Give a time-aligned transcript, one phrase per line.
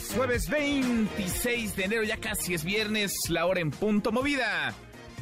[0.00, 4.74] Jueves, jueves 26 de enero, ya casi es viernes, la hora en punto movida.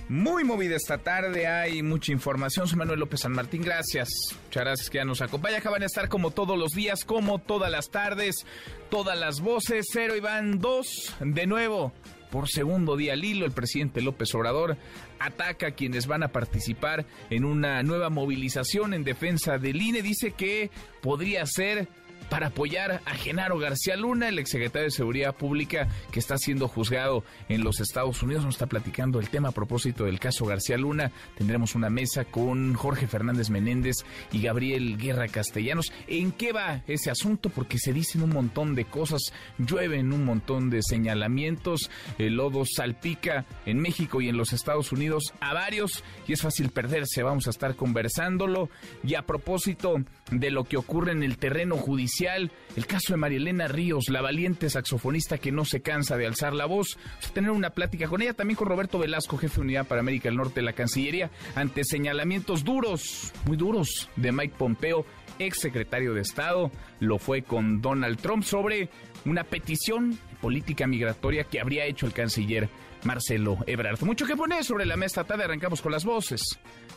[0.08, 2.68] Muy movida esta tarde, hay mucha información.
[2.68, 4.08] Soy Manuel López San Martín, gracias.
[4.44, 5.58] Muchas gracias que ya nos acompaña.
[5.58, 8.46] Acá van a estar como todos los días, como todas las tardes,
[8.90, 9.86] todas las voces.
[9.92, 11.92] Cero y van dos de nuevo.
[12.30, 14.76] Por segundo día Lilo, el presidente López Obrador
[15.18, 20.02] ataca a quienes van a participar en una nueva movilización en defensa del INE.
[20.02, 20.70] Dice que
[21.00, 21.88] podría ser
[22.28, 27.24] para apoyar a Genaro García Luna, el exsecretario de Seguridad Pública que está siendo juzgado
[27.48, 28.44] en los Estados Unidos.
[28.44, 31.10] Nos está platicando el tema a propósito del caso García Luna.
[31.36, 35.92] Tendremos una mesa con Jorge Fernández Menéndez y Gabriel Guerra Castellanos.
[36.06, 37.50] ¿En qué va ese asunto?
[37.50, 43.46] Porque se dicen un montón de cosas, llueven un montón de señalamientos, el lodo salpica
[43.66, 47.22] en México y en los Estados Unidos a varios y es fácil perderse.
[47.22, 48.68] Vamos a estar conversándolo.
[49.02, 49.96] Y a propósito
[50.30, 54.68] de lo que ocurre en el terreno judicial, el caso de Marielena Ríos, la valiente
[54.68, 56.98] saxofonista que no se cansa de alzar la voz.
[57.32, 60.36] Tener una plática con ella, también con Roberto Velasco, jefe de unidad para América del
[60.36, 65.06] Norte de la Cancillería, ante señalamientos duros, muy duros, de Mike Pompeo,
[65.38, 66.72] ex secretario de Estado.
[67.00, 68.88] Lo fue con Donald Trump sobre
[69.24, 72.68] una petición política migratoria que habría hecho el canciller
[73.04, 74.02] Marcelo Ebrard.
[74.02, 76.42] Mucho que poner sobre la mesa tarde, arrancamos con las voces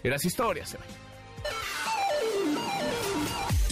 [0.04, 0.78] y las historias.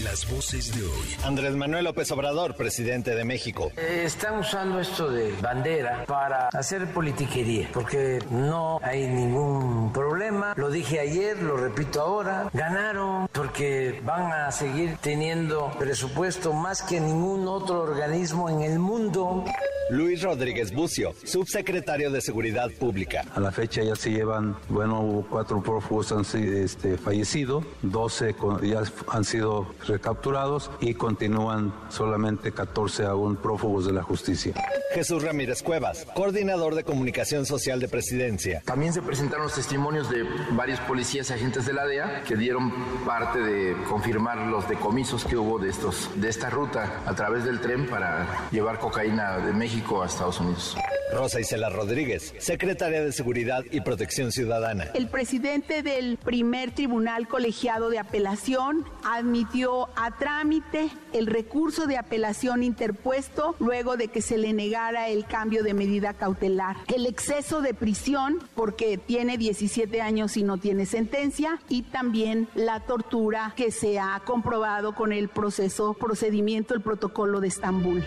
[0.04, 1.16] Las voces de hoy.
[1.24, 3.70] Andrés Manuel López Obrador, presidente de México.
[3.76, 10.54] Eh, están usando esto de bandera para hacer politiquería, porque no hay ningún problema.
[10.56, 12.48] Lo dije ayer, lo repito ahora.
[12.54, 19.44] Ganaron porque van a seguir teniendo presupuesto más que ningún otro organismo en el mundo.
[19.90, 23.24] Luis Rodríguez Bucio, subsecretario de Seguridad Pública.
[23.34, 29.24] A la fecha ya se llevan, bueno, cuatro prófugos han este, fallecido, 12 ya han
[29.24, 34.54] sido recapturados y continúan solamente 14 aún prófugos de la justicia.
[34.94, 38.62] Jesús Ramírez Cuevas, coordinador de comunicación social de presidencia.
[38.64, 42.72] También se presentaron los testimonios de varios policías y agentes de la DEA que dieron
[43.04, 47.60] parte de confirmar los decomisos que hubo de, estos, de esta ruta a través del
[47.60, 50.76] tren para llevar cocaína de México a Estados Unidos.
[51.12, 54.84] Rosa Isela Rodríguez, secretaria de Seguridad y Protección Ciudadana.
[54.94, 62.62] El presidente del primer tribunal colegiado de apelación admitió a trámite el recurso de apelación
[62.62, 66.76] interpuesto luego de que se le negara el cambio de medida cautelar.
[66.88, 72.80] El exceso de prisión, porque tiene 17 años y no tiene sentencia, y también la
[72.80, 78.04] tortura que se ha comprobado con el proceso, procedimiento, el protocolo de Estambul.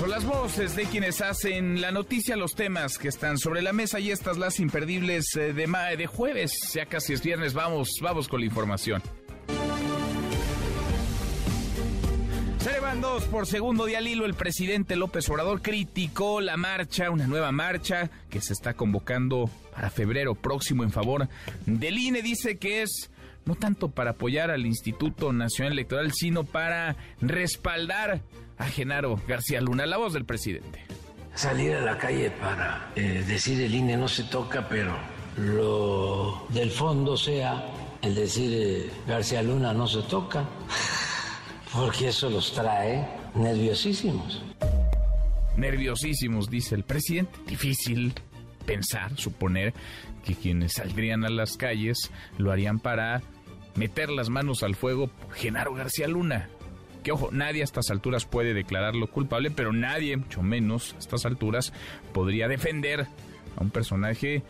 [0.00, 4.00] Son las voces de quienes hacen la noticia, los temas que están sobre la mesa
[4.00, 5.66] y estas las imperdibles eh, de,
[5.98, 6.72] de jueves.
[6.72, 9.02] Ya casi es viernes, vamos, vamos con la información.
[12.60, 12.70] Se
[13.02, 14.24] dos por segundo día al hilo.
[14.24, 19.90] El presidente López Obrador criticó la marcha, una nueva marcha que se está convocando para
[19.90, 21.28] febrero próximo en favor
[21.66, 22.22] del INE.
[22.22, 23.10] Dice que es
[23.44, 28.22] no tanto para apoyar al Instituto Nacional Electoral, sino para respaldar
[28.60, 30.84] a Genaro García Luna, la voz del presidente.
[31.34, 34.96] Salir a la calle para eh, decir el INE no se toca, pero
[35.38, 37.64] lo del fondo sea
[38.02, 40.44] el decir eh, García Luna no se toca,
[41.72, 44.42] porque eso los trae nerviosísimos.
[45.56, 47.38] Nerviosísimos, dice el presidente.
[47.46, 48.12] Difícil
[48.66, 49.72] pensar, suponer
[50.22, 53.22] que quienes saldrían a las calles lo harían para
[53.74, 56.50] meter las manos al fuego por Genaro García Luna
[57.00, 61.26] que ojo, nadie a estas alturas puede declararlo culpable, pero nadie, mucho menos a estas
[61.26, 61.72] alturas,
[62.12, 63.06] podría defender
[63.56, 64.42] a un personaje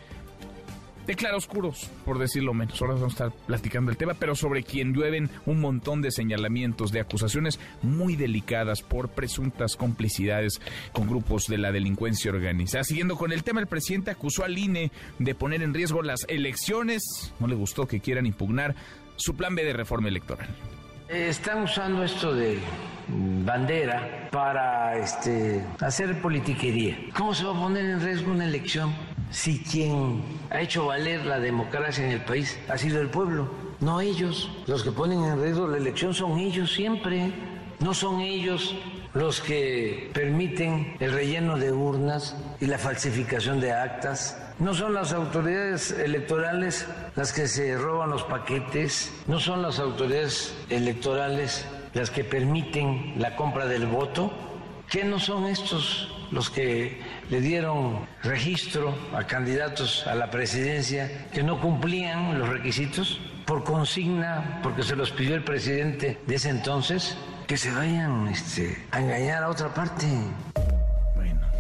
[1.06, 2.80] de claroscuros, por decirlo menos.
[2.80, 6.92] Ahora vamos a estar platicando el tema, pero sobre quien llueven un montón de señalamientos,
[6.92, 10.60] de acusaciones muy delicadas por presuntas complicidades
[10.92, 12.84] con grupos de la delincuencia organizada.
[12.84, 17.34] Siguiendo con el tema, el presidente acusó al INE de poner en riesgo las elecciones.
[17.40, 18.74] No le gustó que quieran impugnar
[19.16, 20.48] su plan B de reforma electoral.
[21.10, 22.60] Están usando esto de
[23.08, 26.96] bandera para este, hacer politiquería.
[27.16, 28.94] ¿Cómo se va a poner en riesgo una elección
[29.28, 33.50] si quien ha hecho valer la democracia en el país ha sido el pueblo?
[33.80, 34.52] No ellos.
[34.68, 37.32] Los que ponen en riesgo la elección son ellos siempre.
[37.80, 38.76] No son ellos
[39.12, 44.40] los que permiten el relleno de urnas y la falsificación de actas.
[44.60, 46.86] No son las autoridades electorales
[47.16, 53.36] las que se roban los paquetes, no son las autoridades electorales las que permiten la
[53.36, 54.30] compra del voto.
[54.86, 61.42] ¿Qué no son estos los que le dieron registro a candidatos a la presidencia que
[61.42, 67.16] no cumplían los requisitos por consigna, porque se los pidió el presidente de ese entonces,
[67.46, 70.06] que se vayan este, a engañar a otra parte.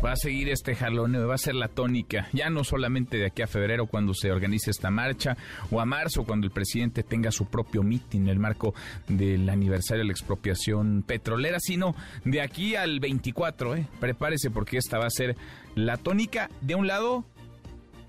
[0.04, 3.42] Va a seguir este jaloneo, va a ser la tónica, ya no solamente de aquí
[3.42, 5.36] a febrero cuando se organice esta marcha,
[5.70, 8.74] o a marzo cuando el presidente tenga su propio mitin en el marco
[9.08, 11.94] del aniversario de la expropiación petrolera, sino
[12.24, 13.86] de aquí al 24, ¿eh?
[14.00, 15.36] Prepárese porque esta va a ser
[15.74, 17.26] la tónica de un lado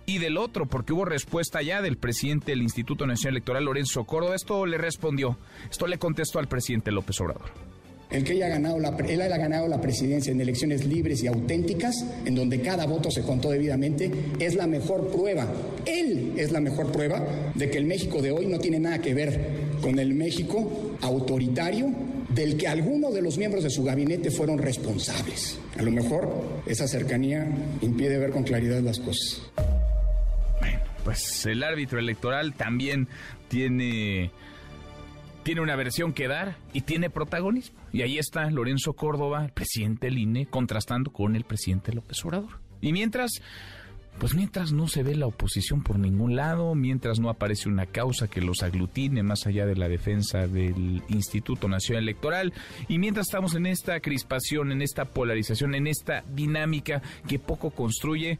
[0.06, 4.36] y del otro, porque hubo respuesta ya del presidente del Instituto Nacional Electoral, Lorenzo Córdoba.
[4.36, 5.38] Esto le respondió,
[5.70, 7.71] esto le contestó al presidente López Obrador
[8.12, 12.06] el que haya ganado la, él haya ganado la presidencia en elecciones libres y auténticas,
[12.26, 15.48] en donde cada voto se contó debidamente, es la mejor prueba.
[15.86, 17.26] Él es la mejor prueba
[17.56, 19.40] de que el México de hoy no tiene nada que ver
[19.82, 21.90] con el México autoritario
[22.30, 25.60] del que algunos de los miembros de su gabinete fueron responsables.
[25.78, 27.48] A lo mejor esa cercanía
[27.82, 29.42] impide ver con claridad las cosas.
[30.60, 33.08] Bueno, pues el árbitro electoral también
[33.50, 34.32] tiene
[35.44, 37.80] tiene una versión que dar y tiene protagonismo.
[37.92, 42.60] Y ahí está Lorenzo Córdoba, el presidente del INE, contrastando con el presidente López Obrador.
[42.82, 43.42] Y mientras,
[44.20, 48.28] pues mientras no se ve la oposición por ningún lado, mientras no aparece una causa
[48.28, 52.54] que los aglutine más allá de la defensa del Instituto Nacional Electoral,
[52.88, 58.40] y mientras estamos en esta crispación, en esta polarización, en esta dinámica que poco construye,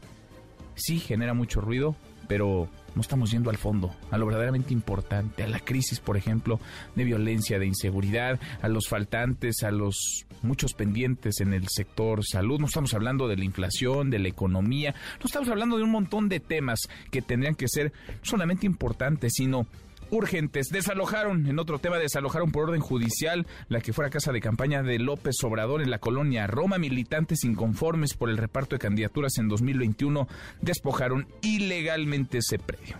[0.74, 1.96] sí genera mucho ruido,
[2.28, 6.60] pero no estamos yendo al fondo, a lo verdaderamente importante, a la crisis, por ejemplo,
[6.94, 12.60] de violencia, de inseguridad, a los faltantes, a los muchos pendientes en el sector salud.
[12.60, 16.28] No estamos hablando de la inflación, de la economía, no estamos hablando de un montón
[16.28, 16.80] de temas
[17.10, 17.92] que tendrían que ser
[18.22, 19.66] solamente importantes, sino
[20.12, 20.68] urgentes.
[20.68, 24.98] Desalojaron, en otro tema, desalojaron por orden judicial la que fuera casa de campaña de
[24.98, 26.78] López Obrador en la colonia Roma.
[26.78, 30.28] Militantes inconformes por el reparto de candidaturas en 2021
[30.60, 32.96] despojaron ilegalmente ese predio.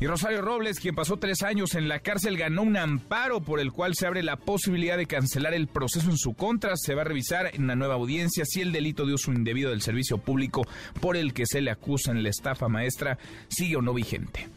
[0.00, 3.72] Y Rosario Robles, quien pasó tres años en la cárcel, ganó un amparo por el
[3.72, 6.76] cual se abre la posibilidad de cancelar el proceso en su contra.
[6.76, 9.82] Se va a revisar en una nueva audiencia si el delito de uso indebido del
[9.82, 10.62] servicio público
[11.00, 14.48] por el que se le acusa en la estafa maestra sigue o no vigente.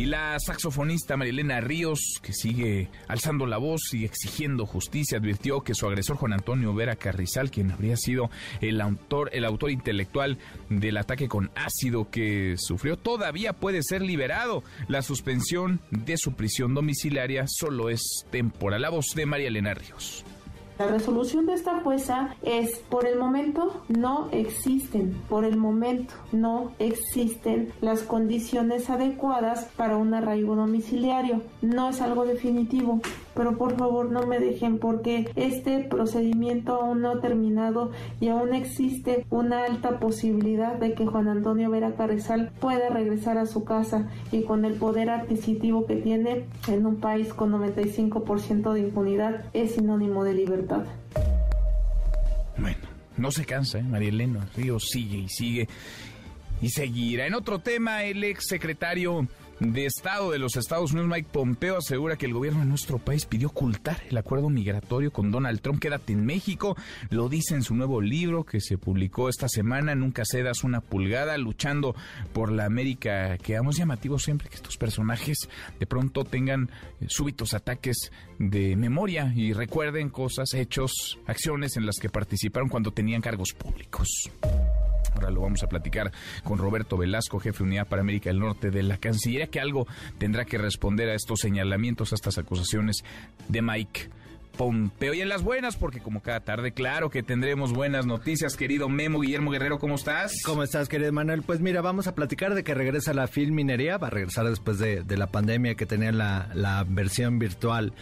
[0.00, 5.74] Y la saxofonista Marilena Ríos, que sigue alzando la voz y exigiendo justicia, advirtió que
[5.74, 8.30] su agresor Juan Antonio Vera Carrizal, quien habría sido
[8.62, 10.38] el autor, el autor intelectual
[10.70, 14.64] del ataque con ácido que sufrió, todavía puede ser liberado.
[14.88, 18.80] La suspensión de su prisión domiciliaria solo es temporal.
[18.80, 20.24] La voz de María Elena Ríos.
[20.80, 26.72] La resolución de esta jueza es, por el momento, no existen, por el momento, no
[26.78, 31.42] existen las condiciones adecuadas para un arraigo domiciliario.
[31.60, 33.02] No es algo definitivo,
[33.34, 38.54] pero por favor no me dejen porque este procedimiento aún no ha terminado y aún
[38.54, 44.08] existe una alta posibilidad de que Juan Antonio Vera Carrizal pueda regresar a su casa
[44.32, 49.74] y con el poder adquisitivo que tiene en un país con 95% de impunidad es
[49.74, 50.84] sinónimo de libertad.
[52.58, 52.78] Bueno,
[53.16, 53.82] no se cansa, ¿eh?
[53.82, 55.68] María Elena Ríos sigue y sigue
[56.62, 57.26] y seguirá.
[57.26, 59.26] En otro tema, el ex secretario
[59.60, 63.26] de Estado de los Estados Unidos, Mike Pompeo, asegura que el gobierno de nuestro país
[63.26, 65.80] pidió ocultar el acuerdo migratorio con Donald Trump.
[65.80, 66.76] Quédate en México.
[67.10, 69.94] Lo dice en su nuevo libro que se publicó esta semana.
[69.94, 71.94] Nunca cedas una pulgada, luchando
[72.32, 75.48] por la América que hemos llamativo siempre que estos personajes
[75.78, 81.96] de pronto tengan eh, súbitos ataques de memoria y recuerden cosas, hechos, acciones en las
[82.00, 84.08] que participaron cuando tenían cargos públicos.
[85.14, 86.12] Ahora lo vamos a platicar
[86.44, 89.86] con Roberto Velasco, jefe de Unidad para América del Norte de la Cancillería, que algo
[90.18, 93.04] tendrá que responder a estos señalamientos, a estas acusaciones
[93.48, 94.10] de Mike.
[94.56, 95.14] Pompeo.
[95.14, 99.20] Y en las buenas, porque como cada tarde, claro que tendremos buenas noticias, querido Memo
[99.20, 100.42] Guillermo Guerrero, ¿cómo estás?
[100.44, 101.42] ¿Cómo estás, querido Manuel?
[101.42, 105.04] Pues mira, vamos a platicar de que regresa la filminería, va a regresar después de,
[105.16, 107.94] la pandemia que tenía la, la versión virtual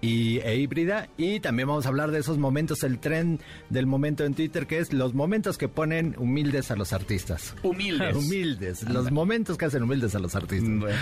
[0.00, 1.08] y, e híbrida.
[1.16, 4.78] Y también vamos a hablar de esos momentos, el tren del momento en Twitter, que
[4.78, 7.54] es los momentos que ponen humildes a los artistas.
[7.62, 8.16] Humildes.
[8.16, 8.82] humildes.
[8.88, 10.94] Los momentos que hacen humildes a los artistas.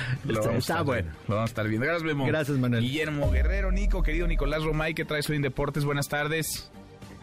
[0.56, 1.10] está, bueno.
[1.28, 1.86] Lo vamos a estar viendo.
[1.86, 2.26] Gracias, Memo.
[2.26, 2.82] Gracias, Manuel.
[2.82, 5.84] Guillermo Guerrero, Nico, querido Nicolás Romay, que traes hoy en Deportes.
[5.84, 6.70] Buenas tardes.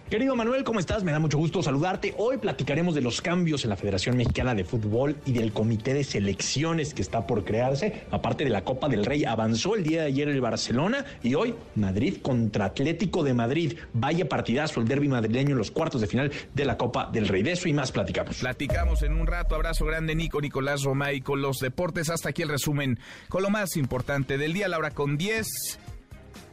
[0.09, 1.03] Querido Manuel, ¿cómo estás?
[1.03, 2.13] Me da mucho gusto saludarte.
[2.19, 6.03] Hoy platicaremos de los cambios en la Federación Mexicana de Fútbol y del comité de
[6.03, 8.03] selecciones que está por crearse.
[8.11, 11.55] Aparte de la Copa del Rey, avanzó el día de ayer el Barcelona y hoy
[11.73, 13.79] Madrid contra Atlético de Madrid.
[13.93, 17.41] Vaya partidazo el derby madrileño en los cuartos de final de la Copa del Rey.
[17.41, 18.37] De eso y más platicamos.
[18.37, 19.55] Platicamos en un rato.
[19.55, 22.11] Abrazo grande, Nico, Nicolás Romay con los deportes.
[22.11, 24.67] Hasta aquí el resumen con lo más importante del día.
[24.67, 25.47] Laura con 10.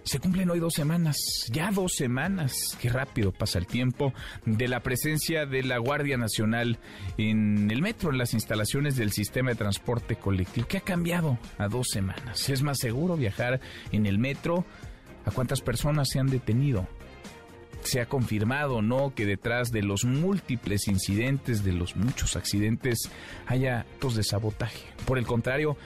[0.05, 1.17] Se cumplen hoy dos semanas,
[1.53, 4.13] ya dos semanas, qué rápido pasa el tiempo,
[4.45, 6.79] de la presencia de la Guardia Nacional
[7.19, 10.67] en el metro, en las instalaciones del sistema de transporte colectivo.
[10.69, 12.49] ¿Qué ha cambiado a dos semanas?
[12.49, 13.61] ¿Es más seguro viajar
[13.93, 14.65] en el metro?
[15.25, 16.89] ¿A cuántas personas se han detenido?
[17.85, 23.11] se ha confirmado no que detrás de los múltiples incidentes, de los muchos accidentes,
[23.47, 24.87] haya actos de sabotaje.
[25.05, 25.77] Por el contrario,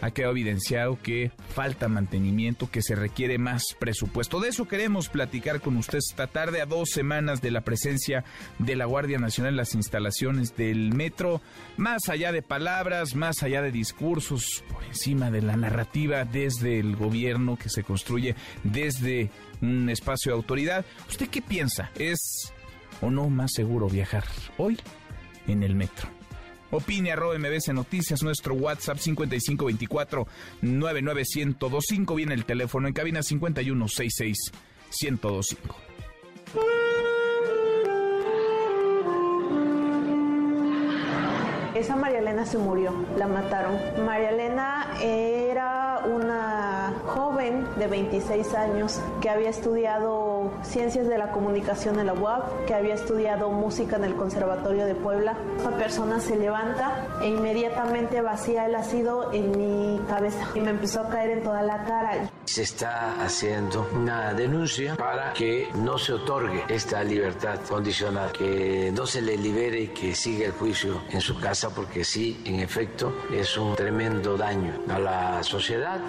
[0.00, 4.40] ha quedado evidenciado que falta mantenimiento, que se requiere más presupuesto.
[4.40, 8.24] De eso queremos platicar con usted esta tarde, a dos semanas de la presencia
[8.58, 11.40] de la Guardia Nacional en las instalaciones del metro,
[11.76, 16.96] más allá de palabras, más allá de discursos, por encima de la narrativa desde el
[16.96, 18.34] gobierno que se construye
[18.64, 19.30] desde
[19.62, 20.84] un espacio de autoridad.
[21.08, 21.90] ¿Usted qué piensa?
[21.98, 22.52] ¿Es
[23.00, 24.24] o no más seguro viajar
[24.58, 24.78] hoy
[25.46, 26.08] en el metro?
[26.70, 30.26] Opine arroba MBC Noticias, nuestro WhatsApp 5524
[30.62, 32.14] 99125.
[32.14, 34.52] Viene el teléfono en cabina 5166
[41.76, 43.78] Esa María Elena se murió, la mataron.
[44.06, 51.98] María Elena era una joven de 26 años que había estudiado ciencias de la comunicación
[51.98, 55.36] en la UAP, que había estudiado música en el Conservatorio de Puebla.
[55.58, 61.02] Esa persona se levanta e inmediatamente vacía el ácido en mi cabeza y me empezó
[61.02, 62.30] a caer en toda la cara.
[62.46, 69.04] Se está haciendo una denuncia para que no se otorgue esta libertad condicional, que no
[69.06, 73.12] se le libere y que siga el juicio en su casa porque sí, en efecto,
[73.32, 76.00] es un tremendo daño a la sociedad.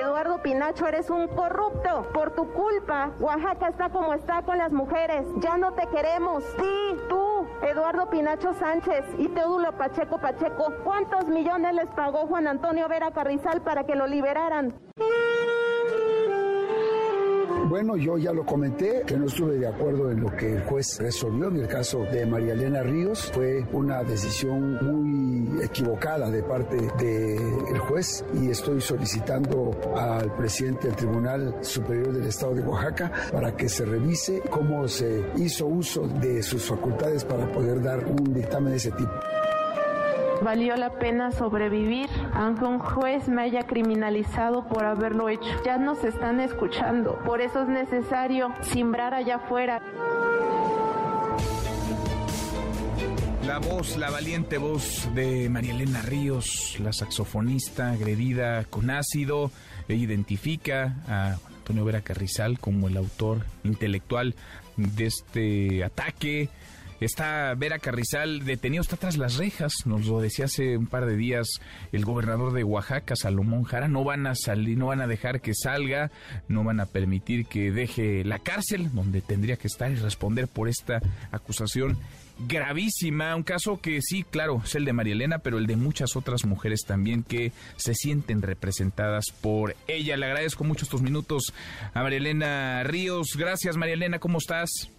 [0.00, 2.08] Eduardo Pinacho, eres un corrupto.
[2.12, 5.26] Por tu culpa, Oaxaca está como está con las mujeres.
[5.40, 6.44] Ya no te queremos.
[6.58, 10.72] Sí, tú, Eduardo Pinacho Sánchez y Teodulo Pacheco Pacheco.
[10.82, 14.74] ¿Cuántos millones les pagó Juan Antonio Vera Carrizal para que lo liberaran?
[17.74, 20.96] Bueno, yo ya lo comenté, que no estuve de acuerdo en lo que el juez
[21.00, 23.32] resolvió en el caso de María Elena Ríos.
[23.34, 30.94] Fue una decisión muy equivocada de parte del juez y estoy solicitando al presidente del
[30.94, 36.44] Tribunal Superior del Estado de Oaxaca para que se revise cómo se hizo uso de
[36.44, 39.10] sus facultades para poder dar un dictamen de ese tipo.
[40.42, 45.44] Valió la pena sobrevivir aunque un juez me haya criminalizado por haberlo hecho.
[45.64, 47.18] Ya nos están escuchando.
[47.24, 49.80] Por eso es necesario simbrar allá afuera.
[53.46, 59.50] La voz, la valiente voz de María Elena Ríos, la saxofonista agredida con ácido,
[59.86, 64.34] e identifica a Antonio Vera Carrizal como el autor intelectual
[64.76, 66.48] de este ataque
[67.04, 71.16] Está Vera Carrizal detenido, está tras las rejas, nos lo decía hace un par de
[71.16, 71.60] días
[71.92, 75.52] el gobernador de Oaxaca, Salomón Jara, no van a salir, no van a dejar que
[75.54, 76.10] salga,
[76.48, 80.68] no van a permitir que deje la cárcel donde tendría que estar y responder por
[80.68, 81.98] esta acusación
[82.38, 86.16] gravísima, un caso que sí, claro, es el de María Elena, pero el de muchas
[86.16, 90.16] otras mujeres también que se sienten representadas por ella.
[90.16, 91.52] Le agradezco mucho estos minutos
[91.92, 93.36] a María Elena Ríos.
[93.36, 94.90] Gracias, María Elena, ¿cómo estás?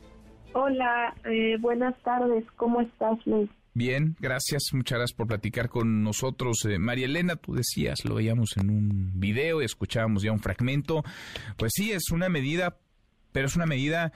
[0.58, 3.50] Hola, eh, buenas tardes, ¿cómo estás, Luis?
[3.74, 6.64] Bien, gracias, muchas gracias por platicar con nosotros.
[6.64, 11.04] Eh, María Elena, tú decías, lo veíamos en un video, escuchábamos ya un fragmento.
[11.58, 12.78] Pues sí, es una medida,
[13.34, 14.14] pero es una medida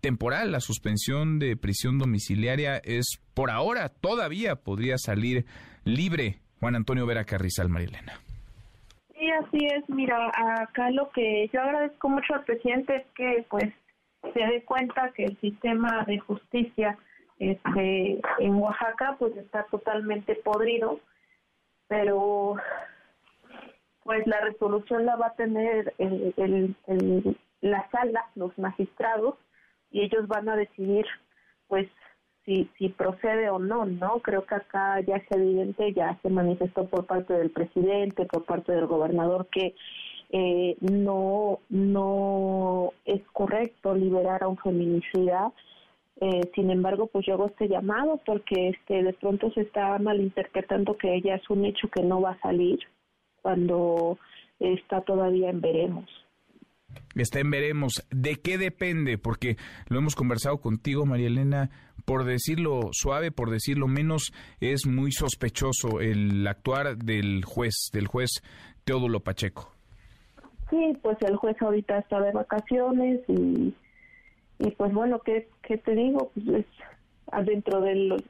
[0.00, 0.50] temporal.
[0.50, 5.46] La suspensión de prisión domiciliaria es por ahora, todavía podría salir
[5.84, 8.14] libre Juan Antonio Vera Carrizal, María Elena.
[9.16, 9.88] Sí, así es.
[9.88, 10.26] Mira,
[10.60, 13.72] acá lo que yo agradezco mucho al presidente es que, pues,
[14.22, 16.98] se dé cuenta que el sistema de justicia
[17.38, 21.00] este, en Oaxaca pues está totalmente podrido,
[21.88, 22.56] pero
[24.04, 26.76] pues la resolución la va a tener el,
[27.60, 29.36] la sala, los magistrados,
[29.90, 31.06] y ellos van a decidir
[31.68, 31.88] pues
[32.44, 34.20] si, si procede o no, ¿no?
[34.20, 38.72] Creo que acá ya es evidente, ya se manifestó por parte del presidente, por parte
[38.72, 39.74] del gobernador que
[40.32, 45.52] eh, no, no es correcto liberar a un feminicida.
[46.20, 50.96] Eh, sin embargo, pues yo hago este llamado porque este de pronto se está malinterpretando
[50.96, 52.78] que ella es un hecho que no va a salir
[53.42, 54.18] cuando
[54.58, 56.08] está todavía en veremos.
[57.14, 58.06] está en veremos.
[58.10, 59.18] ¿De qué depende?
[59.18, 59.56] Porque
[59.88, 61.68] lo hemos conversado contigo, María Elena,
[62.06, 68.30] por decirlo suave, por decirlo menos, es muy sospechoso el actuar del juez, del juez
[68.84, 69.72] Teodulo Pacheco.
[70.72, 73.74] Sí, pues el juez ahorita está de vacaciones y,
[74.58, 76.30] y pues bueno, ¿qué, qué te digo?
[76.46, 76.64] Pues
[77.30, 78.22] adentro de los,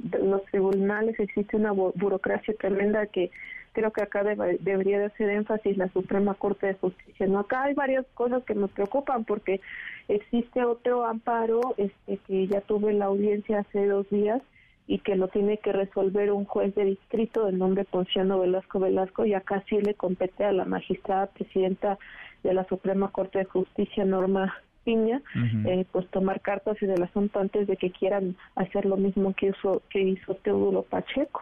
[0.50, 3.30] tribunales existe una burocracia tremenda que
[3.72, 7.28] creo que acá debería de hacer énfasis la Suprema Corte de Justicia.
[7.28, 9.60] No, acá hay varias cosas que nos preocupan porque
[10.08, 14.42] existe otro amparo este que ya tuve la audiencia hace dos días
[14.88, 19.24] y que lo tiene que resolver un juez de distrito de nombre Ponciano Velasco Velasco
[19.24, 21.98] y acá sí le compete a la magistrada presidenta
[22.42, 25.22] de la Suprema Corte de Justicia Norma Piña,
[25.64, 29.50] eh, pues tomar cartas y del asunto antes de que quieran hacer lo mismo que
[29.50, 31.40] hizo, que hizo Teodulo Pacheco.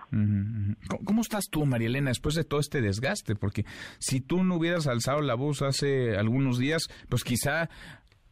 [1.05, 3.37] ¿Cómo estás tú, María Elena, después de todo este desgaste?
[3.37, 3.65] Porque
[3.99, 7.71] si tú no hubieras alzado la voz hace algunos días, pues quizá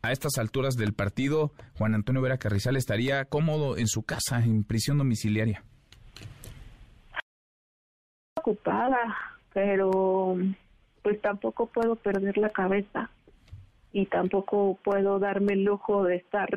[0.02, 4.62] a estas alturas del partido, Juan Antonio Vera Carrizal estaría cómodo en su casa, en
[4.62, 5.64] prisión domiciliaria.
[8.36, 9.16] Ocupada,
[9.52, 10.36] pero
[11.08, 13.08] pues tampoco puedo perder la cabeza
[13.94, 16.50] y tampoco puedo darme el lujo de estar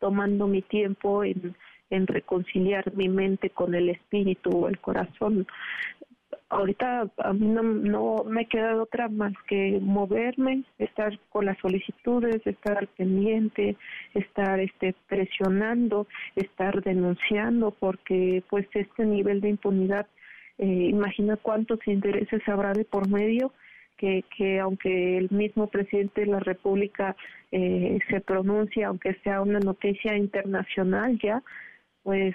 [0.00, 1.54] tomando mi tiempo en,
[1.88, 5.46] en reconciliar mi mente con el espíritu o el corazón.
[6.48, 12.44] Ahorita a mí no, no me queda otra más que moverme, estar con las solicitudes,
[12.44, 13.76] estar pendiente,
[14.14, 20.08] estar este presionando, estar denunciando, porque pues este nivel de impunidad,
[20.58, 23.52] eh, imagina cuántos intereses habrá de por medio
[23.96, 27.14] que, aunque el mismo presidente de la República
[27.52, 31.42] eh, se pronuncia, aunque sea una noticia internacional ya,
[32.02, 32.34] pues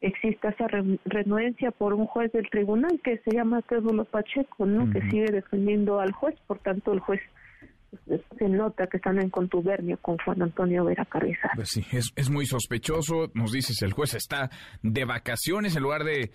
[0.00, 0.66] exista esa
[1.06, 4.90] renuencia por un juez del tribunal que se llama Teodulo Pacheco, ¿no?
[4.92, 7.20] Que sigue defendiendo al juez, por tanto el juez
[8.04, 11.52] pues, se nota que están en contubernio con Juan Antonio Vera Carrizal.
[11.54, 14.50] Pues sí, es, es muy sospechoso, nos dices, el juez está
[14.82, 16.30] de vacaciones en lugar de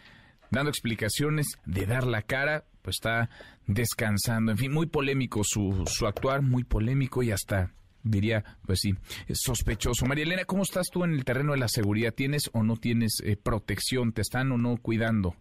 [0.49, 3.29] dando explicaciones, de dar la cara, pues está
[3.67, 4.51] descansando.
[4.51, 7.71] En fin, muy polémico su, su actuar, muy polémico y hasta
[8.03, 8.93] diría, pues sí,
[9.31, 10.05] sospechoso.
[10.05, 12.13] María Elena, ¿cómo estás tú en el terreno de la seguridad?
[12.13, 14.13] ¿Tienes o no tienes eh, protección?
[14.13, 15.35] ¿Te están o no cuidando?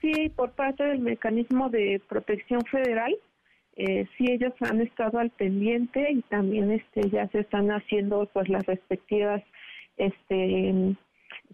[0.00, 3.14] Sí, por parte del mecanismo de protección federal,
[3.76, 8.48] eh, sí ellos han estado al pendiente y también este ya se están haciendo pues
[8.48, 9.42] las respectivas
[9.98, 10.96] este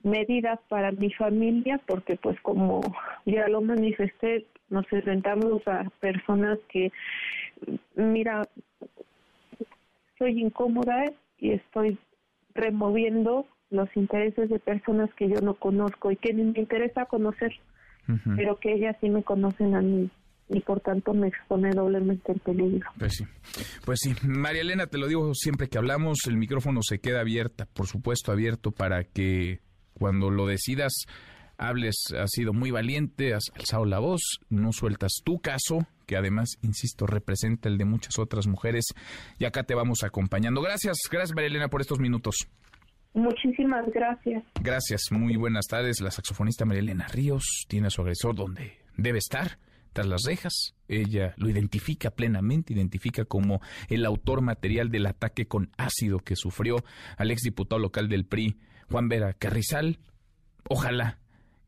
[0.04, 2.80] medidas para mi familia porque pues como
[3.26, 6.90] ya lo manifesté nos enfrentamos a personas que
[7.94, 8.48] mira
[10.18, 11.04] soy incómoda
[11.38, 11.98] y estoy
[12.54, 17.52] removiendo los intereses de personas que yo no conozco y que me interesa conocer
[18.36, 20.10] pero que ellas sí me conocen a mí
[20.48, 22.90] y por tanto me expone doblemente en peligro.
[22.98, 23.24] Pues sí,
[23.84, 24.14] pues sí.
[24.26, 28.32] María Elena, te lo digo siempre que hablamos, el micrófono se queda abierta, por supuesto
[28.32, 29.60] abierto para que
[29.94, 31.06] cuando lo decidas,
[31.68, 36.58] hables, has sido muy valiente, has alzado la voz, no sueltas tu caso, que además,
[36.62, 38.86] insisto, representa el de muchas otras mujeres,
[39.38, 40.60] y acá te vamos acompañando.
[40.60, 42.48] Gracias, gracias María Elena por estos minutos.
[43.14, 44.42] Muchísimas gracias.
[44.60, 46.00] Gracias, muy buenas tardes.
[46.00, 49.58] La saxofonista María Elena Ríos tiene a su agresor donde debe estar,
[49.92, 50.74] tras las rejas.
[50.88, 56.76] Ella lo identifica plenamente, identifica como el autor material del ataque con ácido que sufrió
[57.16, 58.56] al exdiputado local del PRI,
[58.90, 59.98] Juan Vera Carrizal.
[60.68, 61.18] Ojalá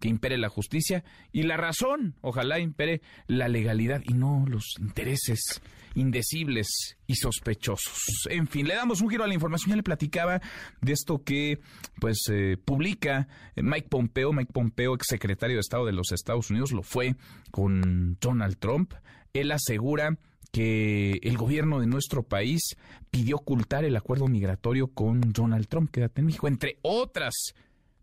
[0.05, 5.63] que impere la justicia y la razón, ojalá impere la legalidad y no los intereses
[5.95, 8.27] indecibles y sospechosos.
[8.29, 9.71] En fin, le damos un giro a la información.
[9.71, 10.43] Ya le platicaba
[10.83, 11.59] de esto que
[12.03, 16.83] pues eh, publica Mike Pompeo, Mike Pompeo, exsecretario de Estado de los Estados Unidos, lo
[16.83, 17.17] fue
[17.51, 18.93] con Donald Trump.
[19.33, 20.19] Él asegura
[20.53, 22.77] que el gobierno de nuestro país
[23.11, 25.91] pidió ocultar el acuerdo migratorio con Donald Trump.
[25.91, 27.55] Quédate en México, entre otras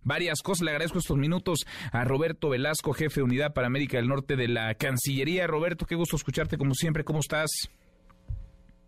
[0.04, 0.64] varias cosas.
[0.64, 1.60] Le agradezco estos minutos
[1.92, 5.48] a Roberto Velasco, jefe de unidad para América del Norte de la Cancillería.
[5.48, 7.04] Roberto, qué gusto escucharte como siempre.
[7.04, 7.50] ¿Cómo estás?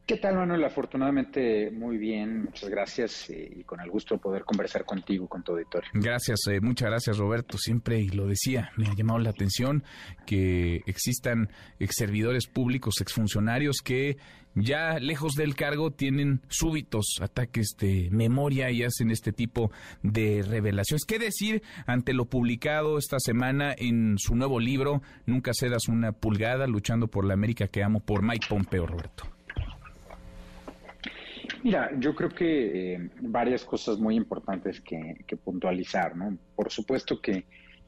[0.06, 0.62] ¿Qué tal, Manuel?
[0.66, 5.44] Afortunadamente, muy bien, muchas gracias eh, y con el gusto de poder conversar contigo, con
[5.44, 5.90] tu auditorio.
[5.94, 7.58] Gracias, eh, muchas gracias, Roberto.
[7.58, 9.86] Siempre, lo decía, me ha llamado la atención
[10.26, 14.18] que existan ex servidores públicos, exfuncionarios que
[14.56, 21.06] ya lejos del cargo tienen súbitos ataques de memoria y hacen este tipo de revelaciones.
[21.06, 26.68] ¿Qué decir ante lo publicado esta semana en su nuevo libro, Nunca cedas una pulgada,
[26.68, 29.33] luchando por la América que amo, por Mike Pompeo, Roberto?
[31.64, 36.38] Mira, yo creo que eh, varias cosas muy importantes que, puntualizar, ¿no?
[36.58, 37.46] Por supuesto que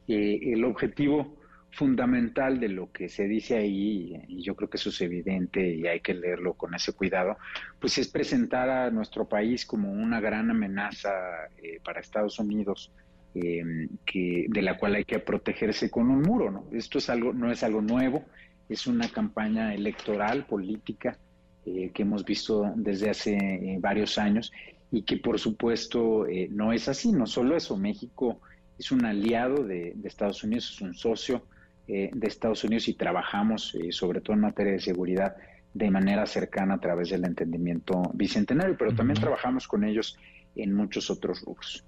[0.08, 1.36] eh, el objetivo
[1.72, 5.86] fundamental de lo que se dice ahí, y yo creo que eso es evidente y
[5.86, 7.36] hay que leerlo con ese cuidado,
[7.78, 11.10] pues es presentar a nuestro país como una gran amenaza
[11.58, 12.92] eh, para Estados Unidos,
[13.34, 16.50] em, que, de la cual hay que protegerse con un muro.
[16.50, 16.64] ¿no?
[16.72, 18.24] Esto es algo, no es algo nuevo,
[18.70, 21.18] es una campaña electoral, política,
[21.66, 24.52] eh, que hemos visto desde hace eh, varios años
[24.90, 27.12] y que por supuesto no es así.
[27.12, 28.40] No solo eso, México
[28.78, 31.42] es un aliado de Estados Unidos, es un socio
[31.88, 35.36] eh, de Estados Unidos y trabajamos, eh, sobre todo en materia de seguridad,
[35.72, 40.18] de manera cercana a través del entendimiento bicentenario, pero también trabajamos con ellos
[40.56, 41.84] en muchos otros rubros.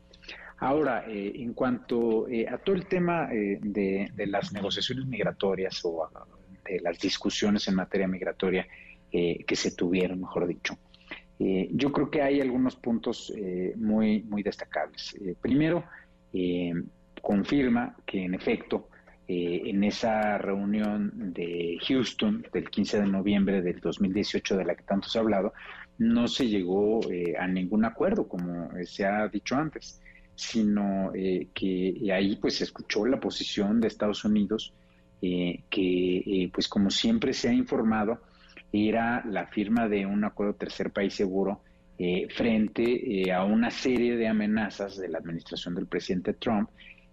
[0.58, 6.08] Ahora, eh, en cuanto a todo el tema de, las negociaciones migratorias o
[6.64, 8.68] de las discusiones en materia migratoria
[9.10, 10.76] que se tuvieron, mejor dicho,
[11.38, 13.32] yo creo que hay algunos puntos
[13.76, 15.16] muy, muy destacables.
[15.40, 15.84] primero,
[17.22, 18.88] confirma que en efecto
[19.30, 24.84] eh, en esa reunión de Houston del 15 de noviembre del 2018 de la que
[24.84, 25.52] tanto se ha hablado,
[25.98, 30.00] no se llegó eh, a ningún acuerdo, como se ha dicho antes,
[30.34, 34.72] sino eh, que ahí pues se escuchó la posición de Estados Unidos,
[35.20, 38.20] que pues como siempre se ha informado,
[38.72, 41.62] era la firma de un acuerdo tercer país seguro
[42.36, 46.70] frente a una serie de amenazas de la administración del presidente Trump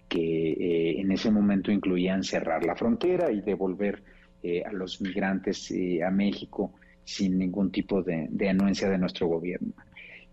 [0.08, 4.04] que eh, en ese momento incluían cerrar la frontera y devolver
[4.44, 9.74] eh, a los migrantes eh, a México sin ningún tipo de, anuencia de nuestro gobierno.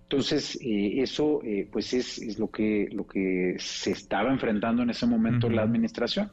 [0.02, 5.48] Entonces, eso pues es, es, lo, que, lo que se estaba enfrentando en ese momento
[5.48, 6.30] la administración.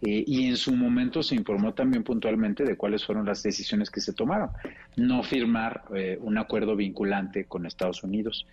[0.00, 4.12] Y en su momento se informó también puntualmente de cuáles fueron las decisiones que se
[4.12, 4.50] tomaron.
[4.96, 5.82] No firmar
[6.20, 8.46] un acuerdo vinculante con Estados Unidos,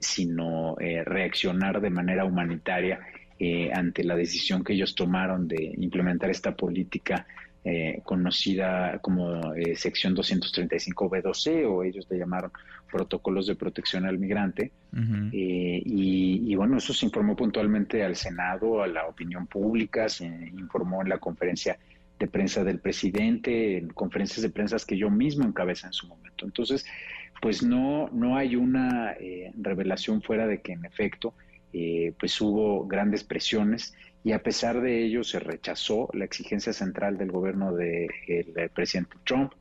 [0.00, 3.00] sino reaccionar de manera humanitaria
[3.38, 7.26] eh, ante la decisión que ellos tomaron de implementar esta política
[7.62, 12.50] eh, conocida como eh, sección 235B2C o ellos le llamaron
[12.90, 14.72] protocolos de protección al migrante.
[15.32, 21.08] y, bueno, eso se informó puntualmente al Senado, a la opinión pública, se informó en
[21.08, 21.78] la conferencia
[22.18, 26.46] de prensa del presidente, en conferencias de prensa que yo mismo encabeza en su momento.
[26.46, 26.86] Entonces,
[27.42, 29.14] pues no, no hay una
[29.60, 31.34] revelación fuera de que en efecto
[31.78, 33.94] eh, pues hubo grandes presiones
[34.24, 38.08] y a pesar de ello se rechazó la exigencia central del gobierno del
[38.74, 39.52] presidente Trump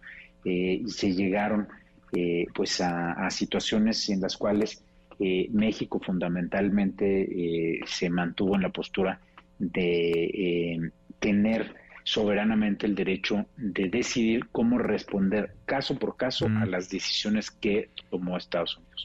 [0.45, 1.67] eh, y se llegaron
[2.13, 4.83] eh, pues a, situaciones en las cuales
[5.17, 9.21] México fundamentalmente se mantuvo en la postura
[9.57, 11.73] de tener
[12.05, 18.37] soberanamente el derecho de decidir cómo responder caso por caso a las decisiones que tomó
[18.37, 19.03] Estados Unidos.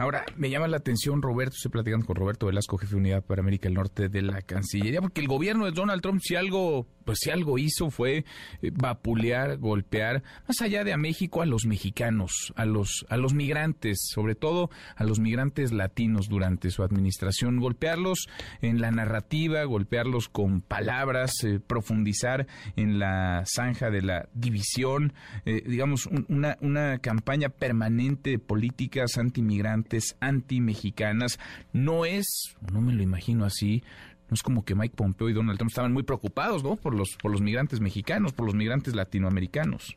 [0.00, 3.42] Ahora, me llama la atención, Roberto, estoy platicando con Roberto Velasco, jefe de unidad para
[3.42, 7.18] América del Norte de la Cancillería, porque el gobierno de Donald Trump, si algo, pues
[7.20, 8.24] si algo hizo fue
[8.62, 13.34] eh, vapulear, golpear, más allá de a México, a los mexicanos, a los, a los
[13.34, 18.26] migrantes, sobre todo a los migrantes latinos durante su administración, golpearlos
[18.62, 25.12] en la narrativa, golpearlos con palabras, eh, profundizar en la zanja de la división,
[25.44, 29.89] eh, digamos, una, una campaña permanente de políticas antimigrantes
[30.20, 31.38] anti-mexicanas.
[31.72, 32.26] No es,
[32.72, 33.82] no me lo imagino así,
[34.28, 36.76] no es como que Mike Pompeo y Donald Trump estaban muy preocupados, ¿no?
[36.76, 39.96] Por los, por los migrantes mexicanos, por los migrantes latinoamericanos.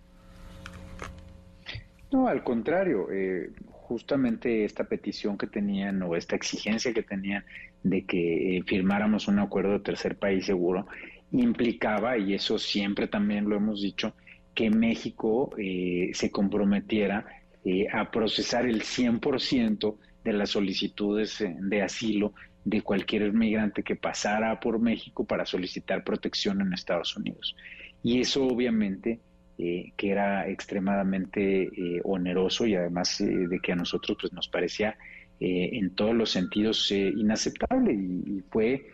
[2.12, 7.44] No, al contrario, eh, justamente esta petición que tenían o esta exigencia que tenían
[7.84, 10.88] de que eh, firmáramos un acuerdo de tercer país seguro
[11.32, 14.14] implicaba, y eso siempre también lo hemos dicho,
[14.54, 17.26] que México eh, se comprometiera
[17.66, 19.96] eh, a procesar el 100%
[20.26, 22.34] de las solicitudes eh, de asilo
[22.66, 27.56] de cualquier migrante que pasara por México para solicitar protección en Estados Unidos.
[28.04, 29.22] Y eso obviamente
[29.58, 31.70] eh, que era extremadamente
[32.04, 34.98] oneroso y además de que a nosotros pues, nos parecía
[35.40, 38.86] en todos los sentidos inaceptable y, fue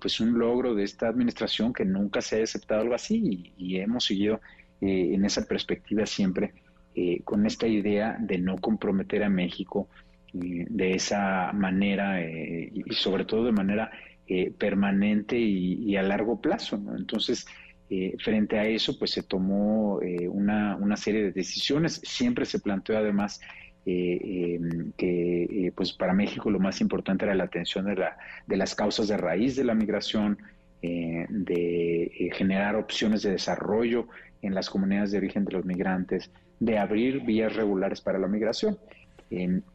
[0.00, 4.04] pues un logro de esta administración que nunca se haya aceptado algo así y hemos
[4.04, 4.40] seguido
[4.80, 6.52] en esa perspectiva siempre
[6.96, 9.88] eh, con esta idea de no comprometer a México
[10.32, 13.90] eh, de esa manera eh, y sobre todo de manera
[14.56, 16.80] permanente y, a largo plazo.
[16.96, 17.46] Entonces,
[18.20, 22.00] frente a eso, pues se tomó una, una, serie de decisiones.
[22.04, 23.38] Siempre se planteó además
[23.84, 28.74] em, que pues para México lo más importante era la atención de, la, de las
[28.74, 30.38] causas de raíz de la migración,
[30.80, 34.08] de generar opciones de desarrollo
[34.40, 38.78] en las comunidades de origen de los migrantes, de abrir vías regulares para la migración.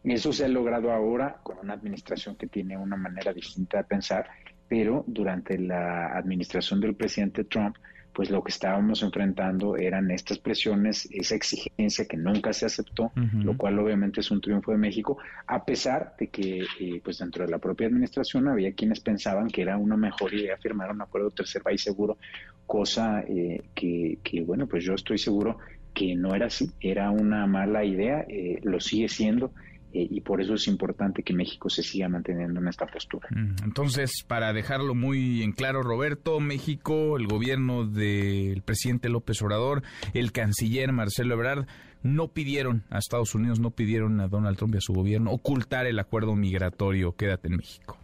[0.04, 4.28] eso se ha logrado ahora con una administración que tiene una manera distinta de pensar
[4.70, 7.76] pero durante la administración del presidente Trump,
[8.14, 13.58] pues lo que estábamos enfrentando eran estas presiones, esa exigencia que nunca se aceptó, lo
[13.58, 17.52] cual obviamente es un triunfo de México, a pesar de que eh, pues dentro de
[17.52, 21.62] la propia administración había quienes pensaban que era una mejor idea firmar un acuerdo tercer
[21.62, 22.18] país seguro,
[22.66, 25.58] cosa eh, que, que, bueno, pues yo estoy seguro
[25.94, 29.52] que no era así, era una mala idea, eh, lo sigue siendo,
[29.92, 33.28] eh, y por eso es importante que México se siga manteniendo en esta postura.
[33.32, 39.82] Mm, entonces, para dejarlo muy en claro, Roberto, México, el gobierno del presidente López Obrador,
[40.14, 41.66] el canciller Marcelo Ebrard,
[42.04, 45.88] no pidieron a Estados Unidos, no pidieron a Donald Trump y a su gobierno ocultar
[45.88, 47.16] el acuerdo migratorio.
[47.16, 47.98] Quédate en México.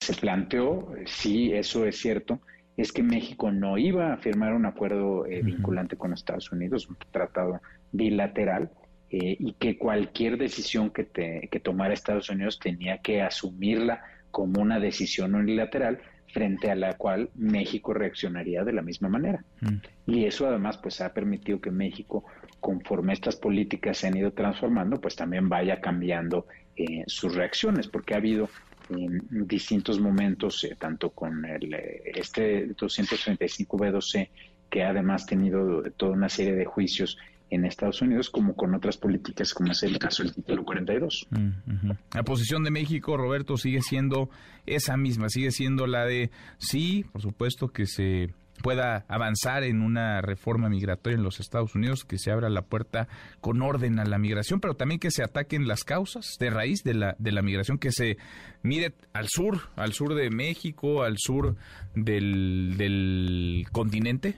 [0.00, 2.40] Se planteó, sí, eso es cierto,
[2.76, 6.96] es que México no iba a firmar un acuerdo eh, vinculante con Estados Unidos, un
[7.12, 7.60] tratado
[7.92, 8.70] bilateral,
[9.10, 14.60] eh, y que cualquier decisión que, te, que tomara Estados Unidos tenía que asumirla como
[14.60, 16.00] una decisión unilateral
[16.32, 19.44] frente a la cual México reaccionaría de la misma manera.
[19.60, 19.76] Mm.
[20.10, 22.24] Y eso además pues ha permitido que México,
[22.58, 28.14] conforme estas políticas se han ido transformando, pues también vaya cambiando eh, sus reacciones, porque
[28.14, 28.48] ha habido
[28.90, 34.28] en distintos momentos, eh, tanto con el, este 235B12,
[34.70, 37.16] que ha además tenido toda una serie de juicios
[37.50, 41.28] en Estados Unidos como con otras políticas como es el caso del título 42.
[42.12, 44.30] La posición de México, Roberto, sigue siendo
[44.66, 50.20] esa misma, sigue siendo la de sí, por supuesto que se pueda avanzar en una
[50.20, 53.08] reforma migratoria en los Estados Unidos, que se abra la puerta
[53.40, 56.94] con orden a la migración, pero también que se ataquen las causas de raíz de
[56.94, 58.16] la, de la migración, que se
[58.62, 61.56] mire al sur, al sur de México, al sur
[61.94, 64.36] del, del continente.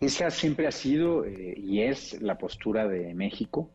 [0.00, 3.70] Esa siempre ha sido eh, y es la postura de México.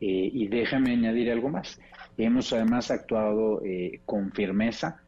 [0.00, 1.80] Eh, y déjame añadir algo más.
[2.18, 5.03] Hemos además actuado eh, con firmeza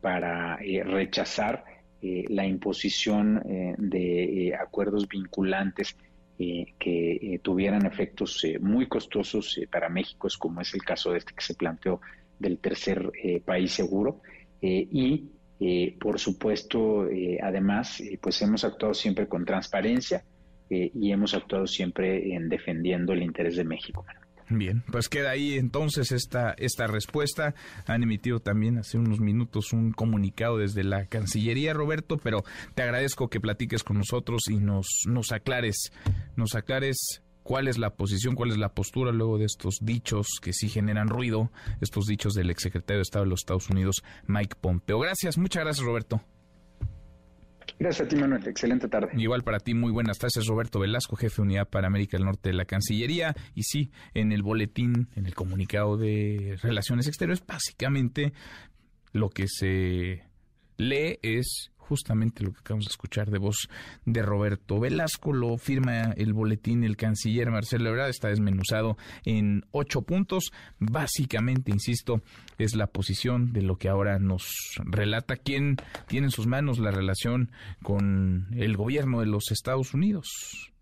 [0.00, 1.64] para rechazar
[2.00, 3.42] la imposición
[3.78, 5.96] de acuerdos vinculantes
[6.36, 11.54] que tuvieran efectos muy costosos para México, como es el caso de este que se
[11.54, 12.00] planteó
[12.38, 13.10] del tercer
[13.44, 14.20] país seguro.
[14.60, 15.28] y
[15.60, 20.24] eh, por supuesto, eh, además, eh, pues hemos actuado siempre con transparencia
[20.70, 24.04] y hemos actuado siempre en defendiendo el interés de México.
[24.50, 27.54] Bien, pues queda ahí entonces esta, esta respuesta.
[27.86, 33.28] Han emitido también hace unos minutos un comunicado desde la Cancillería, Roberto, pero te agradezco
[33.28, 35.92] que platiques con nosotros y nos, nos aclares,
[36.36, 40.52] nos aclares cuál es la posición, cuál es la postura luego de estos dichos que
[40.52, 44.98] sí generan ruido, estos dichos del exsecretario de Estado de los Estados Unidos, Mike Pompeo.
[44.98, 46.22] Gracias, muchas gracias, Roberto.
[47.78, 48.46] Gracias a ti, Manuel.
[48.46, 49.10] Excelente tarde.
[49.16, 50.46] Igual para ti, muy buenas tardes.
[50.46, 53.34] Roberto Velasco, jefe de unidad para América del Norte de la Cancillería.
[53.54, 58.32] Y sí, en el boletín, en el comunicado de Relaciones Exteriores, básicamente
[59.12, 60.24] lo que se
[60.76, 63.68] lee es justamente lo que acabamos de escuchar de voz
[64.04, 65.32] de Roberto Velasco.
[65.32, 68.10] Lo firma el boletín el canciller Marcelo Ebrard.
[68.10, 70.52] Está desmenuzado en ocho puntos.
[70.78, 72.22] Básicamente, insisto,
[72.58, 74.46] es la posición de lo que ahora nos
[74.84, 77.50] relata quién tiene en sus manos la relación
[77.82, 80.28] con el gobierno de los Estados Unidos.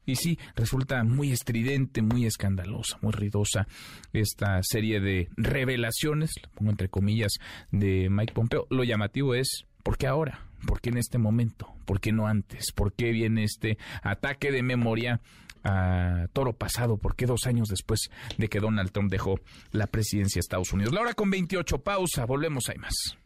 [0.07, 3.67] Y sí, resulta muy estridente, muy escandalosa, muy ruidosa
[4.13, 7.33] esta serie de revelaciones, pongo entre comillas,
[7.73, 8.69] de Mike Pompeo.
[8.71, 10.47] Lo llamativo es, ¿por qué ahora?
[10.67, 11.75] ¿Por qué en este momento?
[11.85, 12.73] ¿Por qué no antes?
[12.73, 15.21] ¿Por qué viene este ataque de memoria
[15.65, 16.99] a toro pasado?
[16.99, 20.93] ¿Por qué dos años después de que Donald Trump dejó la presidencia de Estados Unidos?
[20.93, 23.17] La hora con 28, pausa, volvemos, hay más.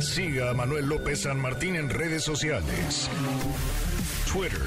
[0.00, 3.10] Siga a Manuel López San Martín en redes sociales.
[4.32, 4.60] Twitter,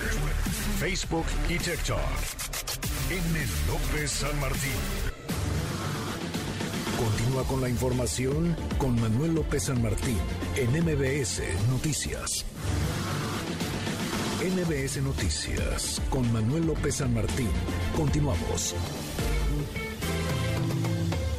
[0.80, 1.99] Facebook y TikTok.
[3.10, 5.13] En López San Martín.
[6.98, 10.18] Continúa con la información con Manuel López San Martín
[10.56, 12.46] en MBS Noticias.
[14.44, 17.50] MBS Noticias con Manuel López San Martín.
[17.96, 18.76] Continuamos.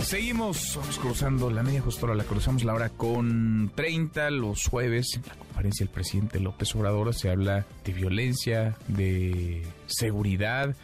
[0.01, 5.14] Seguimos cruzando la media justora, la cruzamos la hora con 30 los jueves.
[5.17, 10.77] En la conferencia del presidente López Obrador se habla de violencia, de seguridad,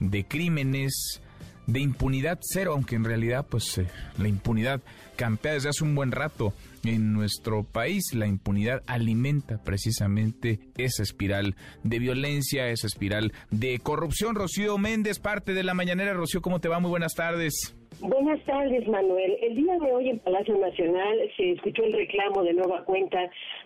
[0.00, 1.20] de crímenes
[1.68, 3.86] de impunidad cero, aunque en realidad pues eh,
[4.18, 4.80] la impunidad
[5.16, 6.54] campea desde hace un buen rato
[6.84, 8.14] en nuestro país.
[8.14, 11.54] La impunidad alimenta precisamente esa espiral
[11.84, 14.34] de violencia, esa espiral de corrupción.
[14.34, 16.14] Rocío Méndez, parte de la mañanera.
[16.14, 16.80] Rocío, ¿cómo te va?
[16.80, 17.76] Muy buenas tardes.
[18.00, 19.36] Buenas tardes, Manuel.
[19.42, 23.18] El día de hoy en Palacio Nacional se escuchó el reclamo de nueva cuenta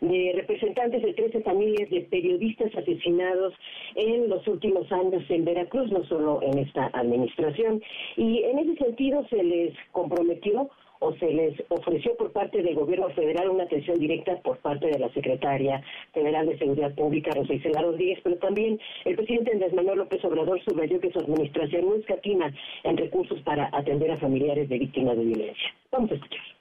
[0.03, 3.55] de representantes de 13 familias de periodistas asesinados
[3.95, 7.81] en los últimos años en Veracruz, no solo en esta administración.
[8.17, 13.11] Y en ese sentido se les comprometió o se les ofreció por parte del gobierno
[13.11, 17.83] federal una atención directa por parte de la secretaria federal de Seguridad Pública, Rosa Isela
[17.83, 22.53] Rodríguez, pero también el presidente Andrés Manuel López Obrador subrayó que su administración no escatima
[22.85, 25.75] en recursos para atender a familiares de víctimas de violencia.
[25.91, 26.52] Vamos a escuchar.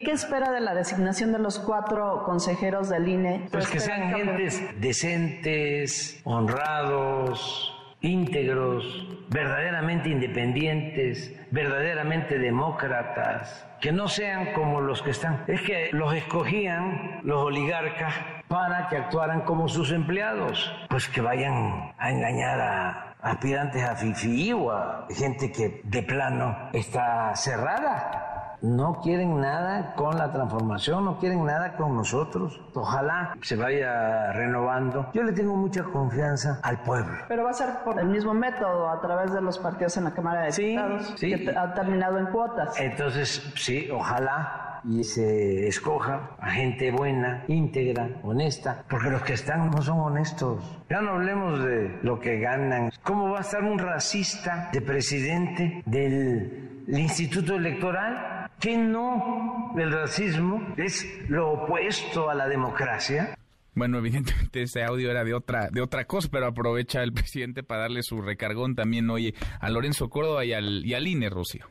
[0.00, 3.48] ¿Qué espera de la designación de los cuatro consejeros del INE?
[3.50, 14.80] Pues que sean gentes decentes, honrados, íntegros, verdaderamente independientes, verdaderamente demócratas, que no sean como
[14.80, 15.42] los que están.
[15.48, 18.14] Es que los escogían los oligarcas
[18.46, 24.52] para que actuaran como sus empleados, pues que vayan a engañar a aspirantes a FIFI
[24.52, 28.27] o a gente que de plano está cerrada
[28.62, 32.60] no quieren nada con la transformación, no quieren nada con nosotros.
[32.74, 35.10] Ojalá se vaya renovando.
[35.12, 37.18] Yo le tengo mucha confianza al pueblo.
[37.28, 40.12] Pero va a ser por el mismo método, a través de los partidos en la
[40.12, 42.78] Cámara de Diputados, sí, que ha terminado en cuotas.
[42.78, 49.70] Entonces, sí, ojalá y se escoja a gente buena, íntegra, honesta, porque los que están
[49.70, 50.64] no son honestos.
[50.88, 52.90] Ya no hablemos de lo que ganan.
[53.02, 58.37] ¿Cómo va a estar un racista de presidente del Instituto Electoral?
[58.60, 63.34] Que no el racismo es lo opuesto a la democracia.
[63.74, 67.82] Bueno, evidentemente ese audio era de otra, de otra cosa, pero aprovecha el presidente para
[67.82, 71.66] darle su recargón también hoy a Lorenzo Córdoba y al, y al INE, Rocío.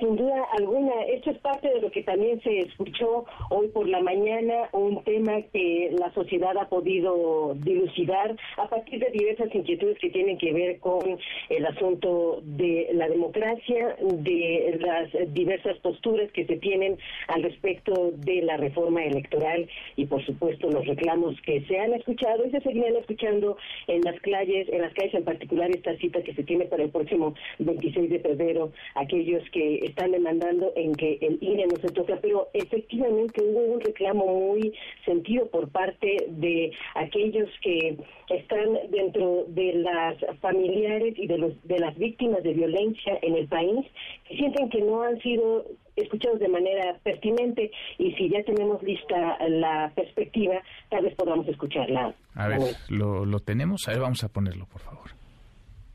[0.00, 4.00] Sin duda alguna, esto es parte de lo que también se escuchó hoy por la
[4.00, 10.10] mañana, un tema que la sociedad ha podido dilucidar a partir de diversas inquietudes que
[10.10, 11.16] tienen que ver con
[11.48, 18.42] el asunto de la democracia, de las diversas posturas que se tienen al respecto de
[18.42, 22.96] la reforma electoral y por supuesto los reclamos que se han escuchado y se seguirán
[22.96, 26.82] escuchando en las calles, en las calles en particular esta cita que se tiene para
[26.82, 31.88] el próximo 26 de febrero, aquellos que están demandando en que el INE no se
[31.88, 34.72] toca, pero efectivamente hubo un reclamo muy
[35.04, 37.96] sentido por parte de aquellos que
[38.30, 43.48] están dentro de las familiares y de, los, de las víctimas de violencia en el
[43.48, 43.86] país,
[44.28, 45.64] que sienten que no han sido
[45.96, 52.14] escuchados de manera pertinente y si ya tenemos lista la perspectiva, tal vez podamos escucharla.
[52.34, 53.86] A ver, ¿lo, lo tenemos?
[53.86, 55.23] A ver, vamos a ponerlo, por favor.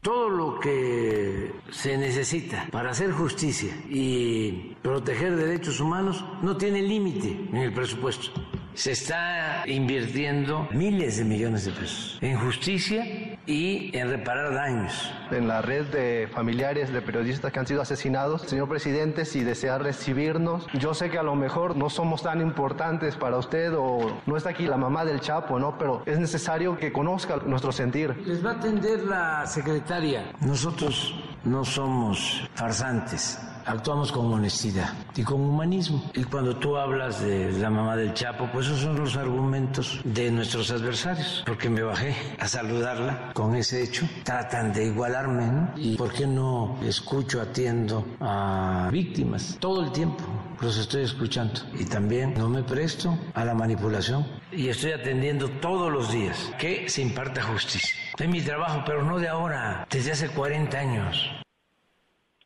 [0.01, 7.49] Todo lo que se necesita para hacer justicia y proteger derechos humanos no tiene límite
[7.51, 8.31] en el presupuesto.
[8.73, 13.05] Se está invirtiendo miles de millones de pesos en justicia
[13.45, 15.11] y en reparar daños.
[15.31, 19.77] En la red de familiares de periodistas que han sido asesinados, señor presidente, si desea
[19.77, 24.37] recibirnos, yo sé que a lo mejor no somos tan importantes para usted o no
[24.37, 25.77] está aquí la mamá del Chapo, ¿no?
[25.77, 28.15] Pero es necesario que conozca nuestro sentir.
[28.25, 30.31] Les va a atender la secretaria.
[30.41, 36.03] Nosotros no somos farsantes actuamos con honestidad y con humanismo.
[36.13, 40.31] Y cuando tú hablas de la mamá del Chapo, pues esos son los argumentos de
[40.31, 44.07] nuestros adversarios, porque me bajé a saludarla con ese hecho.
[44.23, 45.71] Tratan de igualarme, ¿no?
[45.77, 50.23] ¿Y por qué no escucho, atiendo a víctimas todo el tiempo?
[50.61, 51.61] Los estoy escuchando.
[51.77, 54.25] Y también no me presto a la manipulación.
[54.51, 57.95] Y estoy atendiendo todos los días que se imparta justicia.
[58.17, 61.31] Es mi trabajo, pero no de ahora, desde hace 40 años.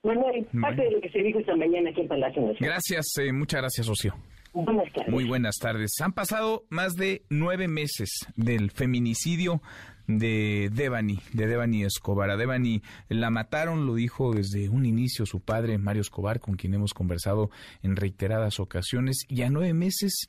[0.04, 2.74] Manuel, parte de lo que se dijo esta mañana aquí en Palacio Nacional.
[2.74, 4.14] Gracias, eh, muchas gracias, Rocío.
[4.54, 5.12] Buenas tardes.
[5.12, 5.92] Muy buenas tardes.
[6.02, 9.62] Han pasado más de nueve meses del feminicidio
[10.06, 12.30] de Devani, de Devani Escobar.
[12.30, 16.74] A Devani la mataron, lo dijo desde un inicio su padre, Mario Escobar, con quien
[16.74, 17.50] hemos conversado
[17.82, 19.26] en reiteradas ocasiones.
[19.30, 20.28] Y a nueve meses,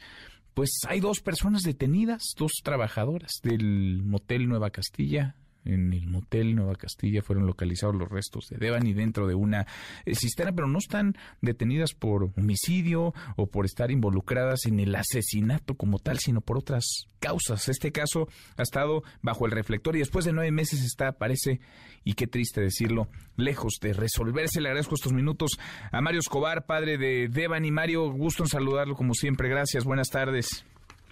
[0.55, 6.75] pues hay dos personas detenidas, dos trabajadoras del motel Nueva Castilla, en el motel Nueva
[6.75, 9.67] Castilla fueron localizados los restos de Devani dentro de una
[10.05, 15.75] eh, cisterna, pero no están detenidas por homicidio o por estar involucradas en el asesinato
[15.75, 17.69] como tal, sino por otras causas.
[17.69, 21.61] Este caso ha estado bajo el reflector y después de nueve meses está, parece,
[22.05, 24.61] y qué triste decirlo, lejos de resolverse.
[24.61, 25.59] Le agradezco estos minutos
[25.91, 27.71] a Mario Escobar, padre de Devani.
[27.71, 29.49] Mario, gusto en saludarlo como siempre.
[29.49, 30.65] Gracias, buenas tardes.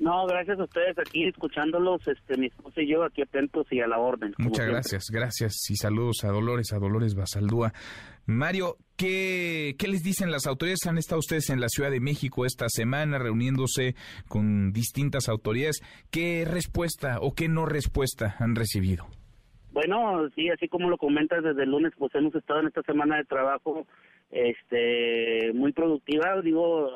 [0.03, 3.87] No, gracias a ustedes aquí escuchándolos, este, mi esposa y yo aquí atentos y a
[3.87, 4.35] la orden.
[4.37, 7.73] Muchas gracias, gracias y saludos a Dolores, a Dolores Basaldúa.
[8.27, 10.89] Mario, ¿qué, ¿qué les dicen las autoridades?
[10.89, 13.95] Han estado ustedes en la Ciudad de México esta semana reuniéndose
[14.27, 15.81] con distintas autoridades.
[16.11, 19.07] ¿Qué respuesta o qué no respuesta han recibido?
[19.71, 23.19] Bueno, sí, así como lo comentas desde el lunes, pues hemos estado en esta semana
[23.19, 23.87] de trabajo
[24.33, 26.91] este muy productiva, digo,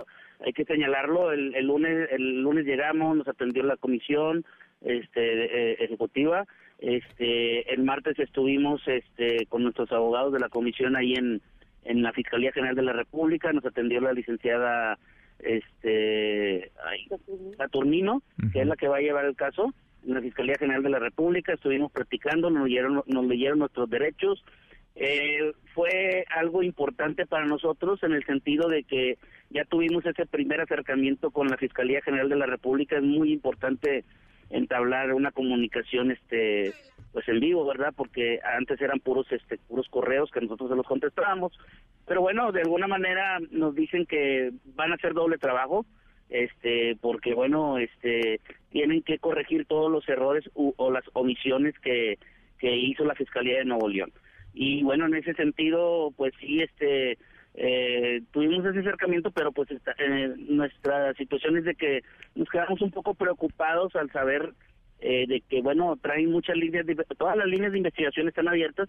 [0.45, 4.45] hay que señalarlo, el, el lunes el lunes llegamos, nos atendió la comisión
[4.82, 6.47] este eh, ejecutiva,
[6.78, 11.41] este el martes estuvimos este con nuestros abogados de la comisión ahí en
[11.84, 14.99] en la Fiscalía General de la República, nos atendió la licenciada
[15.39, 16.72] este
[17.57, 18.22] Saturnino,
[18.53, 19.72] que es la que va a llevar el caso
[20.07, 24.45] en la Fiscalía General de la República, estuvimos practicando, nos leyeron, nos leyeron nuestros derechos.
[24.99, 29.18] Eh, fue algo importante para nosotros en el sentido de que
[29.51, 34.05] ya tuvimos ese primer acercamiento con la Fiscalía General de la República, es muy importante
[34.49, 36.72] entablar una comunicación este
[37.12, 37.92] pues en vivo, ¿verdad?
[37.94, 41.53] Porque antes eran puros este puros correos que nosotros se los contestábamos.
[42.07, 45.84] Pero bueno, de alguna manera nos dicen que van a hacer doble trabajo
[46.30, 48.40] este porque bueno este
[48.70, 52.18] tienen que corregir todos los errores o las omisiones que
[52.62, 54.11] hizo la fiscalía de Nuevo León
[54.57, 57.19] y bueno en ese sentido pues sí este
[57.55, 62.03] eh, tuvimos ese acercamiento pero pues eh, nuestra situación es de que
[62.35, 64.55] nos quedamos un poco preocupados al saber
[65.01, 68.89] eh, de que bueno traen muchas líneas de, todas las líneas de investigación están abiertas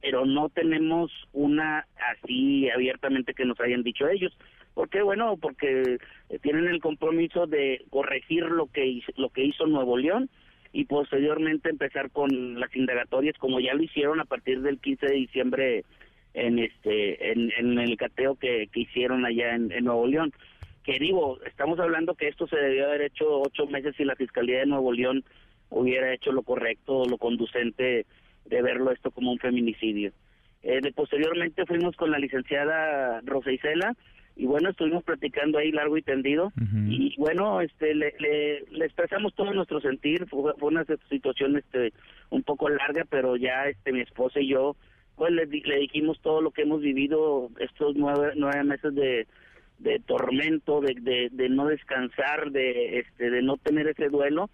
[0.00, 4.32] pero no tenemos una así abiertamente que nos hayan dicho ellos
[4.78, 5.02] ¿Por qué?
[5.02, 5.98] Bueno, porque
[6.28, 10.30] eh, tienen el compromiso de corregir lo que lo que hizo Nuevo León
[10.72, 15.14] y posteriormente empezar con las indagatorias como ya lo hicieron a partir del 15 de
[15.14, 15.84] diciembre
[16.34, 20.32] en este en, el cateo que, hicieron allá en, Nuevo León.
[20.84, 24.60] Que digo, estamos hablando que esto se debió haber hecho ocho meses si la Fiscalía
[24.60, 25.24] de Nuevo León
[25.70, 28.06] hubiera hecho lo correcto, lo conducente
[28.46, 30.12] de verlo esto como un feminicidio.
[30.62, 33.94] Eh, posteriormente fuimos con la licenciada Rosa Isela,
[34.38, 36.52] y bueno estuvimos platicando ahí largo y tendido.
[36.88, 40.26] Y bueno este le, le, expresamos todo nuestro sentir.
[40.28, 41.92] Fue, una situación este
[42.30, 44.76] un poco larga pero ya este mi esposa y yo
[45.16, 49.26] pues le, le dijimos todo lo que hemos vivido estos nueve nueve meses de
[49.80, 54.50] de tormento de, de, de no descansar de este de no tener ese duelo.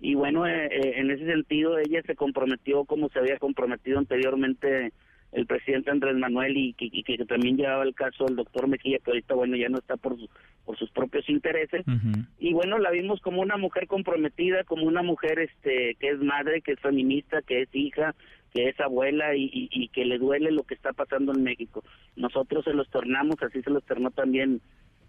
[0.00, 4.92] Y bueno eh, eh, en ese sentido ella se comprometió como se había comprometido anteriormente
[5.34, 9.34] el presidente Andrés Manuel y, que también llevaba el caso del doctor Mejía, que ahorita,
[9.34, 10.16] bueno, ya no está por,
[10.64, 11.84] por sus propios intereses.
[12.38, 16.62] Y bueno, la vimos como una mujer comprometida, como una mujer este que es madre,
[16.62, 18.14] que es feminista, que es hija,
[18.52, 21.82] que es abuela y, y, que le duele lo que está pasando en México.
[22.14, 24.60] Nosotros se los tornamos, así se los tornó también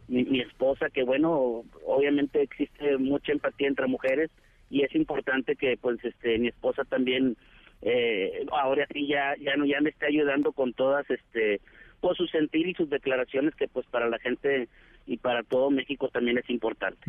[0.08, 4.32] mi, mi esposa, que bueno, obviamente existe mucha empatía entre mujeres
[4.72, 7.38] y es importante que pues este mi esposa también
[7.86, 11.62] eh, ahora sí ya ya no ya me está ayudando con todas este
[12.02, 14.68] por su sentir y sus declaraciones que pues para la gente
[15.06, 17.00] y para todo México también es importante.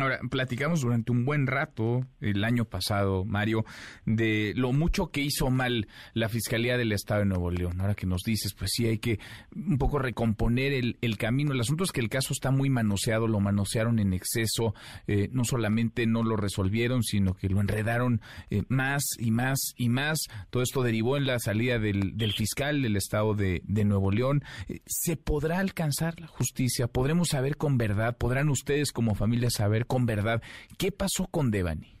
[0.00, 3.64] Ahora, platicamos durante un buen rato el año pasado, Mario,
[4.04, 7.80] de lo mucho que hizo mal la Fiscalía del Estado de Nuevo León.
[7.80, 9.18] Ahora que nos dices, pues sí, hay que
[9.54, 11.52] un poco recomponer el, el camino.
[11.52, 14.74] El asunto es que el caso está muy manoseado, lo manosearon en exceso,
[15.06, 18.20] eh, no solamente no lo resolvieron, sino que lo enredaron
[18.50, 20.18] eh, más y más y más.
[20.50, 24.42] Todo esto derivó en la salida del, del fiscal del Estado de, de Nuevo León.
[24.68, 26.88] Eh, ¿Se podrá alcanzar la justicia?
[26.88, 30.40] ¿Podremos saber con verdad, podrán ustedes como familia saber con verdad
[30.78, 31.92] qué pasó con Devani.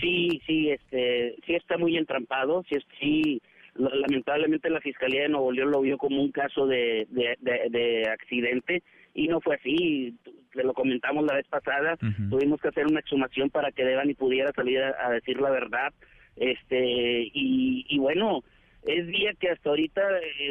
[0.00, 3.40] Sí, sí, este, sí está muy entrampado, sí, sí,
[3.76, 8.82] lamentablemente la Fiscalía de Nuevo León lo vio como un caso de, de, accidente
[9.14, 10.12] y no fue así,
[10.54, 11.96] le lo comentamos la vez pasada,
[12.28, 15.94] tuvimos que hacer una exhumación para que Devani pudiera salir a, decir la verdad,
[16.34, 18.42] este, y, y bueno,
[18.86, 20.00] es día que hasta ahorita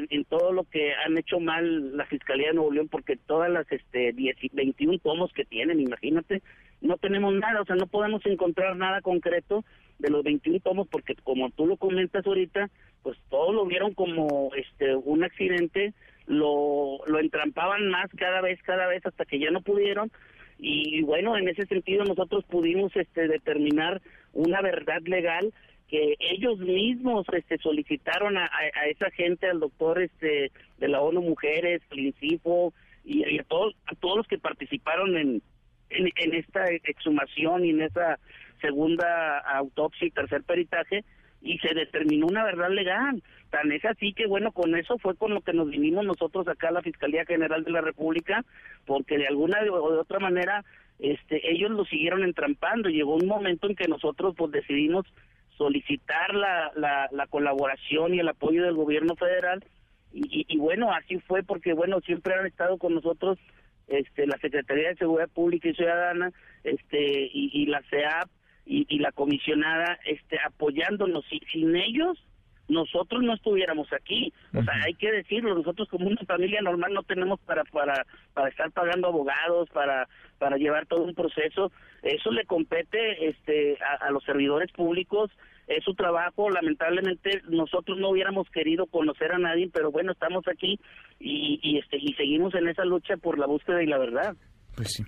[0.10, 3.70] en, todo lo que han hecho mal la Fiscalía de Nuevo León, porque todas las
[3.72, 6.42] este 10, 21 tomos que tienen, imagínate,
[6.82, 9.64] no tenemos nada, o sea, no podemos encontrar nada concreto
[10.00, 12.70] de los 21 tomos, porque como tú lo comentas ahorita,
[13.04, 15.94] pues todos lo vieron como este un accidente,
[16.28, 20.12] lo, lo entrampaban más cada vez, cada vez, hasta que ya no pudieron,
[20.58, 24.02] y bueno, en ese sentido nosotros pudimos este determinar
[24.34, 25.54] una verdad legal
[25.88, 28.50] que ellos mismos este solicitaron a,
[28.88, 32.74] esa gente al doctor este de la ONU Mujeres Principio
[33.04, 35.42] y, a todos a todos los que participaron en,
[35.90, 38.20] en, esta exhumación y en esa
[38.62, 41.04] segunda autopsia y tercer peritaje
[41.42, 43.22] y se determinó una verdad legal.
[43.52, 46.70] Tan es así que, bueno, con eso fue con lo que nos vinimos nosotros acá
[46.70, 48.44] a la Fiscalía General de la República,
[48.86, 50.66] porque de alguna o de otra manera
[50.98, 52.90] este ellos lo siguieron entrampando.
[52.90, 55.06] Llegó un momento en que nosotros pues decidimos
[55.58, 59.64] solicitar la, la, colaboración y el apoyo del gobierno federal
[60.14, 63.38] y, bueno así fue porque bueno siempre han estado con nosotros
[63.88, 66.32] este la Secretaría de Seguridad Pública y Ciudadana
[66.64, 68.30] este y, la CEAP
[68.66, 71.26] y, y la comisionada este, apoyándonos.
[71.32, 72.18] Y sin ellos,
[72.68, 74.34] nosotros no estuviéramos aquí.
[74.53, 78.49] O sea, hay que decirlo, nosotros como una familia normal no tenemos para para para
[78.49, 80.07] estar pagando abogados, para
[80.38, 81.72] para llevar todo un proceso.
[82.01, 85.32] Eso le compete este a, los servidores públicos,
[85.68, 86.49] es su trabajo.
[86.49, 90.80] Lamentablemente nosotros no hubiéramos querido conocer a nadie, pero bueno, estamos aquí
[91.20, 94.36] y, y este y seguimos en esa lucha por la búsqueda y la verdad.
[94.76, 95.03] Pues sí.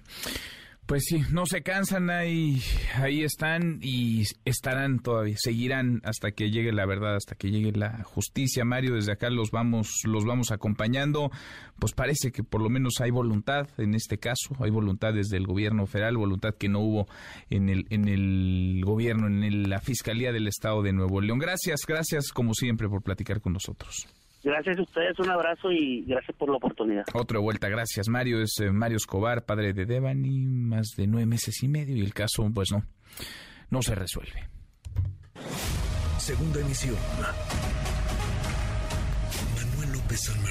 [0.88, 2.62] Pues sí, no se cansan ahí,
[2.96, 8.04] ahí están y estarán todavía, seguirán hasta que llegue la verdad, hasta que llegue la
[8.06, 8.64] justicia.
[8.64, 11.30] Mario, desde acá los vamos, los vamos acompañando.
[11.78, 15.46] Pues parece que por lo menos hay voluntad en este caso, hay voluntad desde el
[15.46, 17.06] gobierno federal, voluntad que no hubo
[17.50, 21.40] en el, en el gobierno, en la fiscalía del estado de Nuevo León.
[21.40, 24.08] Gracias, gracias como siempre por platicar con nosotros.
[24.48, 27.04] Gracias a ustedes, un abrazo y gracias por la oportunidad.
[27.14, 28.42] Otra vuelta, gracias Mario.
[28.42, 32.14] Es eh, Mario Escobar, padre de Devani, más de nueve meses y medio y el
[32.14, 32.82] caso, pues no,
[33.70, 34.48] no se resuelve.
[36.18, 36.96] Segunda emisión.
[39.58, 40.47] Manuel López en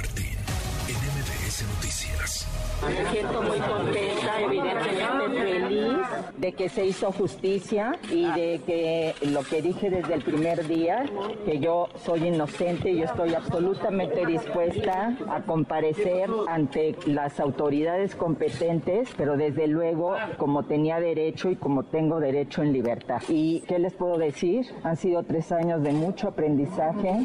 [2.07, 2.47] Noticias.
[2.87, 5.97] Me siento muy contenta, evidentemente feliz
[6.37, 11.07] de que se hizo justicia y de que lo que dije desde el primer día,
[11.47, 19.09] que yo soy inocente y yo estoy absolutamente dispuesta a comparecer ante las autoridades competentes,
[19.17, 23.23] pero desde luego como tenía derecho y como tengo derecho en libertad.
[23.29, 24.67] ¿Y qué les puedo decir?
[24.85, 27.25] Han sido tres años de mucho aprendizaje,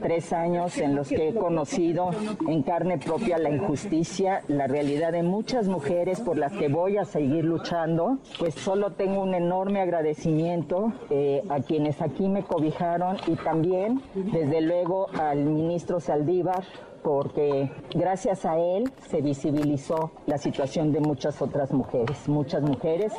[0.00, 2.10] tres años en los que he conocido
[2.48, 4.15] en carne propia la injusticia,
[4.48, 9.22] la realidad de muchas mujeres por las que voy a seguir luchando, pues solo tengo
[9.22, 16.00] un enorme agradecimiento eh, a quienes aquí me cobijaron y también, desde luego, al ministro
[16.00, 16.64] Saldívar,
[17.02, 23.12] porque gracias a él se visibilizó la situación de muchas otras mujeres, muchas mujeres.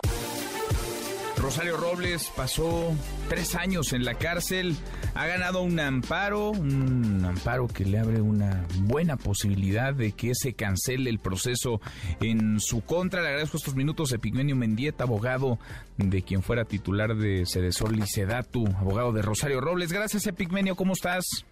[1.38, 2.96] Rosario Robles pasó
[3.30, 4.76] tres años en la cárcel,
[5.14, 10.54] ha ganado un amparo, un amparo que le abre una buena posibilidad de que se
[10.54, 11.80] cancele el proceso
[12.22, 13.22] en su contra.
[13.22, 15.60] Le agradezco estos minutos de Pigmenio Mendieta, abogado
[15.98, 19.94] de quien fuera titular de Cedesol y Sedatu, abogado de Rosario Robles.
[19.94, 21.46] Gracias, Epigmenio, ¿cómo estás?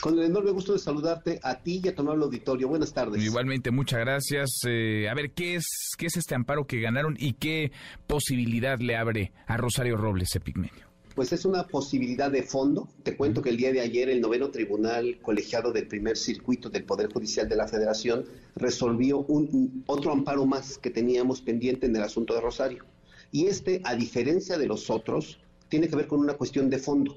[0.00, 2.68] Con el enorme gusto de saludarte a ti y a tu amable auditorio.
[2.68, 3.22] Buenas tardes.
[3.22, 4.50] Igualmente, muchas gracias.
[4.66, 5.64] Eh, a ver, ¿qué es,
[5.96, 7.72] ¿qué es este amparo que ganaron y qué
[8.06, 10.86] posibilidad le abre a Rosario Robles Epigmenio?
[11.16, 12.90] Pues es una posibilidad de fondo.
[13.02, 16.84] Te cuento que el día de ayer el noveno tribunal colegiado del primer circuito del
[16.84, 22.02] Poder Judicial de la Federación resolvió un, otro amparo más que teníamos pendiente en el
[22.02, 22.84] asunto de Rosario.
[23.32, 25.40] Y este, a diferencia de los otros,
[25.70, 27.16] tiene que ver con una cuestión de fondo.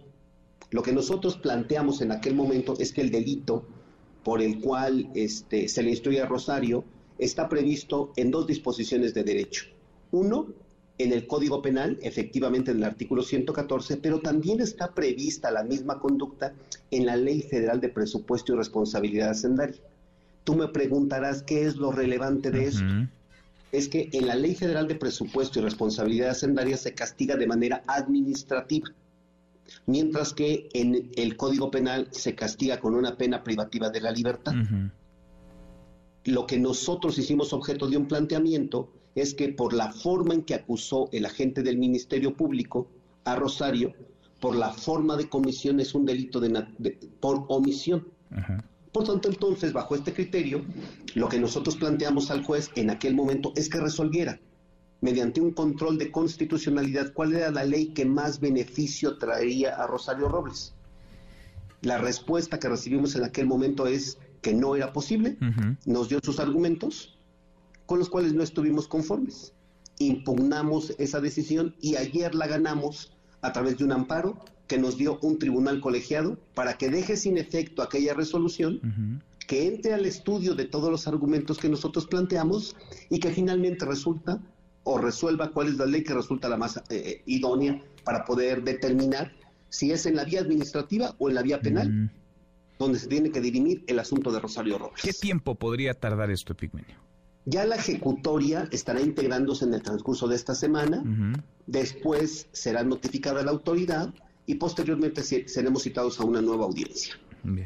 [0.72, 3.66] Lo que nosotros planteamos en aquel momento es que el delito
[4.24, 6.84] por el cual este, se le instruye a Rosario
[7.18, 9.66] está previsto en dos disposiciones de derecho.
[10.12, 10.48] Uno,
[10.98, 16.00] en el Código Penal, efectivamente en el artículo 114, pero también está prevista la misma
[16.00, 16.54] conducta
[16.92, 19.82] en la Ley Federal de Presupuesto y Responsabilidad Hacendaria.
[20.44, 22.84] Tú me preguntarás qué es lo relevante de esto.
[23.72, 27.84] Es que en la Ley Federal de Presupuesto y Responsabilidad Hacendaria se castiga de manera
[27.88, 28.90] administrativa
[29.86, 34.54] mientras que en el Código Penal se castiga con una pena privativa de la libertad.
[36.26, 40.54] Lo que nosotros hicimos objeto de un planteamiento es que por la forma en que
[40.54, 42.88] acusó el agente del Ministerio Público
[43.24, 43.94] a Rosario,
[44.40, 48.08] por la forma de comisión es un delito de, por omisión.
[48.92, 50.64] Por tanto, entonces, bajo este criterio,
[51.16, 54.40] lo que nosotros planteamos al juez en aquel momento es que resolviera
[55.02, 60.28] mediante un control de constitucionalidad, cuál era la ley que más beneficio traería a Rosario
[60.28, 60.74] Robles.
[61.82, 65.38] La respuesta que recibimos en aquel momento es que no era posible,
[65.86, 67.18] nos dio sus argumentos,
[67.86, 69.54] con los cuales no estuvimos conformes.
[69.97, 74.38] Impugnamos esa decisión y ayer la ganamos a través de un amparo
[74.68, 79.93] que nos dio un tribunal colegiado para que deje sin efecto aquella resolución, que entre
[79.93, 82.76] al estudio de todos los argumentos que nosotros planteamos
[83.10, 84.39] y que finalmente resulta
[84.84, 88.64] o resuelva cuál es la ley que resulta la más eh, eh, idónea para poder
[88.64, 89.34] determinar
[89.70, 92.12] si es en la vía administrativa o en la vía penal,
[92.80, 95.02] donde se tiene que dirimir el asunto de Rosario Robles.
[95.04, 96.96] ¿Qué tiempo podría tardar esto, Epigmenio?
[97.46, 101.04] Ya la ejecutoria estará integrándose en el transcurso de esta semana,
[101.68, 104.14] después será notificada la autoridad
[104.46, 107.16] y posteriormente seremos citados a una nueva audiencia.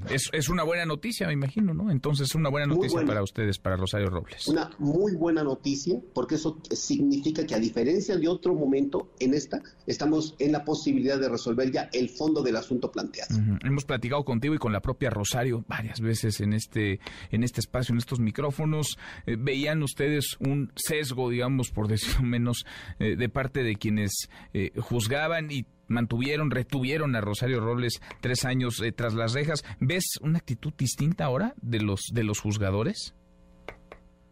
[0.10, 1.92] Es, es, una buena noticia, me imagino, ¿no?
[1.92, 4.48] Entonces, es una buena noticia para ustedes, para Rosario Robles.
[4.48, 9.62] Una muy buena noticia, porque eso significa que a diferencia de otro momento, en esta,
[9.88, 13.36] estamos en la posibilidad de resolver ya el fondo del asunto planteado.
[13.64, 17.00] Hemos platicado contigo y con la propia Rosario varias veces en este,
[17.32, 18.98] en este espacio, en estos micrófonos.
[19.26, 22.66] Eh, ¿Veían ustedes un sesgo, digamos, por decirlo menos,
[23.00, 28.82] eh, de parte de quienes eh, juzgaban y mantuvieron, retuvieron a Rosario Robles tres años
[28.82, 29.64] eh, tras las rejas.
[29.80, 33.14] ¿Ves una actitud distinta ahora de los, de los juzgadores?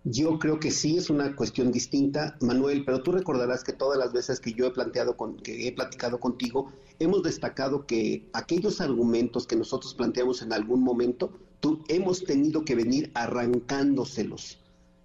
[0.04, 4.12] Yo creo que sí es una cuestión distinta, Manuel, pero tú recordarás que todas las
[4.12, 9.46] veces que yo he planteado con, que he platicado contigo, hemos destacado que aquellos argumentos
[9.46, 14.58] que nosotros planteamos en algún momento, tú, hemos tenido que venir arrancándoselos.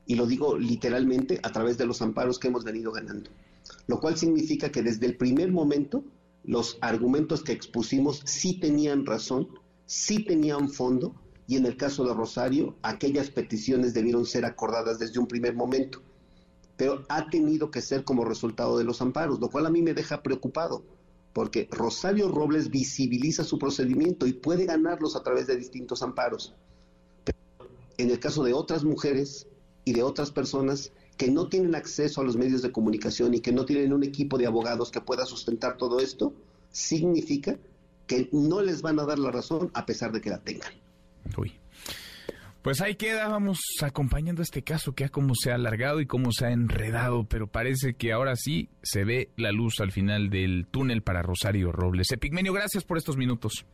[0.06, 3.30] Y lo digo literalmente a través de los amparos que hemos venido ganando.
[3.88, 6.04] Lo cual significa que desde el primer momento
[6.46, 9.48] los argumentos que expusimos sí tenían razón,
[9.84, 11.14] sí tenían fondo,
[11.48, 16.02] y en el caso de Rosario, aquellas peticiones debieron ser acordadas desde un primer momento.
[16.76, 19.94] Pero ha tenido que ser como resultado de los amparos, lo cual a mí me
[19.94, 20.84] deja preocupado,
[21.32, 26.54] porque Rosario Robles visibiliza su procedimiento y puede ganarlos a través de distintos amparos.
[27.24, 27.38] Pero
[27.98, 29.46] en el caso de otras mujeres
[29.84, 33.52] y de otras personas, que no tienen acceso a los medios de comunicación y que
[33.52, 36.34] no tienen un equipo de abogados que pueda sustentar todo esto,
[36.70, 37.56] significa
[38.06, 40.72] que no les van a dar la razón a pesar de que la tengan.
[41.36, 41.52] Uy.
[42.62, 46.32] Pues ahí queda, vamos acompañando este caso que ha como se ha alargado y cómo
[46.32, 50.66] se ha enredado, pero parece que ahora sí se ve la luz al final del
[50.68, 52.10] túnel para Rosario Robles.
[52.10, 53.64] Epigmenio, gracias por estos minutos.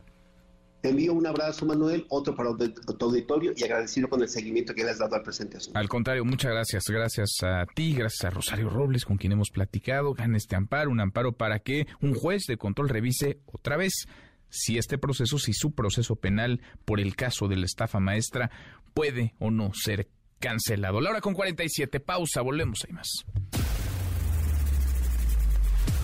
[0.83, 4.83] Te envío un abrazo, Manuel, otro para tu auditorio y agradecido con el seguimiento que
[4.83, 5.79] le has dado al presente asunto.
[5.79, 6.83] Al contrario, muchas gracias.
[6.89, 10.13] Gracias a ti, gracias a Rosario Robles, con quien hemos platicado.
[10.13, 13.93] Gana este amparo, un amparo para que un juez de control revise otra vez
[14.49, 18.51] si este proceso, si su proceso penal por el caso de la estafa maestra
[18.93, 20.09] puede o no ser
[20.39, 20.99] cancelado.
[20.99, 23.07] La hora con 47, pausa, volvemos, hay más.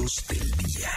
[0.00, 0.88] del día.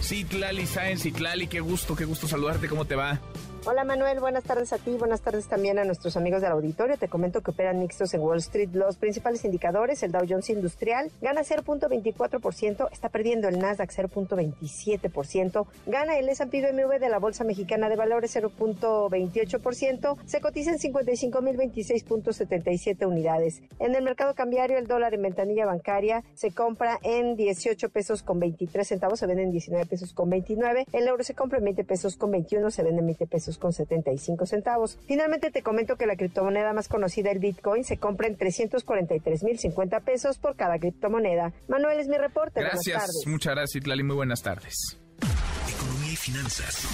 [0.00, 3.20] Citlali Sáenz, Citlali, qué gusto, qué gusto saludarte, ¿cómo te va?
[3.66, 6.96] Hola Manuel, buenas tardes a ti, buenas tardes también a nuestros amigos del auditorio.
[6.96, 10.02] Te comento que operan mixtos en Wall Street los principales indicadores.
[10.02, 16.98] El Dow Jones Industrial gana 0.24%, está perdiendo el Nasdaq 0.27%, gana el S&P BMW
[16.98, 23.60] de la Bolsa Mexicana de Valores 0.28%, se cotiza en 55.026.77 unidades.
[23.78, 28.38] En el mercado cambiario el dólar en ventanilla bancaria se compra en 18 pesos con
[28.38, 31.82] 23 centavos, se vende en 19 pesos con 29, el euro se compra en 20
[31.82, 34.96] pesos con 21, se vende en 20 pesos con 75 centavos.
[35.08, 39.58] Finalmente te comento que la criptomoneda más conocida, el Bitcoin, se compra en 343 mil
[39.58, 41.52] 50 pesos por cada criptomoneda.
[41.66, 42.60] Manuel es mi reporte.
[42.60, 44.04] Gracias, muchas gracias, Lali.
[44.04, 44.76] Muy buenas tardes.
[45.68, 46.86] Economía y finanzas.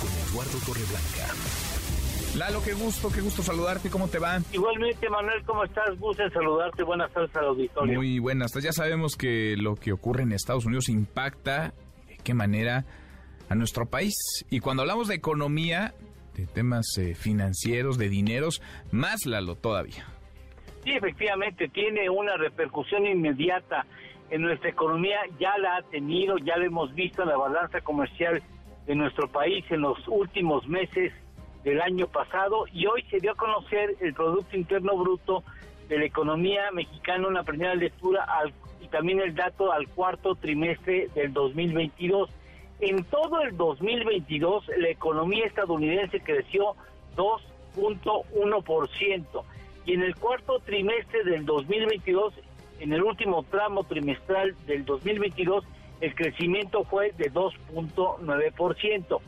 [0.00, 1.63] Con Eduardo Torreblanca.
[2.36, 4.38] Lalo, qué gusto, qué gusto saludarte, ¿cómo te va?
[4.52, 5.96] Igualmente, Manuel, ¿cómo estás?
[6.00, 7.94] Gusto saludarte, buenas tardes al auditorio.
[7.94, 11.72] Muy buenas, ya sabemos que lo que ocurre en Estados Unidos impacta
[12.24, 12.84] qué manera
[13.48, 14.14] a nuestro país.
[14.50, 15.94] Y cuando hablamos de economía,
[16.34, 18.60] de temas eh, financieros, de dineros,
[18.90, 20.04] más Lalo todavía.
[20.82, 23.86] Sí, efectivamente, tiene una repercusión inmediata
[24.30, 28.42] en nuestra economía, ya la ha tenido, ya lo hemos visto en la balanza comercial
[28.86, 31.12] de nuestro país en los últimos meses
[31.64, 35.42] del año pasado y hoy se dio a conocer el Producto Interno Bruto
[35.88, 41.08] de la economía mexicana, una primera lectura al y también el dato al cuarto trimestre
[41.14, 42.28] del 2022.
[42.80, 46.74] En todo el 2022 la economía estadounidense creció
[47.16, 49.42] 2.1%
[49.86, 52.34] y en el cuarto trimestre del 2022,
[52.80, 55.64] en el último tramo trimestral del 2022,
[56.00, 59.20] el crecimiento fue de 2.9%.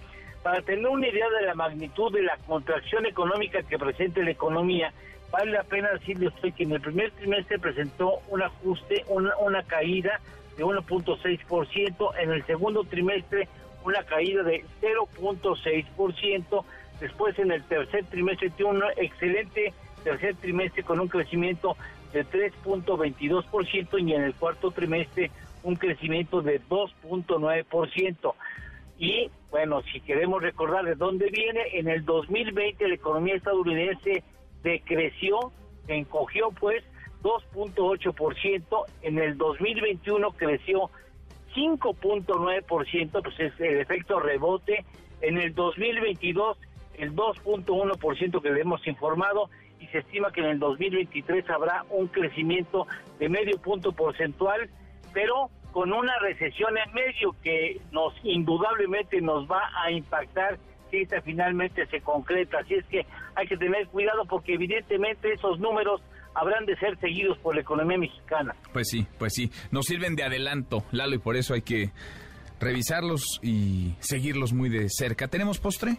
[0.47, 4.93] Para tener una idea de la magnitud de la contracción económica que presenta la economía,
[5.33, 9.65] vale la pena decirle a usted que en el primer trimestre presentó un ajuste, una,
[9.65, 10.21] caída
[10.57, 13.49] de 1.6%, en el segundo trimestre
[13.85, 16.65] una caída de 0.6%,
[17.01, 19.75] después en el tercer trimestre tiene un excelente
[20.05, 21.77] tercer trimestre con un crecimiento
[22.13, 25.33] de 3.22% y en el cuarto trimestre
[25.65, 28.35] un crecimiento de 2.9%.
[28.99, 34.23] Y bueno, si queremos recordar de dónde viene, en el 2020 la economía estadounidense
[34.63, 35.51] decreció,
[35.89, 36.85] encogió pues
[37.23, 40.91] 2.8%, en el 2021 creció
[41.55, 44.85] 5.9%, pues es el efecto rebote,
[45.23, 46.59] en el 2022
[46.99, 49.49] el 2.1% que le hemos informado
[49.81, 52.87] y se estima que en el 2023 habrá un crecimiento
[53.19, 54.69] de medio punto porcentual,
[55.15, 60.59] pero con una recesión en medio que nos indudablemente nos va a impactar
[60.91, 62.61] si esta finalmente se concreta.
[62.61, 63.05] Así es que
[63.35, 66.01] hay que tener cuidado porque evidentemente esos números
[66.33, 68.57] habrán de ser seguidos por la economía mexicana.
[68.73, 71.91] Pues sí, pues sí, nos sirven de adelanto, Lalo, y por eso hay que
[72.59, 75.29] revisarlos y seguirlos muy de cerca.
[75.29, 75.99] ¿Tenemos postre?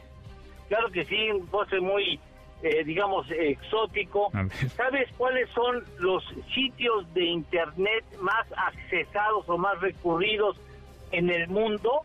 [0.69, 2.19] Claro que sí, un postre muy
[2.63, 4.31] eh, digamos, exótico.
[4.75, 10.59] ¿Sabes cuáles son los sitios de Internet más accesados o más recurridos
[11.11, 12.01] en el mundo?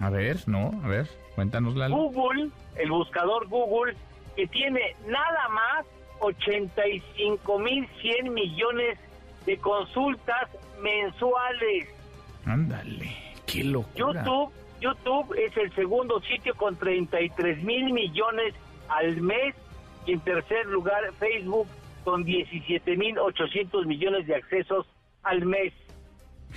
[0.00, 1.88] A ver, no, a ver, cuéntanos la...
[1.88, 3.94] Google, el buscador Google,
[4.34, 5.86] que tiene nada más
[6.20, 8.98] 85.100 millones
[9.46, 10.48] de consultas
[10.80, 11.86] mensuales.
[12.46, 13.14] Ándale,
[13.46, 14.24] qué locura.
[14.24, 18.54] YouTube, YouTube es el segundo sitio con 33 mil millones
[18.90, 19.54] al mes
[20.06, 21.68] y en tercer lugar Facebook
[22.04, 24.86] con 17.800 millones de accesos
[25.22, 25.72] al mes.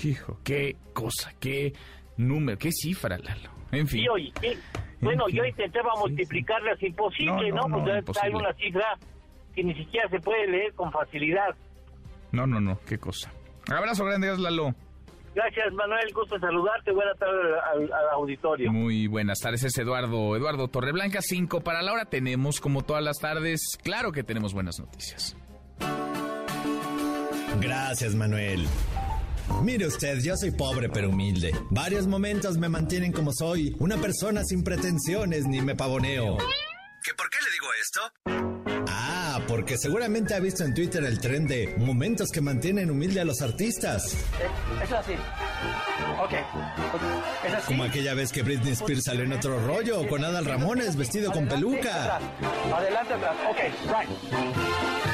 [0.04, 1.74] Hijo, qué cosa, qué
[2.18, 3.52] número, qué cifra, Lalo.
[3.72, 4.06] En fin.
[5.02, 7.64] bueno, yo intentaba multiplicarlas, imposible, ¿no?
[8.06, 8.98] Pues hay una cifra
[9.56, 11.56] que ni siquiera se puede leer con facilidad.
[12.32, 13.32] No, no, no, qué cosa.
[13.68, 14.74] Abrazo grande, Lalo.
[15.36, 16.14] Gracias, Manuel.
[16.14, 16.92] Gusto saludarte.
[16.92, 18.72] Buenas tardes al, auditorio.
[18.72, 19.64] Muy buenas tardes.
[19.64, 22.06] Es Eduardo, Eduardo Torreblanca, 5 para la hora.
[22.06, 25.36] Tenemos, como todas las tardes, claro que tenemos buenas noticias.
[27.60, 28.68] Gracias, Manuel.
[29.62, 31.52] Mire usted, yo soy pobre pero humilde.
[31.70, 36.38] Varios momentos me mantienen como soy, una persona sin pretensiones ni me pavoneo.
[37.04, 38.02] ¿Qué por qué le digo esto?
[38.90, 39.13] Ah,
[39.54, 43.40] porque seguramente ha visto en Twitter el tren de momentos que mantienen humilde a los
[43.44, 44.18] artistas.
[44.84, 45.14] Es así.
[46.20, 46.34] Ok.
[47.46, 47.68] Es así.
[47.68, 51.48] Como aquella vez que Britney Spears salió en otro rollo con Adal Ramones vestido con
[51.48, 52.20] peluca.
[52.76, 53.36] Adelante atrás.
[53.48, 55.13] Ok, right.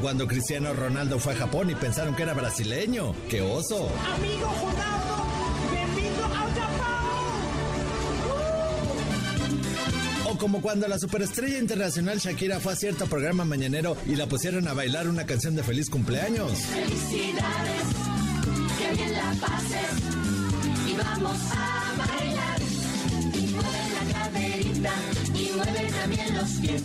[0.00, 3.14] Como cuando Cristiano Ronaldo fue a Japón y pensaron que era brasileño.
[3.28, 3.90] ¡Qué oso!
[4.14, 5.26] Amigo Ronaldo,
[5.70, 7.10] bienvenido a Japón.
[10.30, 14.68] O como cuando la superestrella internacional Shakira fue a cierto programa mañanero y la pusieron
[14.68, 16.52] a bailar una canción de feliz cumpleaños.
[16.52, 17.82] Felicidades,
[18.78, 19.98] que bien la pases
[20.88, 22.58] y vamos a bailar.
[23.34, 24.92] Y mueve la caderita
[25.34, 26.82] y mueve también los pies.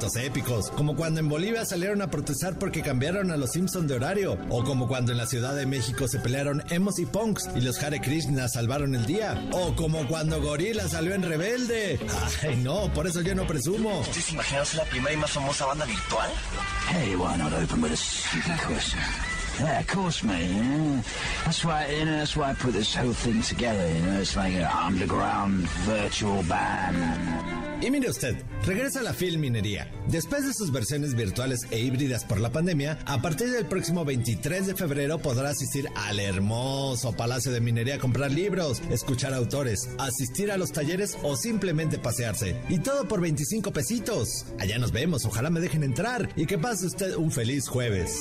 [0.00, 3.96] Momentos épicos, como cuando en Bolivia salieron a protestar porque cambiaron a los Simpsons de
[3.96, 7.60] horario, o como cuando en la Ciudad de México se pelearon emos y punks y
[7.60, 12.00] los Hare Krishna salvaron el día, o como cuando Gorila salió en Rebelde.
[12.42, 14.00] Ay, no, por eso yo no presumo.
[14.00, 16.30] ¿Ustedes se imaginan la primera y más famosa banda virtual?
[16.88, 17.82] Hey, why not open
[19.62, 21.02] of course, mate.
[21.44, 23.86] That's why, you know, that's why I put this whole thing together.
[23.92, 27.60] You know, it's like an underground virtual band.
[27.82, 28.36] Y mire usted,
[28.66, 29.90] regresa a la Filminería.
[30.06, 34.66] Después de sus versiones virtuales e híbridas por la pandemia, a partir del próximo 23
[34.66, 40.52] de febrero podrá asistir al hermoso Palacio de Minería a comprar libros, escuchar autores, asistir
[40.52, 42.54] a los talleres o simplemente pasearse.
[42.68, 44.44] Y todo por 25 pesitos.
[44.58, 48.20] Allá nos vemos, ojalá me dejen entrar y que pase usted un feliz jueves.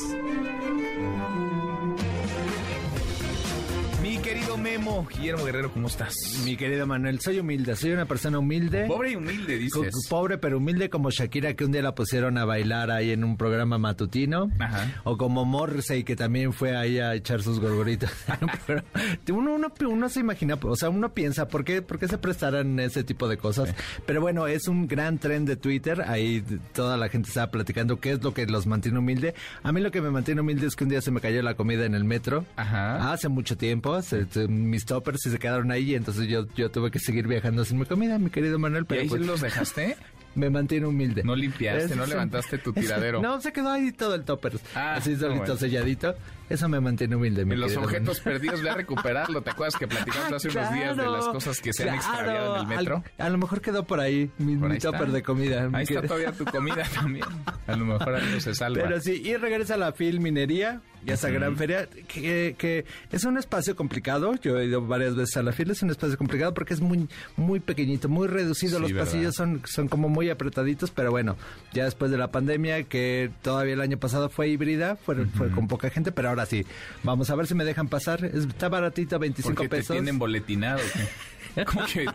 [4.61, 5.07] Memo.
[5.09, 6.13] Guillermo Guerrero, ¿cómo estás?
[6.43, 8.85] Mi querido Manuel, soy humilde, soy una persona humilde.
[8.87, 10.07] Pobre y humilde, dices.
[10.09, 13.37] Pobre pero humilde como Shakira que un día la pusieron a bailar ahí en un
[13.37, 14.51] programa matutino.
[14.59, 15.01] Ajá.
[15.03, 18.11] O como Morrissey que también fue ahí a echar sus gorgoritos.
[19.31, 22.79] uno, uno, uno, se imagina, o sea, uno piensa, ¿por qué, por qué se prestarán
[22.79, 23.73] ese tipo de cosas?
[24.05, 26.03] Pero bueno, es un gran tren de Twitter.
[26.07, 26.43] Ahí
[26.73, 29.33] toda la gente estaba platicando qué es lo que los mantiene humilde.
[29.63, 31.53] A mí lo que me mantiene humilde es que un día se me cayó la
[31.53, 32.45] comida en el metro.
[32.55, 33.11] Ajá.
[33.11, 34.01] Hace mucho tiempo.
[34.01, 37.79] Se, mis toppers se quedaron ahí y entonces yo, yo tuve que seguir viajando sin
[37.79, 38.85] mi comida, mi querido Manuel.
[38.85, 39.97] Pero ¿Y ahí pues, los dejaste?
[40.35, 41.23] me mantiene humilde.
[41.23, 43.21] No limpiaste, no levantaste tu tiradero.
[43.21, 44.59] no, se quedó ahí todo el topper.
[44.75, 46.15] Ah, así solito selladito.
[46.49, 49.41] Eso me mantiene humilde, mi los objetos perdidos, ve a recuperarlo.
[49.41, 52.55] ¿Te acuerdas que platicamos hace unos días de las cosas que se han Claro, extraviado
[52.55, 53.03] en el metro?
[53.17, 55.69] al- a lo mejor quedó por ahí mi, Por mi ahí tupper de comida.
[55.69, 57.25] mi Ahí está todavía tu comida también.
[57.67, 58.81] A lo mejor algo se salva.
[58.83, 61.35] Pero sí, y regresa a la Filminería y a esa Ujú.
[61.35, 64.33] gran feria, que, que es un espacio complicado.
[64.41, 67.07] Yo he ido varias veces a la fila, es un espacio complicado porque es muy
[67.37, 68.77] muy pequeñito, muy reducido.
[68.77, 69.05] Sí, Los ¿verdad?
[69.05, 71.37] pasillos son, son como muy apretaditos, pero bueno,
[71.73, 75.67] ya después de la pandemia, que todavía el año pasado fue híbrida, fue, fue con
[75.67, 76.65] poca gente, pero ahora sí.
[77.03, 78.23] Vamos a ver si me dejan pasar.
[78.25, 79.95] Es- Está baratito, 25 ¿Por qué te pesos.
[79.95, 80.79] tienen boletinado?
[81.67, 82.05] ¿Cómo que,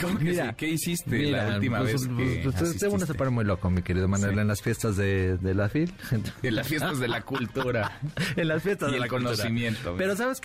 [0.00, 0.54] cómo que Mira, sí?
[0.56, 3.82] ¿Qué hiciste Mira, la última pues, vez que pues, uno se pone muy loco, mi
[3.82, 4.40] querido Manuel, Sí.
[4.40, 5.92] en las fiestas de, de la FIL.
[6.42, 8.00] En las fiestas de la cultura.
[8.36, 9.32] en las fiestas Y de el la cultura.
[9.32, 9.94] conocimiento.
[9.96, 10.40] Pero ¿sabes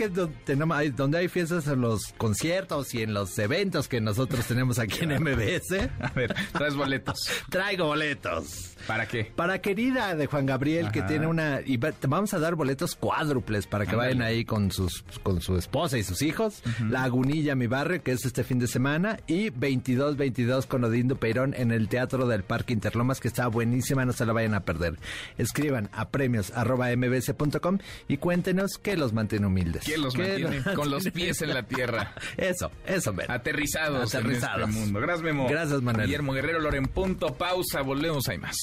[0.76, 5.00] hay- donde hay fiestas en los conciertos y en los eventos que nosotros tenemos aquí
[5.04, 5.90] en MBS.
[6.02, 7.30] A ver, traes boletos.
[7.50, 8.72] Traigo boletos.
[8.88, 9.32] ¿Para qué?
[9.36, 11.08] Para querida de Juan Gabriel, que Ajá.
[11.08, 11.62] tiene una...
[11.66, 14.10] Y va- te vamos a dar boletos cuádruples para que Ándale.
[14.14, 16.62] vayan ahí con sus con su esposa y sus hijos.
[16.90, 19.15] La Agunilla, mi barrio, que es este fin de semana.
[19.28, 24.14] Y 22-22 con Odindo Peirón en el Teatro del Parque Interlomas, que está buenísima, no
[24.14, 24.98] se la vayan a perder.
[25.38, 29.84] Escriban a premios arroba mbs.com y cuéntenos qué los mantiene humildes.
[29.84, 32.14] ¿Quién los ¿Qué mantiene los con los pies en la tierra?
[32.38, 33.32] Eso, eso, mero.
[33.34, 34.64] Aterrizados, Aterrizados.
[34.64, 35.00] en este mundo.
[35.00, 35.48] Gracias, Memo.
[35.48, 36.06] Gracias, Manuel.
[36.08, 37.34] Guillermo Guerrero, Loren Punto.
[37.36, 38.58] Pausa, volvemos, hay más.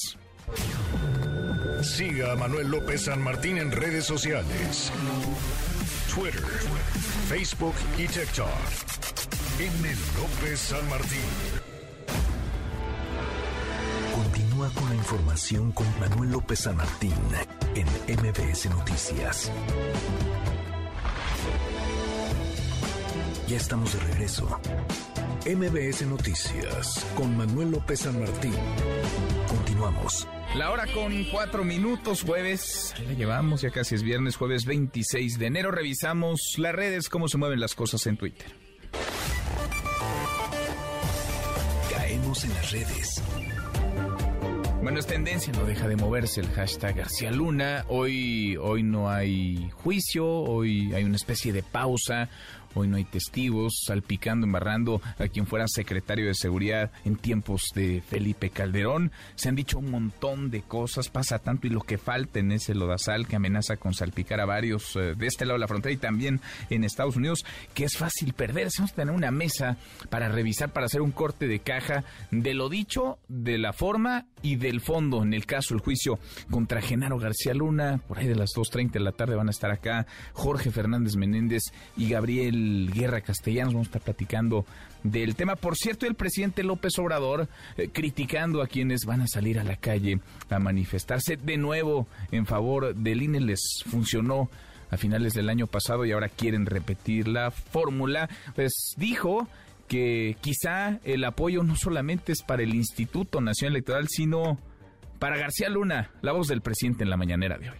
[1.81, 4.91] Siga a Manuel López San Martín en redes sociales.
[6.13, 6.41] Twitter,
[7.27, 8.47] Facebook y TikTok.
[9.59, 9.69] M.
[10.19, 11.19] López San Martín.
[14.15, 17.13] Continúa con la información con Manuel López San Martín
[17.75, 17.85] en
[18.17, 19.51] MBS Noticias.
[23.47, 24.59] Ya estamos de regreso.
[25.45, 28.55] MBS Noticias con Manuel López San Martín.
[29.47, 30.27] Continuamos.
[30.55, 32.95] La hora con cuatro minutos, jueves.
[32.97, 35.69] Ahí la llevamos, ya casi es viernes, jueves 26 de enero.
[35.69, 38.62] Revisamos las redes, cómo se mueven las cosas en Twitter.
[41.91, 43.21] Caemos en las redes.
[44.83, 47.85] Bueno, es tendencia, no deja de moverse el hashtag García Luna.
[47.87, 52.27] Hoy, hoy no hay juicio, hoy hay una especie de pausa.
[52.75, 58.01] Hoy no hay testigos, salpicando, embarrando a quien fuera secretario de seguridad en tiempos de
[58.01, 59.11] Felipe Calderón.
[59.35, 62.73] Se han dicho un montón de cosas, pasa tanto y lo que falta en ese
[62.73, 65.97] lodazal que amenaza con salpicar a varios eh, de este lado de la frontera y
[65.97, 68.77] también en Estados Unidos, que es fácil perderse.
[68.79, 69.77] Vamos a tener una mesa
[70.09, 74.55] para revisar, para hacer un corte de caja de lo dicho, de la forma y
[74.55, 75.23] del fondo.
[75.23, 76.19] En el caso, el juicio
[76.49, 79.71] contra Genaro García Luna, por ahí de las 2.30 de la tarde van a estar
[79.71, 81.63] acá Jorge Fernández Menéndez
[81.95, 82.62] y Gabriel
[82.93, 83.73] Guerra Castellanos.
[83.73, 84.65] Vamos a estar platicando
[85.03, 85.55] del tema.
[85.55, 87.47] Por cierto, el presidente López Obrador
[87.77, 92.45] eh, criticando a quienes van a salir a la calle a manifestarse de nuevo en
[92.45, 93.41] favor del INE.
[93.41, 94.49] Les funcionó
[94.89, 98.29] a finales del año pasado y ahora quieren repetir la fórmula.
[98.55, 99.47] Pues dijo
[99.87, 104.57] que quizá el apoyo no solamente es para el Instituto Nacional Electoral, sino
[105.19, 107.77] para García Luna, la voz del presidente en la mañanera de hoy.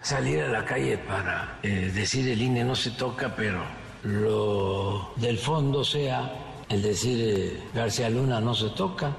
[0.00, 3.62] salir a la calle para eh, decir el INE no se toca, pero
[4.04, 9.16] lo del fondo sea el decir eh, García Luna no se toca,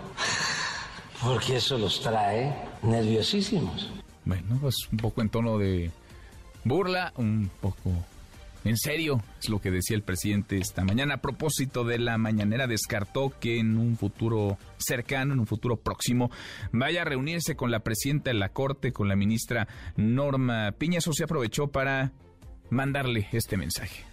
[1.23, 2.53] porque eso los trae
[2.83, 3.89] nerviosísimos.
[4.25, 5.91] Bueno, pues un poco en tono de
[6.63, 7.91] burla, un poco
[8.65, 11.15] en serio, es lo que decía el presidente esta mañana.
[11.15, 16.29] A propósito de la mañanera, descartó que en un futuro cercano, en un futuro próximo,
[16.71, 20.99] vaya a reunirse con la presidenta de la Corte, con la ministra Norma Piña.
[20.99, 22.11] Se aprovechó para
[22.69, 24.08] mandarle este mensaje.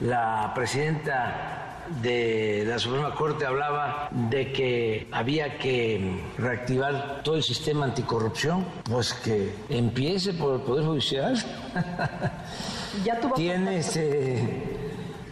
[0.00, 1.64] La presidenta
[2.02, 9.12] de la Suprema Corte hablaba de que había que reactivar todo el sistema anticorrupción, pues
[9.14, 11.36] que empiece por el Poder Judicial.
[13.04, 14.38] Ya tuvo Tiene este,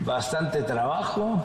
[0.01, 1.45] bastante trabajo,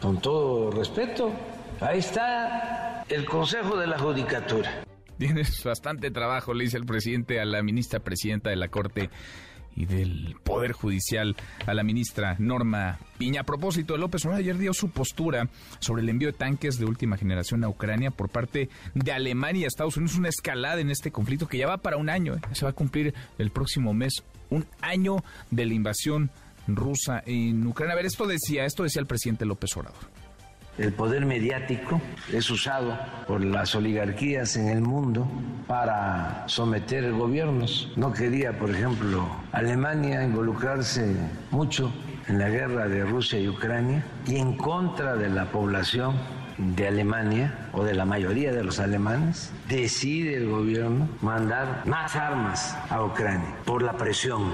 [0.00, 1.30] con todo respeto.
[1.78, 4.82] Ahí está el Consejo de la Judicatura.
[5.18, 9.10] Tienes bastante trabajo, le dice el presidente a la ministra presidenta de la Corte
[9.76, 13.42] y del Poder Judicial, a la ministra Norma Piña.
[13.42, 15.48] A propósito, López Obrador ayer dio su postura
[15.78, 19.64] sobre el envío de tanques de última generación a Ucrania por parte de Alemania y
[19.64, 20.16] Estados Unidos.
[20.16, 22.34] Una escalada en este conflicto que ya va para un año.
[22.34, 22.40] ¿eh?
[22.52, 26.30] Se va a cumplir el próximo mes un año de la invasión
[26.66, 27.94] rusa en Ucrania.
[27.94, 30.11] A ver, esto decía, esto decía el presidente López Obrador.
[30.78, 32.00] El poder mediático
[32.32, 35.28] es usado por las oligarquías en el mundo
[35.66, 37.92] para someter gobiernos.
[37.96, 41.14] No quería, por ejemplo, Alemania involucrarse
[41.50, 41.92] mucho
[42.26, 46.14] en la guerra de Rusia y Ucrania y en contra de la población
[46.56, 52.76] de Alemania o de la mayoría de los alemanes, decide el gobierno mandar más armas
[52.88, 54.50] a Ucrania por la presión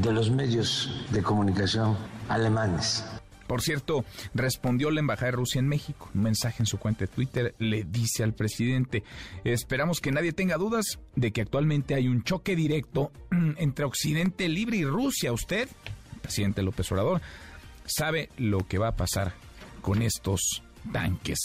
[0.00, 1.96] de los medios de comunicación
[2.28, 3.17] alemanes.
[3.48, 6.10] Por cierto, respondió la Embajada de Rusia en México.
[6.14, 9.02] Un mensaje en su cuenta de Twitter le dice al presidente,
[9.42, 13.10] esperamos que nadie tenga dudas de que actualmente hay un choque directo
[13.56, 15.32] entre Occidente Libre y Rusia.
[15.32, 15.68] Usted,
[16.20, 17.22] presidente López Obrador,
[17.86, 19.32] sabe lo que va a pasar
[19.80, 20.62] con estos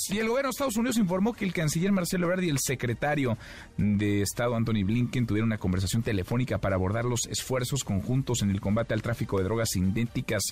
[0.09, 3.37] Y el gobierno de Estados Unidos informó que el canciller Marcelo Ebrard y el secretario
[3.77, 8.61] de Estado Anthony Blinken tuvieron una conversación telefónica para abordar los esfuerzos conjuntos en el
[8.61, 10.43] combate al tráfico de drogas sintéticas,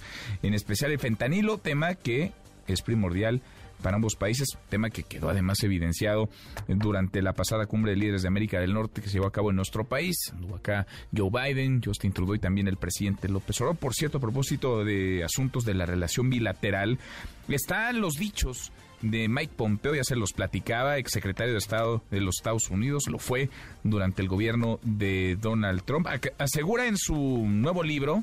[0.41, 2.33] en especial el fentanilo, tema que
[2.67, 3.41] es primordial
[3.81, 6.29] para ambos países, tema que quedó además evidenciado
[6.67, 9.49] durante la pasada cumbre de líderes de América del Norte que se llevó a cabo
[9.49, 10.15] en nuestro país.
[10.33, 13.77] Anduvo acá Joe Biden, Justin Trudeau y también el presidente López Obrador.
[13.77, 16.99] Por cierto, a propósito de asuntos de la relación bilateral,
[17.47, 18.71] están los dichos
[19.01, 23.17] de Mike Pompeo, ya se los platicaba, exsecretario de Estado de los Estados Unidos, lo
[23.17, 23.49] fue
[23.83, 26.07] durante el gobierno de Donald Trump.
[26.37, 28.15] Asegura en su nuevo libro,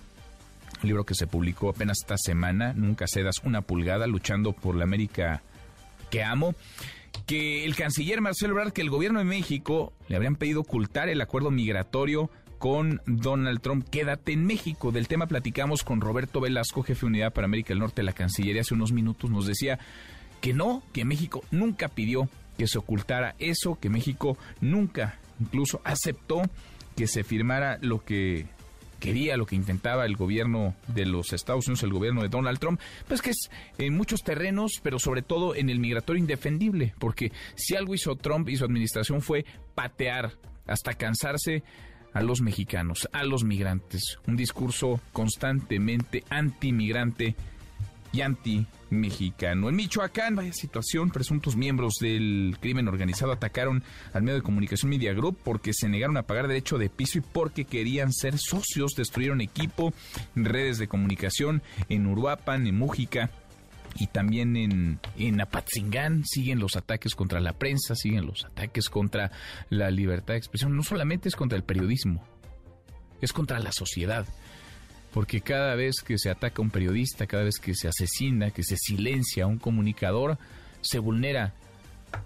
[0.82, 4.84] un libro que se publicó apenas esta semana, Nunca cedas una pulgada, luchando por la
[4.84, 5.42] América
[6.10, 6.54] que amo,
[7.26, 11.20] que el canciller Marcelo Ebrard, que el gobierno de México le habrían pedido ocultar el
[11.20, 13.88] acuerdo migratorio con Donald Trump.
[13.88, 14.92] Quédate en México.
[14.92, 18.12] Del tema platicamos con Roberto Velasco, jefe de unidad para América del Norte de la
[18.12, 19.30] Cancillería, hace unos minutos.
[19.30, 19.78] Nos decía
[20.40, 26.42] que no, que México nunca pidió que se ocultara eso, que México nunca incluso aceptó
[26.96, 28.46] que se firmara lo que
[28.98, 32.80] quería, lo que intentaba el gobierno de los Estados Unidos, el gobierno de Donald Trump,
[33.06, 37.76] pues que es en muchos terrenos, pero sobre todo en el migratorio indefendible, porque si
[37.76, 39.44] algo hizo Trump y su administración fue
[39.74, 40.32] patear
[40.66, 41.62] hasta cansarse
[42.12, 47.36] a los mexicanos, a los migrantes, un discurso constantemente antimigrante
[48.12, 49.68] y anti-mexicano.
[49.68, 53.82] En Michoacán, vaya situación, presuntos miembros del crimen organizado atacaron
[54.12, 57.20] al medio de comunicación Media Group porque se negaron a pagar derecho de piso y
[57.20, 59.92] porque querían ser socios, destruyeron equipo,
[60.34, 63.30] redes de comunicación en Uruapan, en Mújica
[63.96, 69.32] y también en, en Apatzingán siguen los ataques contra la prensa, siguen los ataques contra
[69.70, 70.76] la libertad de expresión.
[70.76, 72.24] No solamente es contra el periodismo,
[73.20, 74.26] es contra la sociedad
[75.12, 78.62] porque cada vez que se ataca a un periodista, cada vez que se asesina, que
[78.62, 80.38] se silencia a un comunicador,
[80.80, 81.54] se vulnera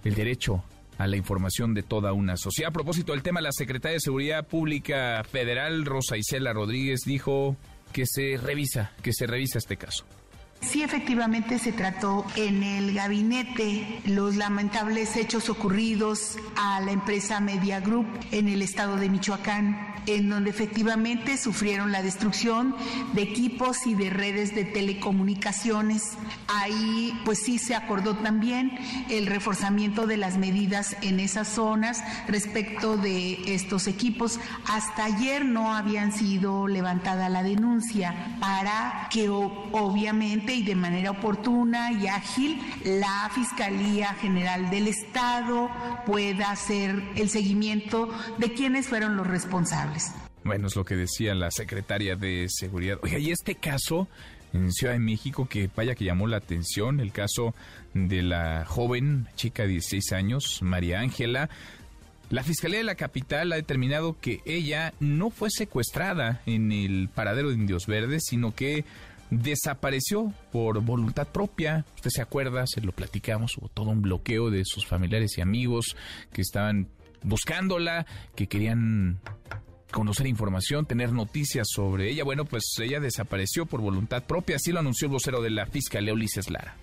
[0.05, 0.65] el derecho
[0.99, 2.71] a la información de toda una sociedad.
[2.71, 7.57] A propósito del tema, la secretaria de Seguridad Pública Federal, Rosa Isela Rodríguez, dijo
[7.93, 10.05] que se revisa, que se revisa este caso.
[10.63, 17.81] Sí, efectivamente se trató en el gabinete los lamentables hechos ocurridos a la empresa Media
[17.81, 22.75] Group en el estado de Michoacán en donde efectivamente sufrieron la destrucción
[23.13, 26.13] de equipos y de redes de telecomunicaciones.
[26.49, 28.73] Ahí pues sí se acordó también
[29.09, 34.41] el reforzamiento de las medidas en esas zonas respecto de estos equipos.
[34.67, 41.93] Hasta ayer no habían sido levantada la denuncia para que obviamente y de manera oportuna
[41.93, 45.71] y ágil la Fiscalía General del Estado
[46.07, 50.13] pueda hacer el seguimiento de quiénes fueron los responsables.
[50.45, 52.99] Bueno, es lo que decía la secretaria de Seguridad.
[53.03, 54.09] Oiga, y este caso
[54.53, 57.55] en Ciudad de México que vaya que llamó la atención, el caso
[57.95, 61.49] de la joven chica de 16 años, María Ángela.
[62.31, 67.51] La Fiscalía de la capital ha determinado que ella no fue secuestrada en el paradero
[67.51, 68.85] de Indios Verdes, sino que
[69.33, 71.87] desapareció por voluntad propia.
[71.97, 75.97] Usted se acuerda, se lo platicamos, hubo todo un bloqueo de sus familiares y amigos
[76.33, 76.89] que estaban
[77.23, 79.21] buscándola, que querían
[79.91, 82.25] conocer información, tener noticias sobre ella.
[82.25, 86.13] Bueno, pues ella desapareció por voluntad propia, así lo anunció el vocero de la Fiscalía
[86.13, 86.77] Ulises Lara.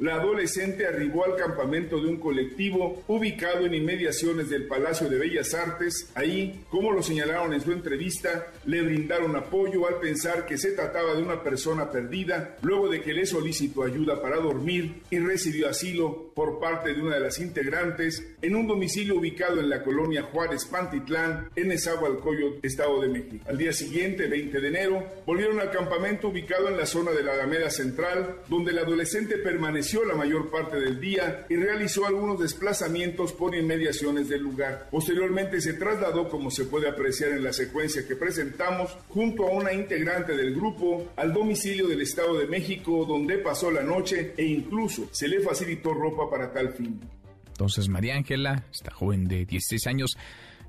[0.00, 5.54] La adolescente arribó al campamento de un colectivo ubicado en inmediaciones del Palacio de Bellas
[5.54, 6.10] Artes.
[6.16, 11.14] Ahí, como lo señalaron en su entrevista, le brindaron apoyo al pensar que se trataba
[11.14, 16.32] de una persona perdida, luego de que le solicitó ayuda para dormir y recibió asilo
[16.34, 20.64] por parte de una de las integrantes en un domicilio ubicado en la colonia Juárez
[20.64, 23.44] Pantitlán, en Esahualcoyot, Estado de México.
[23.48, 27.34] Al día siguiente, 20 de enero, volvieron al campamento ubicado en la zona de la
[27.34, 33.32] Alameda Central, donde la adolescente permaneció la mayor parte del día y realizó algunos desplazamientos
[33.32, 34.88] por inmediaciones del lugar.
[34.90, 39.72] Posteriormente se trasladó, como se puede apreciar en la secuencia que presentamos, junto a una
[39.72, 45.08] integrante del grupo al domicilio del Estado de México, donde pasó la noche e incluso
[45.12, 47.00] se le facilitó ropa para tal fin.
[47.48, 50.16] Entonces María Ángela, esta joven de 16 años,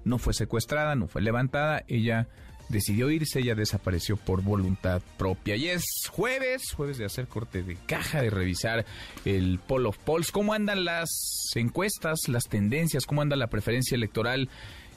[0.03, 2.27] no fue secuestrada, no fue levantada, ella
[2.69, 5.55] decidió irse, ella desapareció por voluntad propia.
[5.55, 8.85] Y es jueves, jueves de hacer corte de caja, de revisar
[9.23, 11.09] el poll of polls, cómo andan las
[11.55, 14.49] encuestas, las tendencias, cómo anda la preferencia electoral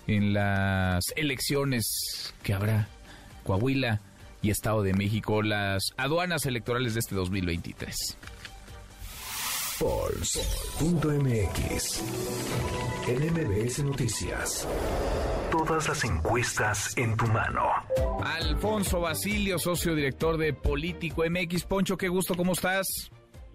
[0.07, 2.89] en las elecciones que habrá
[3.45, 4.01] Coahuila
[4.41, 8.17] y Estado de México, las aduanas electorales de este 2023.
[9.79, 11.69] Polls.mx
[13.07, 14.67] NMBS Noticias.
[15.53, 17.63] Todas las encuestas en tu mano.
[18.25, 21.65] Alfonso Basilio, socio director de Político MX.
[21.65, 22.87] Poncho, qué gusto, ¿cómo estás?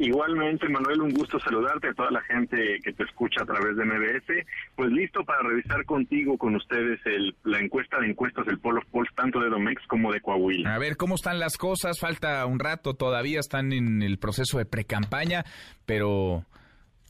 [0.03, 3.85] Igualmente, Manuel, un gusto saludarte a toda la gente que te escucha a través de
[3.85, 4.45] MBS.
[4.75, 9.09] Pues listo para revisar contigo, con ustedes, el, la encuesta de encuestas del Polo Polls,
[9.15, 10.75] tanto de Domex como de Coahuila.
[10.75, 12.01] A ver, ¿cómo están las cosas?
[12.01, 15.45] Falta un rato todavía, están en el proceso de precampaña,
[15.85, 16.43] pero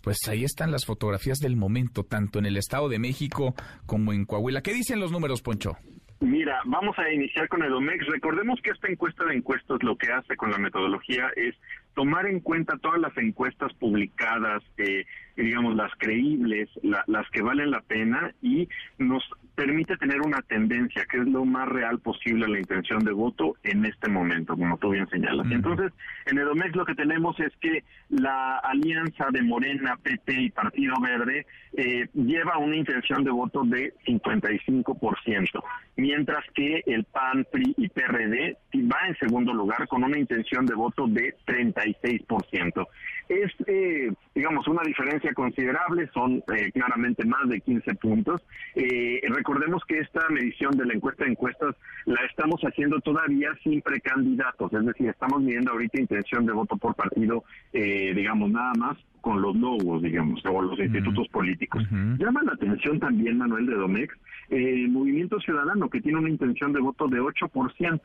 [0.03, 3.55] pues ahí están las fotografías del momento, tanto en el Estado de México
[3.87, 4.61] como en Coahuila.
[4.61, 5.77] ¿Qué dicen los números, Poncho?
[6.19, 8.05] Mira, vamos a iniciar con el Domex.
[8.07, 11.53] Recordemos que esta encuesta de encuestas lo que hace con la metodología es
[11.93, 15.05] tomar en cuenta todas las encuestas publicadas, eh,
[15.35, 18.67] digamos, las creíbles, las que valen la pena y
[18.97, 19.23] nos
[19.55, 23.85] permite tener una tendencia, que es lo más real posible la intención de voto en
[23.85, 25.47] este momento, como tú bien señalas.
[25.51, 25.91] Entonces,
[26.25, 31.45] en Edomex lo que tenemos es que la alianza de Morena, PT y Partido Verde
[31.73, 35.63] eh, lleva una intención de voto de 55%,
[35.97, 40.75] mientras que el PAN, PRI y PRD va en segundo lugar con una intención de
[40.75, 42.87] voto de 36%.
[43.29, 48.41] Es, eh, digamos, una diferencia considerable, son eh, claramente más de 15 puntos.
[48.75, 53.81] Eh, recordemos que esta medición de la encuesta de encuestas la estamos haciendo todavía sin
[53.81, 59.41] precandidatos, es decir, estamos midiendo ahorita intención de voto por partido, digamos, nada más con
[59.41, 61.81] los logos, digamos, o los institutos políticos.
[62.17, 64.13] Llama la atención también, Manuel de Domex,
[64.49, 68.01] el Movimiento Ciudadano, que tiene una intención de voto de 8%.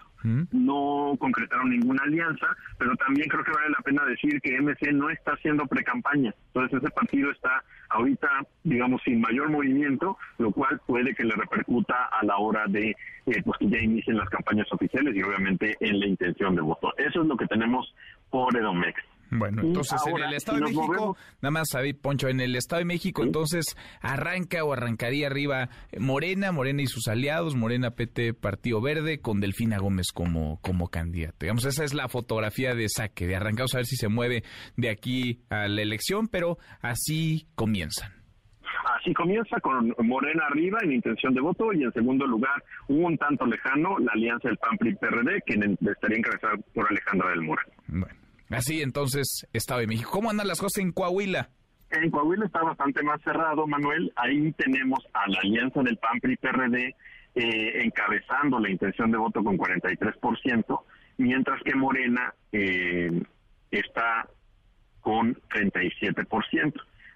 [0.53, 2.47] No concretaron ninguna alianza,
[2.79, 6.34] pero también creo que vale la pena decir que MC no está haciendo precampaña.
[6.48, 8.28] Entonces ese partido está ahorita,
[8.64, 13.42] digamos, sin mayor movimiento, lo cual puede que le repercuta a la hora de eh,
[13.44, 16.92] pues que ya inicien las campañas oficiales y obviamente en la intención de voto.
[16.96, 17.94] Eso es lo que tenemos
[18.30, 19.02] por Edomex.
[19.31, 22.87] Bueno, entonces en el Estado de México, nada más, David Poncho, en el Estado de
[22.87, 25.68] México, entonces arranca o arrancaría arriba
[25.99, 31.37] Morena, Morena y sus aliados, Morena PT Partido Verde, con Delfina Gómez como, como candidato.
[31.41, 34.45] Digamos, esa es la fotografía de saque, de arrancados a ver si se mueve
[34.76, 38.18] de aquí a la elección, pero así comienzan.
[38.97, 43.47] Así comienza con Morena arriba en intención de voto y en segundo lugar, un tanto
[43.47, 47.62] lejano, la alianza del PAN-PRI-PRD, quien estaría encabezada por Alejandra del Mora.
[47.87, 48.28] Bueno.
[48.51, 50.11] Así entonces, Estado de México.
[50.11, 51.51] ¿Cómo andan las cosas en Coahuila?
[51.90, 54.12] En Coahuila está bastante más cerrado, Manuel.
[54.16, 56.94] Ahí tenemos a la alianza del PAN-PRI-PRD
[57.34, 60.80] eh, encabezando la intención de voto con 43%,
[61.18, 63.22] mientras que Morena eh,
[63.70, 64.28] está
[65.01, 66.74] con 37%.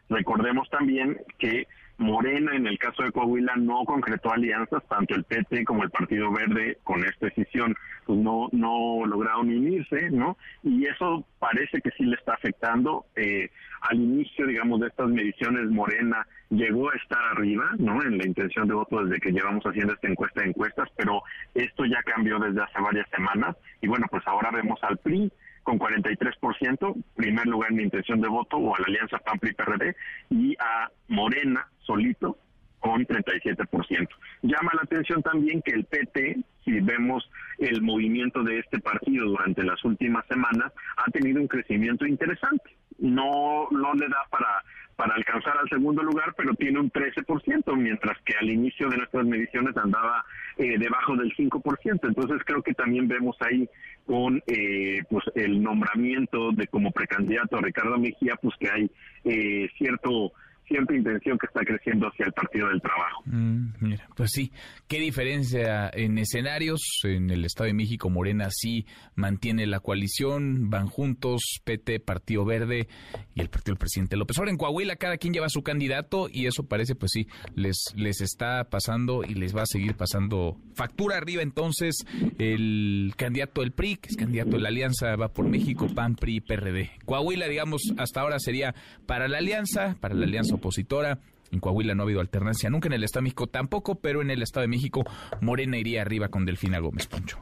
[0.09, 1.66] Recordemos también que
[2.03, 6.31] Morena, en el caso de Coahuila, no concretó alianzas, tanto el PT como el Partido
[6.33, 7.75] Verde con esta decisión
[8.05, 10.37] pues no, no lograron unirse, ¿no?
[10.63, 13.07] Y eso parece que sí le está afectando.
[13.17, 13.51] Eh,
[13.83, 18.03] al inicio, digamos, de estas mediciones, Morena llegó a estar arriba, ¿no?
[18.03, 21.23] En la intención de voto desde que llevamos haciendo esta encuesta de encuestas, pero
[21.55, 23.57] esto ya cambió desde hace varias semanas.
[23.81, 25.33] Y bueno, pues ahora vemos al PRI
[25.63, 29.95] con 43%, primer lugar en intención de voto, o a la alianza PAN-PRI-PRD,
[30.31, 32.38] y a Morena solito
[32.80, 34.09] con 37%.
[34.43, 39.62] Llama la atención también que el PT, si vemos el movimiento de este partido durante
[39.62, 42.76] las últimas semanas, ha tenido un crecimiento interesante.
[42.99, 44.62] No, no le da para
[44.97, 49.24] para alcanzar al segundo lugar, pero tiene un 13%, mientras que al inicio de nuestras
[49.24, 50.24] mediciones andaba
[50.59, 52.01] eh, debajo del 5%.
[52.03, 53.68] Entonces creo que también vemos ahí
[54.07, 58.90] con eh, pues el nombramiento de como precandidato a Ricardo Mejía, pues que hay
[59.24, 60.32] eh, cierto
[60.67, 63.23] cierta intención que está creciendo hacia el Partido del Trabajo.
[63.27, 64.53] Mm, mira, pues sí,
[64.89, 66.81] qué diferencia en escenarios.
[67.05, 72.89] En el Estado de México, Morena sí mantiene la coalición, van juntos, PT, Partido Verde
[73.35, 74.39] y el Partido del Presidente López.
[74.39, 78.21] Ahora en Coahuila cada quien lleva su candidato y eso parece, pues sí, les, les
[78.21, 81.43] está pasando y les va a seguir pasando factura arriba.
[81.43, 81.97] Entonces,
[82.39, 86.41] el candidato del PRI, que es candidato de la Alianza, va por México, PAN, PRI,
[86.41, 86.91] PRD.
[87.05, 88.75] Coahuila, digamos, hasta ahora sería
[89.07, 91.19] para la Alianza, para la Alianza opositora.
[91.51, 94.31] En Coahuila no ha habido alternancia nunca, en el Estado de México tampoco, pero en
[94.31, 95.05] el Estado de México
[95.41, 97.39] Morena iría arriba con Delfina Gómez Poncho.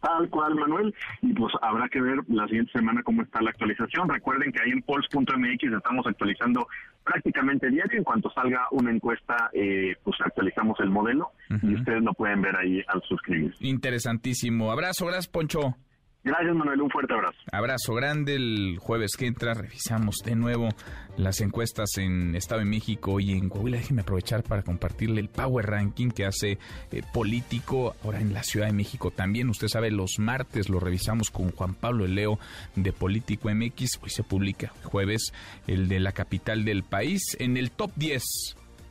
[0.00, 0.94] Tal cual, Manuel.
[1.20, 4.08] Y pues habrá que ver la siguiente semana cómo está la actualización.
[4.08, 6.66] Recuerden que ahí en polls.mx estamos actualizando
[7.04, 7.98] prácticamente diario.
[7.98, 11.32] En cuanto salga una encuesta, eh, pues actualizamos el modelo
[11.62, 13.66] y ustedes lo pueden ver ahí al suscribirse.
[13.66, 14.72] Interesantísimo.
[14.72, 15.76] Abrazo, gracias, Poncho.
[16.22, 16.82] Gracias, Manuel.
[16.82, 17.38] Un fuerte abrazo.
[17.50, 18.34] Abrazo grande.
[18.34, 20.68] El jueves que entra revisamos de nuevo
[21.16, 23.78] las encuestas en Estado de México y en Coahuila.
[23.78, 26.58] Déjenme aprovechar para compartirle el Power Ranking que hace
[26.92, 29.48] eh, Político ahora en la Ciudad de México también.
[29.48, 32.38] Usted sabe, los martes lo revisamos con Juan Pablo Leo
[32.76, 33.98] de Político MX.
[34.02, 35.32] Hoy se publica jueves
[35.66, 38.22] el de la capital del país en el top 10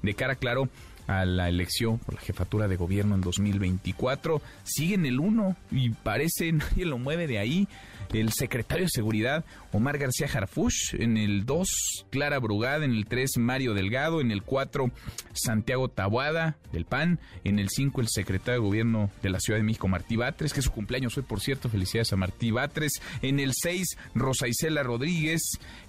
[0.01, 0.69] de cara claro
[1.09, 4.41] a la elección por la jefatura de gobierno en 2024.
[4.63, 7.67] Sigue en el 1 y parece nadie lo mueve de ahí.
[8.13, 10.95] El secretario de Seguridad, Omar García Harfush.
[10.97, 12.85] En el 2, Clara Brugada.
[12.85, 14.19] En el 3, Mario Delgado.
[14.19, 14.91] En el 4,
[15.33, 17.19] Santiago Tabuada, del PAN.
[17.43, 20.59] En el 5, el secretario de Gobierno de la Ciudad de México, Martí Batres, que
[20.59, 21.69] es su cumpleaños hoy, por cierto.
[21.69, 22.93] Felicidades a Martí Batres.
[23.21, 25.41] En el 6, Rosa Isela Rodríguez.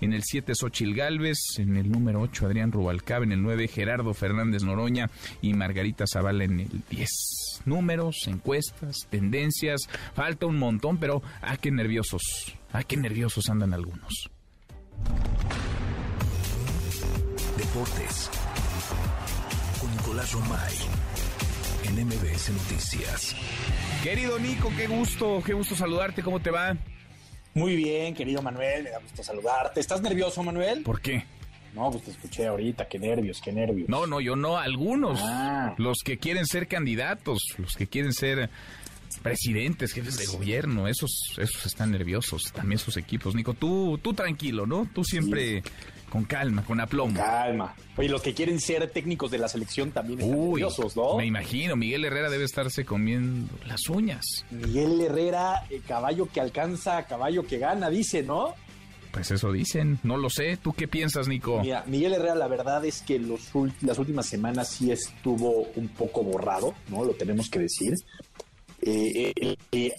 [0.02, 1.38] En el 7, Xochil Gálvez.
[1.58, 3.24] En el número 8, Adrián Rubalcaba.
[3.24, 5.10] En el 9, Gerardo Fernández Noroña.
[5.40, 7.39] Y Margarita Zavala en el 10.
[7.64, 9.82] Números, encuestas, tendencias.
[10.14, 12.22] Falta un montón, pero ah, qué nerviosos.
[12.72, 14.30] Ah, qué nerviosos andan algunos.
[17.56, 18.30] Deportes.
[19.80, 20.74] Con Nicolás Romay.
[21.84, 23.36] En MBS Noticias.
[24.02, 26.22] Querido Nico, qué gusto, qué gusto saludarte.
[26.22, 26.76] ¿Cómo te va?
[27.54, 29.80] Muy bien, querido Manuel, me da gusto saludarte.
[29.80, 30.82] ¿Estás nervioso, Manuel?
[30.84, 31.24] ¿Por qué?
[31.74, 33.88] No, pues te escuché ahorita, qué nervios, qué nervios.
[33.88, 35.20] No, no, yo no, algunos.
[35.22, 35.74] Ah.
[35.78, 38.50] Los que quieren ser candidatos, los que quieren ser
[39.22, 43.34] presidentes, jefes de gobierno, esos, esos están nerviosos, también sus equipos.
[43.34, 44.88] Nico, tú, tú tranquilo, ¿no?
[44.92, 45.62] Tú siempre
[46.10, 47.14] con calma, con aplomo.
[47.16, 47.74] Calma.
[47.96, 51.16] Oye, los que quieren ser técnicos de la selección también están Uy, nerviosos, ¿no?
[51.16, 54.24] me imagino, Miguel Herrera debe estarse comiendo las uñas.
[54.50, 58.54] Miguel Herrera, eh, caballo que alcanza, caballo que gana, dice, ¿no?
[59.12, 60.56] Pues eso dicen, no lo sé.
[60.56, 61.60] ¿Tú qué piensas, Nico?
[61.60, 63.50] Mira, Miguel Herrera, la verdad es que los
[63.82, 67.04] las últimas semanas sí estuvo un poco borrado, ¿no?
[67.04, 67.94] Lo tenemos que decir.
[68.82, 69.92] Eh, eh, eh,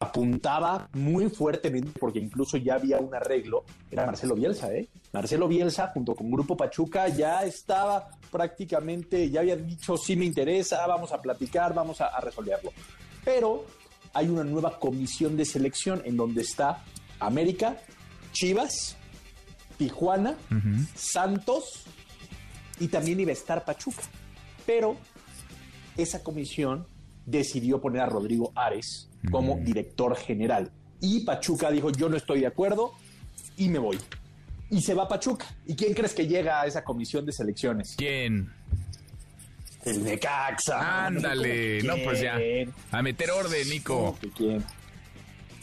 [0.00, 4.88] apuntaba muy fuertemente, porque incluso ya había un arreglo, era Marcelo Bielsa, ¿eh?
[5.12, 10.86] Marcelo Bielsa, junto con Grupo Pachuca, ya estaba prácticamente, ya había dicho, sí me interesa,
[10.86, 12.72] vamos a platicar, vamos a resolverlo.
[13.24, 13.64] Pero
[14.12, 16.82] hay una nueva comisión de selección en donde está
[17.20, 17.78] América,
[18.34, 18.98] Chivas,
[19.78, 20.36] Tijuana,
[20.94, 21.84] Santos
[22.78, 24.02] y también iba a estar Pachuca.
[24.66, 24.98] Pero
[25.96, 26.86] esa comisión
[27.24, 30.70] decidió poner a Rodrigo Ares como director general.
[31.00, 32.92] Y Pachuca dijo, yo no estoy de acuerdo
[33.56, 33.98] y me voy.
[34.70, 35.46] Y se va Pachuca.
[35.66, 37.94] ¿Y quién crees que llega a esa comisión de selecciones?
[37.96, 38.52] ¿Quién?
[39.84, 41.06] El Necaxa.
[41.06, 42.38] Ándale, no, pues ya.
[42.90, 44.18] A meter orden, Nico.
[44.20, 44.64] ¿De quién?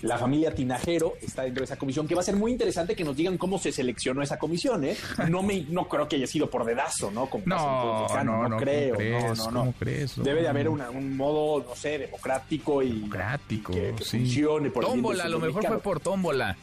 [0.02, 3.03] La familia Tinajero está dentro de esa comisión, que va a ser muy interesante que
[3.03, 4.95] nos digan cómo se seleccionó esa comisión, ¿eh?
[5.30, 7.28] No me, no creo que haya sido por dedazo, ¿no?
[7.30, 9.38] Como No, no, no, creo, ¿cómo crees?
[9.38, 9.60] no, no, no.
[9.60, 10.18] ¿Cómo crees?
[10.18, 10.23] No.
[10.23, 14.18] Debe de haber una- un modo, no sé, democrático y Democrático, que, que sí.
[14.19, 16.57] funcione por Tómbola, a lo mejor fue por tómbola.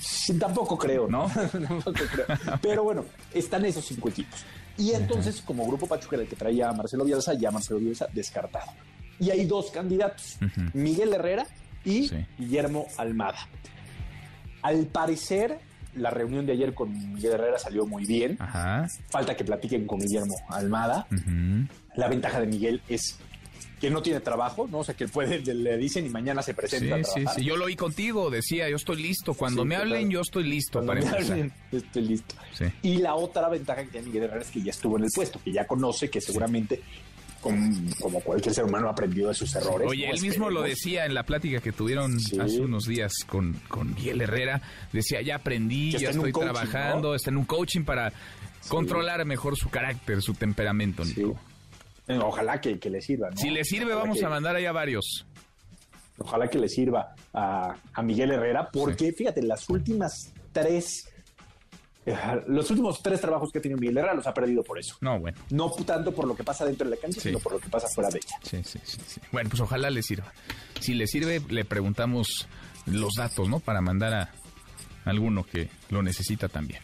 [0.00, 1.28] Sí, tampoco creo, ¿no?
[1.52, 2.26] Tampoco creo.
[2.60, 3.04] Pero bueno,
[3.34, 4.44] están esos cinco equipos.
[4.78, 8.06] Y entonces, como grupo Pachuca era el que traía a Marcelo Bielsa, ya Marcelo Bielsa
[8.12, 8.70] descartado.
[9.18, 10.38] Y hay dos candidatos,
[10.72, 11.46] Miguel Herrera
[11.84, 13.48] y Guillermo Almada.
[14.62, 15.58] Al parecer,
[15.94, 18.38] la reunión de ayer con Miguel Herrera salió muy bien.
[19.10, 21.06] Falta que platiquen con Guillermo Almada.
[21.96, 23.18] La ventaja de Miguel es
[23.80, 24.78] que no tiene trabajo, ¿no?
[24.78, 27.40] O sea, que puede, le dicen y mañana se presenta a Sí, sí, trabajar.
[27.40, 27.44] sí.
[27.44, 29.34] Yo lo oí contigo, decía, yo estoy listo.
[29.34, 31.32] Cuando Sí, me hablen, yo estoy listo Cuando para me empezar.
[31.32, 32.34] hablen, estoy listo.
[32.56, 32.64] Sí.
[32.82, 35.40] Y la otra ventaja que tiene Miguel Herrera es que ya estuvo en el puesto,
[35.44, 36.80] que ya conoce, que seguramente,
[37.42, 39.86] com- como cualquier ser humano, ha aprendido de sus errores.
[39.90, 40.14] Oye, ¿no?
[40.14, 44.22] él mismo lo decía en la plática que tuvieron hace unos días con, con Miguel
[44.22, 44.62] Herrera.
[44.92, 47.14] Decía, ya aprendí, ya estoy coaching, trabajando, ¿no?
[47.14, 48.10] está en un coaching para
[48.68, 51.38] controlar mejor su carácter, su temperamento, Nico.
[52.08, 53.36] Eh, Ojalá que, que le sirva, ¿no?
[53.36, 55.26] Si le sirve, Ojalá vamos que- a mandar allá varios.
[56.18, 61.08] Ojalá que le sirva a, a Miguel Herrera, porque fíjate, las últimas tres.
[62.48, 64.96] Los últimos tres trabajos que ha tenido Miguel Herrera los ha perdido por eso.
[65.00, 65.38] No, bueno.
[65.50, 67.28] No tanto por lo que pasa dentro de la cancha, Sí.
[67.28, 68.36] sino por lo que pasa fuera de ella.
[68.42, 69.20] Sí, sí, sí, sí.
[69.30, 70.32] Bueno, pues ojalá le sirva.
[70.80, 72.48] Si le sirve, le preguntamos
[72.86, 73.60] los datos, ¿no?
[73.60, 74.30] Para mandar a
[75.04, 76.80] alguno que lo necesita también.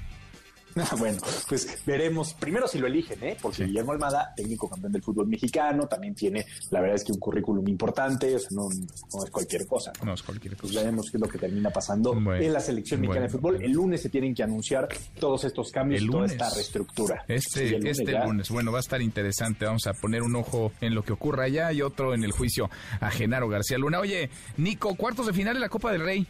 [0.99, 1.19] Bueno,
[1.49, 3.37] pues veremos primero si lo eligen, ¿eh?
[3.41, 7.19] Porque Guillermo Almada, técnico campeón del fútbol mexicano, también tiene, la verdad es que un
[7.19, 9.93] currículum importante, o sea, no, no es cualquier cosa.
[10.05, 10.63] No es cualquier cosa.
[10.63, 13.63] Pues veremos qué es lo que termina pasando en la selección mexicana de fútbol.
[13.63, 14.89] El lunes se tienen que anunciar
[15.19, 17.25] todos estos cambios y toda esta reestructura.
[17.29, 18.25] Este, lunes este ya.
[18.25, 18.49] lunes.
[18.51, 19.65] Bueno, va a estar interesante.
[19.65, 22.71] Vamos a poner un ojo en lo que ocurra allá y otro en el juicio
[23.01, 24.01] a Genaro García Luna.
[24.01, 26.27] Oye, Nico, cuartos de final de la Copa del Rey.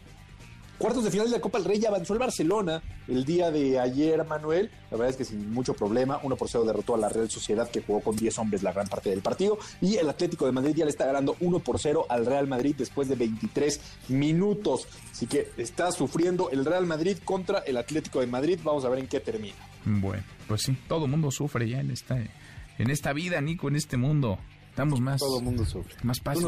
[0.79, 3.79] Cuartos de final de la Copa del Rey ya avanzó el Barcelona el día de
[3.79, 4.71] ayer, Manuel.
[4.91, 7.71] La verdad es que sin mucho problema, 1 por 0 derrotó a la Real Sociedad
[7.71, 9.59] que jugó con 10 hombres la gran parte del partido.
[9.81, 12.75] Y el Atlético de Madrid ya le está ganando 1 por 0 al Real Madrid
[12.79, 14.87] después de 23 minutos.
[15.11, 18.59] Así que está sufriendo el Real Madrid contra el Atlético de Madrid.
[18.63, 19.57] Vamos a ver en qué termina.
[19.85, 23.77] Bueno, pues sí, todo el mundo sufre ya en esta, en esta vida, Nico, en
[23.77, 24.39] este mundo.
[24.71, 25.19] Estamos más.
[25.19, 25.97] Todo el mundo sufre.
[26.03, 26.39] Más paz.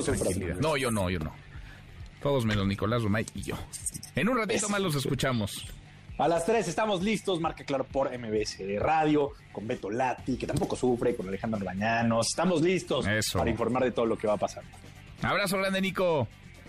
[0.60, 1.32] No, yo no, yo no.
[2.22, 3.56] Todos menos Nicolás Romay y yo.
[4.14, 5.66] En un ratito más los escuchamos.
[6.18, 10.76] A las 3 estamos listos, marca claro por MBS Radio, con Beto Lati, que tampoco
[10.76, 12.26] sufre, con Alejandro Bañanos.
[12.28, 13.38] Estamos listos Eso.
[13.38, 14.62] para informar de todo lo que va a pasar.
[15.22, 16.28] Abrazo grande, Nico.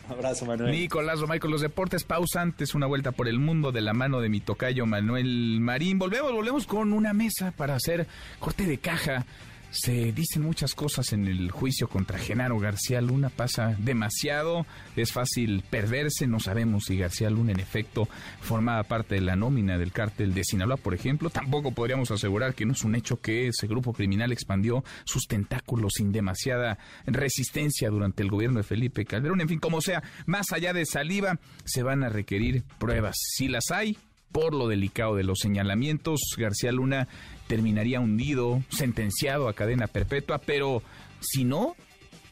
[0.10, 0.72] Abrazo, Manuel.
[0.72, 2.06] Nicolás Romay con los deportes.
[2.06, 5.99] Pausa antes, una vuelta por el mundo de la mano de mi tocayo Manuel Marín.
[5.99, 8.07] Volvemos, volvemos con una mesa para hacer
[8.40, 9.26] corte de caja.
[9.72, 14.65] Se dicen muchas cosas en el juicio contra Genaro García Luna, pasa demasiado,
[14.98, 18.10] es fácil perderse, no sabemos si García Luna en efecto
[18.41, 22.65] formaba parte de la nómina del cártel de Sinaloa, por ejemplo, tampoco podríamos asegurar que
[22.65, 28.23] no es un hecho que ese grupo criminal expandió sus tentáculos sin demasiada resistencia durante
[28.23, 32.03] el gobierno de Felipe Calderón, en fin, como sea, más allá de saliva, se van
[32.03, 33.98] a requerir pruebas, si las hay,
[34.32, 37.08] por lo delicado de los señalamientos, García Luna
[37.48, 40.82] terminaría hundido, sentenciado a cadena perpetua, pero
[41.20, 41.76] si no,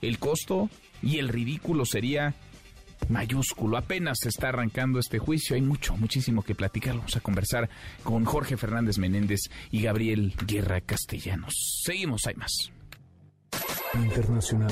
[0.01, 0.69] el costo
[1.01, 2.35] y el ridículo sería
[3.07, 3.77] mayúsculo.
[3.77, 6.95] Apenas se está arrancando este juicio, hay mucho, muchísimo que platicar.
[6.95, 7.69] Vamos a conversar
[8.03, 11.81] con Jorge Fernández Menéndez y Gabriel Guerra Castellanos.
[11.84, 12.71] Seguimos, hay más.
[13.95, 14.71] Internacional.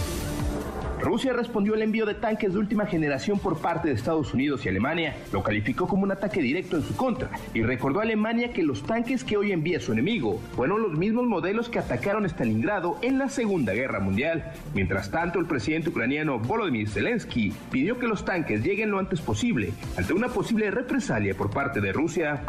[0.99, 4.69] Rusia respondió al envío de tanques de última generación por parte de Estados Unidos y
[4.69, 5.15] Alemania.
[5.31, 8.84] Lo calificó como un ataque directo en su contra y recordó a Alemania que los
[8.84, 13.30] tanques que hoy envía su enemigo fueron los mismos modelos que atacaron Stalingrado en la
[13.30, 14.52] Segunda Guerra Mundial.
[14.73, 19.72] Mientras tanto, el presidente ucraniano Volodymyr Zelensky pidió que los tanques lleguen lo antes posible
[19.98, 22.44] ante una posible represalia por parte de Rusia.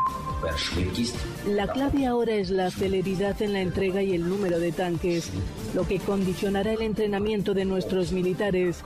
[1.47, 5.31] La clave ahora es la celeridad en la entrega y el número de tanques,
[5.75, 5.99] lo que
[6.59, 8.83] condicionará el entrenamiento de nuestros militares.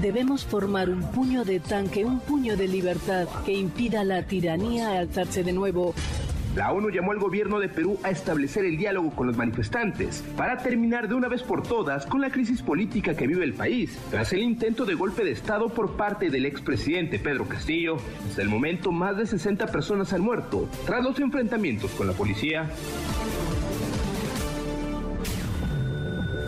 [0.00, 5.44] Debemos formar un puño de tanque, un puño de libertad que impida la tiranía alzarse
[5.44, 5.94] de nuevo.
[6.56, 10.58] La ONU llamó al gobierno de Perú a establecer el diálogo con los manifestantes para
[10.58, 14.32] terminar de una vez por todas con la crisis política que vive el país, tras
[14.34, 17.96] el intento de golpe de Estado por parte del expresidente Pedro Castillo.
[18.28, 22.68] Hasta el momento, más de 60 personas han muerto tras los enfrentamientos con la policía.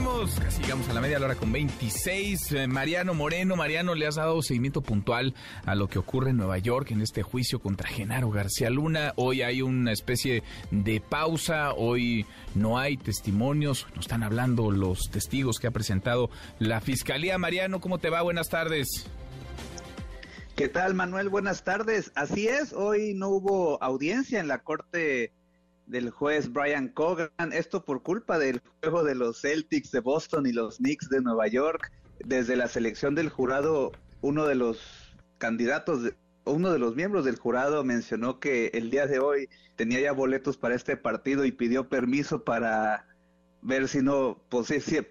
[0.00, 2.52] Casi llegamos a la media hora con 26.
[2.52, 5.34] Eh, Mariano Moreno, Mariano, le has dado seguimiento puntual
[5.66, 9.12] a lo que ocurre en Nueva York en este juicio contra Genaro García Luna.
[9.16, 12.24] Hoy hay una especie de pausa, hoy
[12.54, 17.36] no hay testimonios, nos están hablando los testigos que ha presentado la Fiscalía.
[17.36, 18.22] Mariano, ¿cómo te va?
[18.22, 19.06] Buenas tardes.
[20.56, 21.28] ¿Qué tal, Manuel?
[21.28, 22.10] Buenas tardes.
[22.14, 25.32] Así es, hoy no hubo audiencia en la corte
[25.90, 27.52] del juez Brian Cogan.
[27.52, 31.48] Esto por culpa del juego de los Celtics de Boston y los Knicks de Nueva
[31.48, 31.90] York.
[32.24, 36.12] Desde la selección del jurado, uno de los candidatos,
[36.44, 40.56] uno de los miembros del jurado mencionó que el día de hoy tenía ya boletos
[40.56, 43.06] para este partido y pidió permiso para
[43.62, 44.42] ver si no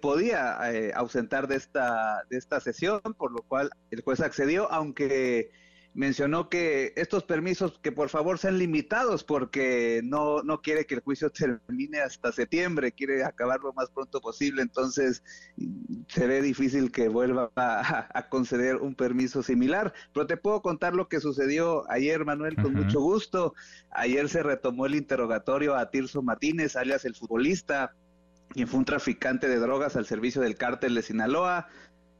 [0.00, 5.50] podía eh, ausentar de esta de esta sesión, por lo cual el juez accedió, aunque
[5.94, 11.00] mencionó que estos permisos que por favor sean limitados porque no no quiere que el
[11.00, 11.30] juicio
[11.68, 15.22] termine hasta septiembre, quiere acabar lo más pronto posible, entonces
[16.08, 20.94] se ve difícil que vuelva a, a conceder un permiso similar, pero te puedo contar
[20.94, 23.54] lo que sucedió ayer, Manuel, con mucho gusto.
[23.90, 27.94] Ayer se retomó el interrogatorio a Tirso Martínez, alias el futbolista,
[28.50, 31.68] quien fue un traficante de drogas al servicio del cártel de Sinaloa,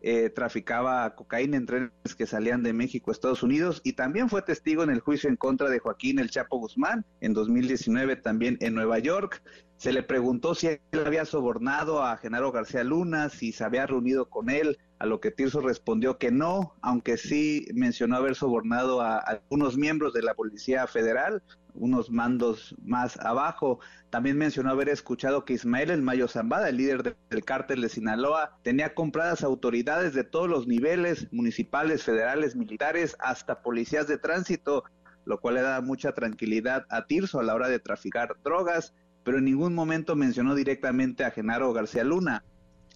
[0.02, 4.42] eh, traficaba cocaína en trenes que salían de México a Estados Unidos y también fue
[4.42, 8.74] testigo en el juicio en contra de Joaquín El Chapo Guzmán en 2019 también en
[8.74, 9.42] Nueva York.
[9.76, 14.28] Se le preguntó si él había sobornado a Genaro García Luna, si se había reunido
[14.28, 19.18] con él, a lo que Tirso respondió que no, aunque sí mencionó haber sobornado a
[19.18, 21.42] algunos miembros de la Policía Federal,
[21.74, 23.80] unos mandos más abajo.
[24.10, 28.58] También mencionó haber escuchado que Ismael El Mayo Zambada, el líder del cártel de Sinaloa,
[28.62, 34.84] tenía compradas autoridades de todos los niveles, municipales, federales, militares, hasta policías de tránsito,
[35.24, 38.94] lo cual le da mucha tranquilidad a Tirso a la hora de traficar drogas,
[39.24, 42.44] pero en ningún momento mencionó directamente a Genaro García Luna.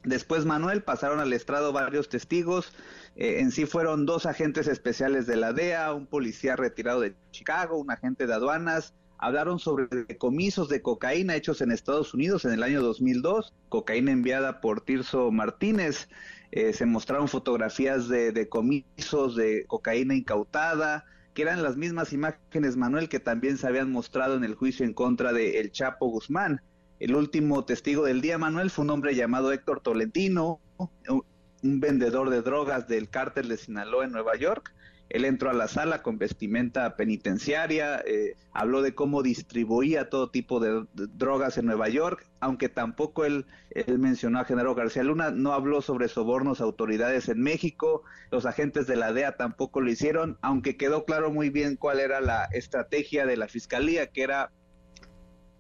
[0.04, 2.72] Después Manuel pasaron al estrado varios testigos,
[3.16, 7.78] eh, en sí fueron dos agentes especiales de la DEA, un policía retirado de Chicago,
[7.78, 12.62] un agente de aduanas, hablaron sobre decomisos de cocaína hechos en Estados Unidos en el
[12.62, 16.08] año 2002, cocaína enviada por Tirso Martínez,
[16.52, 23.08] eh, se mostraron fotografías de decomisos de cocaína incautada, que eran las mismas imágenes, Manuel,
[23.08, 26.60] que también se habían mostrado en el juicio en contra de El Chapo Guzmán.
[27.00, 30.60] El último testigo del día, Manuel, fue un hombre llamado Héctor Tolentino,
[31.08, 34.72] un vendedor de drogas del cártel de Sinaloa en Nueva York.
[35.10, 40.60] Él entró a la sala con vestimenta penitenciaria, eh, habló de cómo distribuía todo tipo
[40.60, 45.52] de, drogas en Nueva York, aunque tampoco él, él, mencionó a Genaro García Luna, no
[45.52, 50.38] habló sobre sobornos a autoridades en México, los agentes de la DEA tampoco lo hicieron,
[50.40, 54.50] aunque quedó claro muy bien cuál era la estrategia de la fiscalía, que era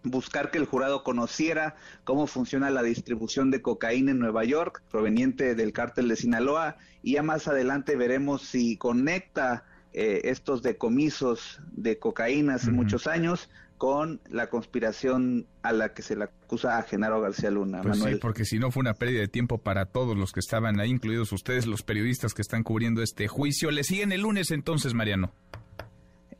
[0.04, 5.54] buscar que el jurado conociera cómo funciona la distribución de cocaína en Nueva York, proveniente
[5.54, 11.98] del cártel de Sinaloa, y ya más adelante veremos si conecta eh, estos decomisos de
[11.98, 13.48] cocaína hace muchos años
[13.78, 17.82] con la conspiración a la que se le acusa a Genaro García Luna.
[17.82, 20.80] Pues sí, porque si no fue una pérdida de tiempo para todos los que estaban
[20.80, 23.70] ahí, incluidos ustedes, los periodistas que están cubriendo este juicio.
[23.70, 25.32] ¿Le siguen el lunes entonces, Mariano?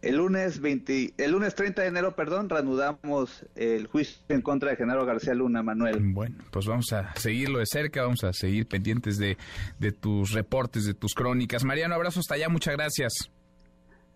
[0.04, 4.76] El lunes 20, el lunes 30 de enero, perdón, reanudamos el juicio en contra de
[4.76, 5.98] Genaro García Luna, Manuel.
[5.98, 9.38] Bueno, pues vamos a seguirlo de cerca, vamos a seguir pendientes de,
[9.78, 11.64] de tus reportes, de tus crónicas.
[11.64, 13.30] Mariano, abrazo hasta allá, muchas gracias.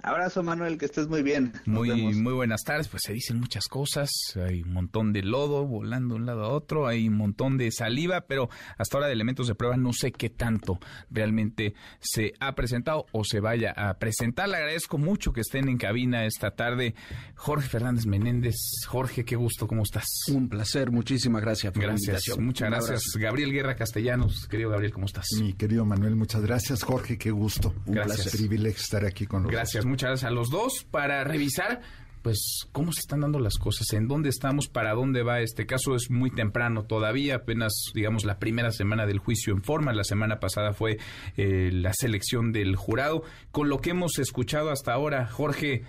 [0.03, 1.53] Abrazo Manuel, que estés muy bien.
[1.67, 2.89] muy, muy buenas tardes.
[2.89, 4.11] Pues se dicen muchas cosas.
[4.37, 6.87] Hay un montón de lodo volando de un lado a otro.
[6.87, 10.31] Hay un montón de saliva, pero hasta ahora de elementos de prueba no sé qué
[10.31, 10.79] tanto
[11.11, 14.49] realmente se ha presentado o se vaya a presentar.
[14.49, 16.95] Le agradezco mucho que estén en cabina esta tarde.
[17.35, 18.57] Jorge Fernández Menéndez.
[18.87, 20.07] Jorge, qué gusto, ¿cómo estás?
[20.33, 22.45] Un placer, muchísimas gracias por gracias, la invitación.
[22.45, 23.03] Muchas gracias.
[23.19, 25.27] Gabriel Guerra Castellanos, querido Gabriel, ¿cómo estás?
[25.41, 26.83] Mi querido Manuel, muchas gracias.
[26.83, 27.75] Jorge, qué gusto.
[27.87, 28.23] Un gracias.
[28.23, 29.59] placer, privilegio estar aquí con nosotros.
[29.61, 31.81] Gracias muchas gracias a los dos para revisar
[32.23, 35.95] pues cómo se están dando las cosas, en dónde estamos, para dónde va este caso.
[35.95, 39.93] Es muy temprano todavía, apenas digamos la primera semana del juicio en forma.
[39.93, 40.99] La semana pasada fue
[41.37, 43.23] eh, la selección del jurado.
[43.51, 45.85] Con lo que hemos escuchado hasta ahora, Jorge,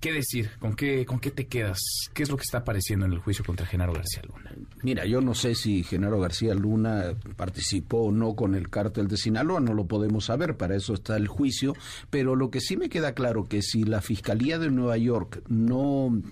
[0.00, 0.50] ¿Qué decir?
[0.58, 1.78] ¿Con qué, ¿Con qué te quedas?
[2.14, 4.50] ¿Qué es lo que está apareciendo en el juicio contra Genaro García Luna?
[4.82, 9.18] Mira, yo no sé si Genaro García Luna participó o no con el cártel de
[9.18, 11.74] Sinaloa, no lo podemos saber, para eso está el juicio,
[12.08, 16.22] pero lo que sí me queda claro que si la Fiscalía de Nueva York no...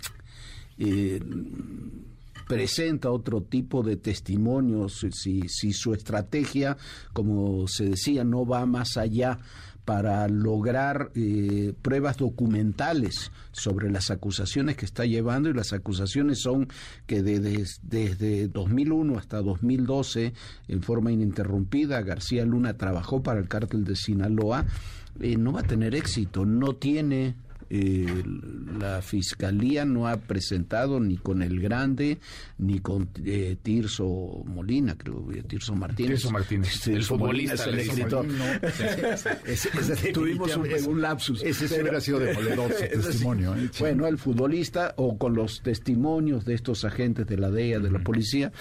[0.79, 1.21] Eh,
[2.49, 6.79] presenta otro tipo de testimonios, si, si su estrategia,
[7.13, 9.39] como se decía, no va más allá
[9.89, 16.69] para lograr eh, pruebas documentales sobre las acusaciones que está llevando y las acusaciones son
[17.07, 20.35] que desde 2001 hasta 2012
[20.69, 24.67] en forma ininterrumpida García Luna trabajó para el cártel de Sinaloa
[25.21, 27.35] eh, no va a tener éxito no tiene
[27.71, 28.23] eh,
[28.79, 32.19] la fiscalía no ha presentado ni con el Grande
[32.59, 36.13] ni con eh, Tirso Molina, creo, eh, Tirso Martínez.
[36.13, 38.27] Tirso Martínez, el futbolista, el escritor.
[40.13, 41.43] tuvimos un, lapsus.
[41.43, 42.35] Ese hubiera sido de
[42.89, 43.55] testimonio.
[43.79, 47.99] Bueno, el futbolista o con los testimonios de estos agentes de la DEA, de la
[48.01, 48.53] policía,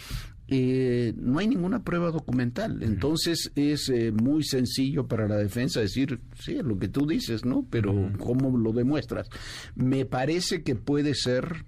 [0.50, 2.82] eh, no hay ninguna prueba documental.
[2.82, 7.66] Entonces es eh, muy sencillo para la defensa decir, sí, lo que tú dices, ¿no?
[7.70, 9.28] Pero ¿cómo lo demuestras?
[9.76, 11.66] Me parece que puede ser,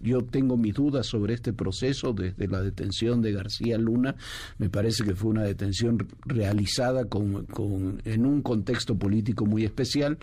[0.00, 4.14] yo tengo mis dudas sobre este proceso desde la detención de García Luna.
[4.58, 10.18] Me parece que fue una detención realizada con, con en un contexto político muy especial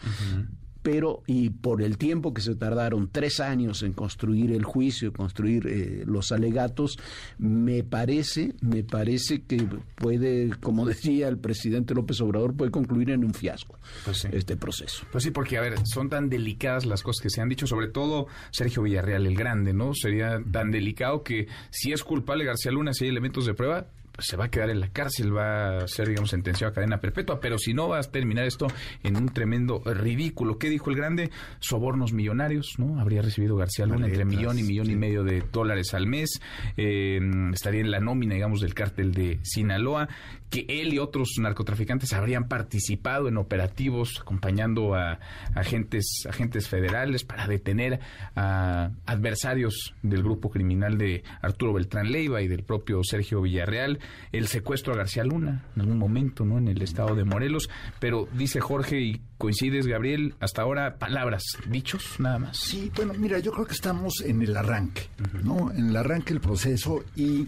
[0.83, 5.65] pero y por el tiempo que se tardaron tres años en construir el juicio, construir
[5.65, 6.99] eh, los alegatos,
[7.37, 9.65] me parece, me parece que
[9.95, 15.05] puede, como decía el presidente López Obrador, puede concluir en un fiasco pues este proceso.
[15.11, 17.87] Pues sí, porque a ver, son tan delicadas las cosas que se han dicho, sobre
[17.87, 19.93] todo Sergio Villarreal el Grande, ¿no?
[19.93, 23.87] Sería tan delicado que si es culpable García Luna, si hay elementos de prueba,
[24.19, 27.39] se va a quedar en la cárcel, va a ser, digamos, sentenciado a cadena perpetua,
[27.39, 28.67] pero si no, va a terminar esto
[29.03, 30.57] en un tremendo ridículo.
[30.57, 31.31] ¿Qué dijo el grande?
[31.59, 32.99] Sobornos millonarios, ¿no?
[32.99, 36.41] Habría recibido García Luna entre millón y millón y medio de dólares al mes,
[36.77, 37.19] eh,
[37.53, 40.09] estaría en la nómina, digamos, del cártel de Sinaloa,
[40.53, 45.17] que él y otros narcotraficantes habrían participado en operativos acompañando a
[45.55, 47.99] agentes, agentes federales para detener
[48.35, 53.97] a adversarios del grupo criminal de Arturo Beltrán Leiva y del propio Sergio Villarreal,
[54.31, 56.59] el secuestro a García Luna en algún momento, ¿no?
[56.59, 57.67] En el estado de Morelos,
[57.99, 62.57] pero dice Jorge y coincides, Gabriel, hasta ahora palabras, dichos, nada más.
[62.57, 65.07] Sí, bueno, mira, yo creo que estamos en el arranque,
[65.43, 65.71] ¿no?
[65.71, 67.47] En el arranque del proceso y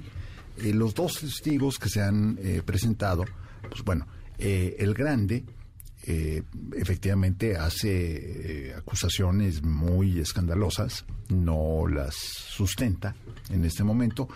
[0.57, 3.25] eh, los dos testigos que se han eh, presentado,
[3.69, 4.07] pues bueno,
[4.37, 5.45] eh, el grande
[6.77, 13.15] efectivamente hace acusaciones muy escandalosas, no las sustenta
[13.49, 14.29] en este momento.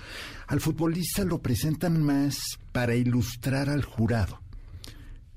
[0.48, 2.40] Al futbolista lo presentan más
[2.72, 4.42] para ilustrar al jurado.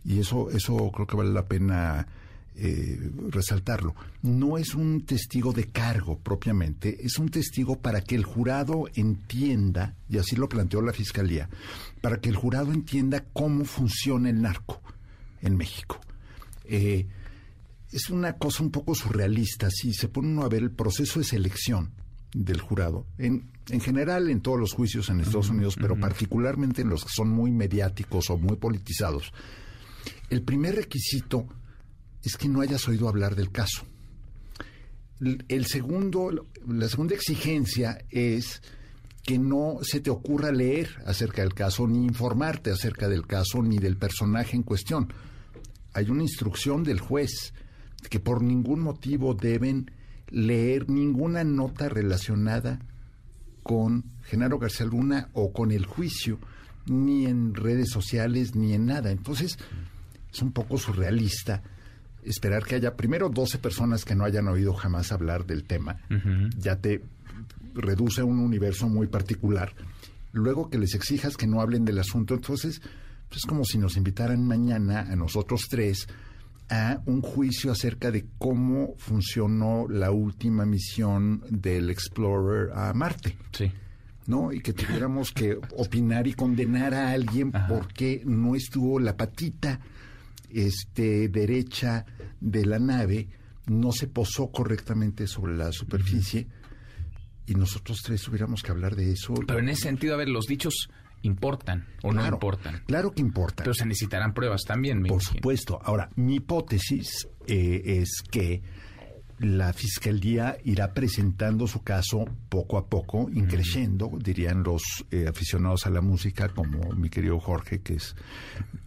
[0.06, 2.06] Y eso, eso creo que vale la pena
[2.54, 3.94] eh, resaltarlo.
[4.20, 9.96] No es un testigo de cargo propiamente, es un testigo para que el jurado entienda,
[10.08, 11.48] y así lo planteó la Fiscalía,
[12.02, 14.82] para que el jurado entienda cómo funciona el narco
[15.40, 15.98] en México.
[16.64, 17.06] Eh,
[17.90, 21.24] es una cosa un poco surrealista, si se pone uno a ver el proceso de
[21.24, 21.92] selección
[22.34, 26.90] del jurado, en, en general en todos los juicios en Estados Unidos, pero particularmente en
[26.90, 29.32] los que son muy mediáticos o muy politizados.
[30.30, 31.46] El primer requisito
[32.22, 33.84] es que no hayas oído hablar del caso.
[35.48, 38.60] El segundo, la segunda exigencia es
[39.22, 43.78] que no se te ocurra leer acerca del caso, ni informarte acerca del caso, ni
[43.78, 45.12] del personaje en cuestión.
[45.92, 47.54] Hay una instrucción del juez
[48.10, 49.92] que por ningún motivo deben
[50.28, 52.80] leer ninguna nota relacionada
[53.62, 56.40] con Genaro García Luna o con el juicio,
[56.86, 59.12] ni en redes sociales, ni en nada.
[59.12, 59.56] Entonces,
[60.32, 61.62] es un poco surrealista
[62.22, 65.98] esperar que haya primero 12 personas que no hayan oído jamás hablar del tema.
[66.58, 67.02] Ya te
[67.74, 69.74] reduce un universo muy particular.
[70.32, 72.80] Luego que les exijas que no hablen del asunto, entonces
[73.28, 76.06] pues, es como si nos invitaran mañana a nosotros tres
[76.70, 83.36] a un juicio acerca de cómo funcionó la última misión del Explorer a Marte.
[83.52, 83.70] Sí.
[84.26, 84.52] ¿no?
[84.52, 89.80] Y que tuviéramos que opinar y condenar a alguien porque no estuvo la patita
[90.54, 92.04] este, derecha
[92.40, 93.28] de la nave
[93.66, 96.48] no se posó correctamente sobre la superficie
[97.46, 99.34] y nosotros tres tuviéramos que hablar de eso.
[99.46, 100.88] Pero en ese sentido, a ver, los dichos
[101.22, 102.82] importan o no importan.
[102.86, 103.64] Claro que importan.
[103.64, 105.02] Pero se necesitarán pruebas también.
[105.04, 105.80] Por supuesto.
[105.82, 108.62] Ahora, mi hipótesis eh, es que
[109.38, 115.90] la fiscalía irá presentando su caso poco a poco, increciendo, dirían los eh, aficionados a
[115.90, 118.14] la música, como mi querido Jorge, que es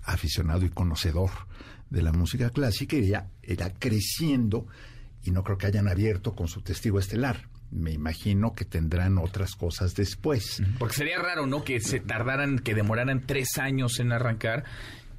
[0.04, 1.32] aficionado y conocedor
[1.90, 4.68] de la música clásica, y ya irá creciendo
[5.24, 7.50] y no creo que hayan abierto con su testigo estelar.
[7.72, 10.62] Me imagino que tendrán otras cosas después.
[10.78, 11.64] Porque sería raro, ¿no?
[11.64, 14.64] Que se tardaran, que demoraran tres años en arrancar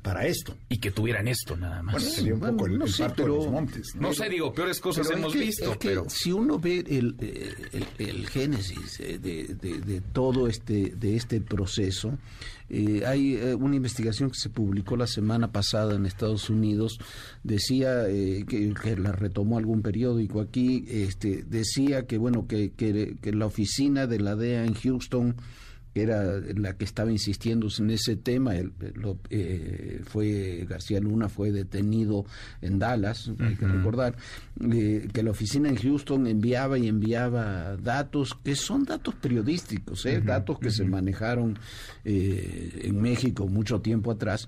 [0.06, 0.56] para esto.
[0.68, 1.94] Y que tuvieran esto nada más.
[1.96, 3.96] Bueno, sería un poco el, no sé, de los montes.
[3.96, 4.14] ¿no?
[4.14, 5.76] sé, digo, peores cosas hemos visto.
[5.80, 7.16] pero si uno ve el,
[7.98, 12.16] el, génesis de, de, todo este, de este proceso,
[12.68, 16.98] eh, hay eh, una investigación que se publicó la semana pasada en Estados Unidos,
[17.42, 23.46] decía eh, que, la retomó algún periódico aquí, este, decía que bueno que, que la
[23.46, 25.36] oficina de la DEA en Houston
[25.96, 28.52] que era la que estaba insistiendo en ese tema.
[29.30, 32.26] Eh, fue García Luna fue detenido
[32.60, 34.14] en Dallas, hay que recordar,
[34.60, 40.20] eh, que la oficina en Houston enviaba y enviaba datos que son datos periodísticos, ¿eh?
[40.20, 41.58] datos que se manejaron
[42.04, 44.46] en México mucho tiempo atrás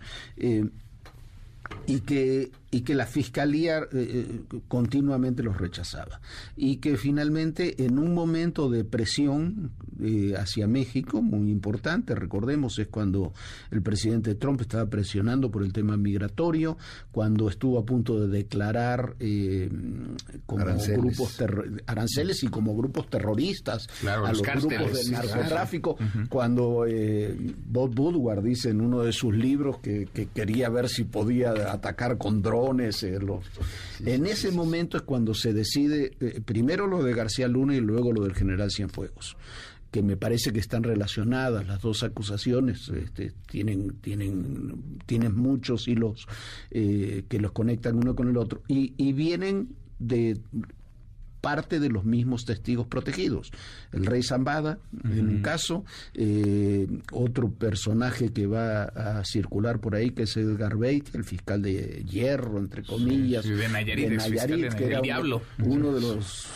[1.86, 6.20] y que y que la fiscalía eh, eh, continuamente los rechazaba.
[6.56, 9.70] Y que finalmente en un momento de presión
[10.02, 13.32] eh, hacia México muy importante recordemos es cuando
[13.70, 16.76] el presidente Trump estaba presionando por el tema migratorio
[17.10, 19.16] cuando estuvo a punto de declarar
[20.46, 20.98] como aranceles.
[20.98, 21.38] grupos
[21.86, 25.96] aranceles y como grupos terroristas a los, grupos del narcotráfico
[26.28, 26.84] cuando
[27.66, 32.18] Bob Woodward dice en uno de sus libros que, que quería ver si podía atacar
[32.18, 33.20] con drogas eh,
[34.04, 38.12] en ese momento es cuando se decide eh, primero lo de García Luna y luego
[38.12, 39.36] lo del general Cienfuegos
[39.90, 46.26] que me parece que están relacionadas las dos acusaciones este, tienen tienen tienen muchos hilos
[46.70, 50.38] eh, que los conectan uno con el otro y, y vienen de
[51.40, 53.50] parte de los mismos testigos protegidos.
[53.92, 55.84] El rey Zambada, en un caso,
[56.14, 61.62] eh, otro personaje que va a circular por ahí, que es Edgar Beit, el fiscal
[61.62, 65.42] de hierro, entre comillas, Sí, de Nayarit, de que Nayarit, era el uno- diablo.
[65.64, 66.46] uno de los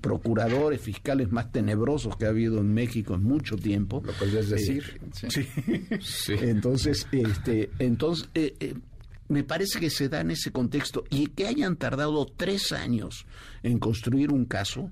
[0.00, 4.02] procuradores fiscales más tenebrosos que ha habido en México en mucho tiempo.
[4.04, 6.32] Lo podrías decir, sí.
[6.40, 8.74] Entonces, este, entonces eh, eh,
[9.32, 13.26] me parece que se da en ese contexto y que hayan tardado tres años
[13.62, 14.90] en construir un caso.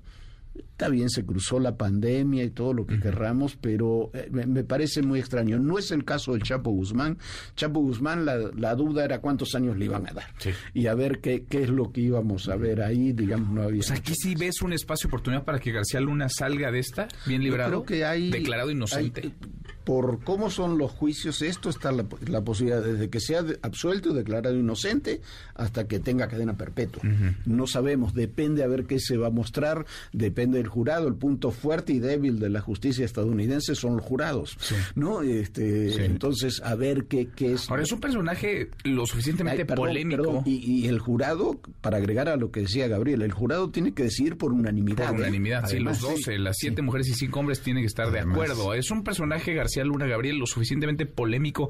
[0.53, 5.01] Está bien, se cruzó la pandemia y todo lo que querramos, pero eh, me, parece
[5.01, 5.57] muy extraño.
[5.59, 7.17] No es el caso del Chapo Guzmán.
[7.55, 10.25] Chapo Guzmán, la, la duda era cuántos años le iban a dar.
[10.73, 13.77] Y a ver qué, qué es lo que íbamos a ver ahí, digamos, no había.
[13.77, 17.07] Pues aquí sí ves un espacio de oportunidad para que García Luna salga de esta,
[17.25, 17.69] bien Yo librado.
[17.69, 19.21] creo que hay Declarado inocente.
[19.23, 19.33] hay-
[19.83, 24.57] por cómo son los juicios, esto está la, la posibilidad desde que sea absuelto, declarado
[24.57, 25.21] inocente,
[25.55, 27.03] hasta que tenga cadena perpetua.
[27.45, 31.07] No sabemos, depende a ver qué se va a mostrar, depende del jurado.
[31.07, 34.57] El punto fuerte y débil de la justicia estadounidense son los jurados,
[34.95, 35.21] ¿no?
[35.21, 37.69] Este, entonces a ver qué, qué es.
[37.69, 40.23] Ahora es un personaje lo suficientemente Ay, perdón, polémico.
[40.23, 40.43] perdón.
[40.45, 44.03] Y, y el jurado, para agregar a lo que decía Gabriel, el jurado tiene que
[44.03, 45.07] decidir por unanimidad.
[45.09, 45.21] Por ¿eh?
[45.21, 48.19] unanimidad, sí, Además, los 12, las siete mujeres y cinco hombres tienen que estar de
[48.19, 48.73] acuerdo.
[48.73, 51.69] Es un personaje, García Luna Gabriel, lo suficientemente polémico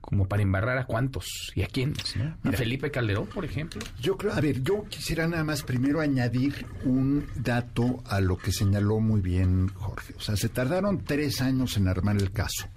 [0.00, 2.36] como para embarrar a cuántos y a quiénes, ¿no?
[2.44, 3.80] A Felipe Calderón, por ejemplo.
[4.00, 8.52] Yo creo, a ver, yo quisiera nada más primero añadir un dato a lo que
[8.52, 10.14] señaló muy bien Jorge.
[10.18, 12.68] O sea, se tardaron tres años en armar el caso,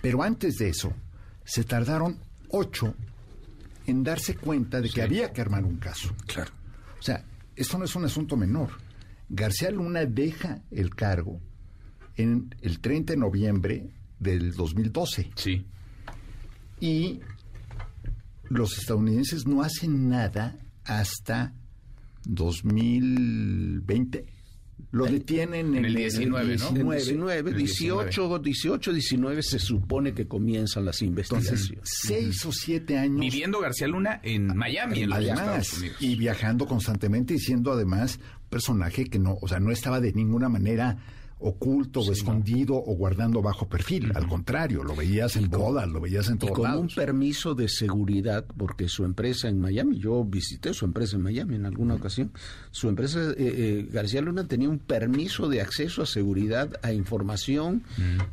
[0.00, 0.94] pero antes de eso,
[1.44, 2.18] se tardaron
[2.48, 2.94] ocho
[3.86, 6.14] en darse cuenta de que había que armar un caso.
[6.26, 6.50] Claro.
[6.98, 8.70] O sea, esto no es un asunto menor.
[9.28, 11.40] García Luna deja el cargo
[12.16, 15.30] en el 30 de noviembre del 2012.
[15.34, 15.66] Sí.
[16.80, 17.20] Y
[18.48, 21.54] los estadounidenses no hacen nada hasta
[22.26, 24.26] 2020.
[24.90, 26.68] Lo detienen En el 19, ¿no?
[26.68, 31.72] En el 19, El 18, 18, 19 se supone que comienzan las investigaciones.
[31.82, 33.20] seis o siete años.
[33.20, 35.96] Viviendo García Luna en Miami, en los Además, Estados Unidos.
[36.00, 40.12] y viajando constantemente y siendo además un personaje que no, o sea, no estaba de
[40.12, 40.98] ninguna manera
[41.44, 44.12] oculto o escondido o guardando bajo perfil.
[44.14, 47.68] Al contrario, lo veías en bodas, lo veías en Y todos con un permiso de
[47.68, 52.32] seguridad, porque su empresa en Miami, yo visité su empresa en Miami en alguna ocasión,
[52.70, 57.82] su empresa, eh, eh, García Luna tenía un permiso de acceso a seguridad, a información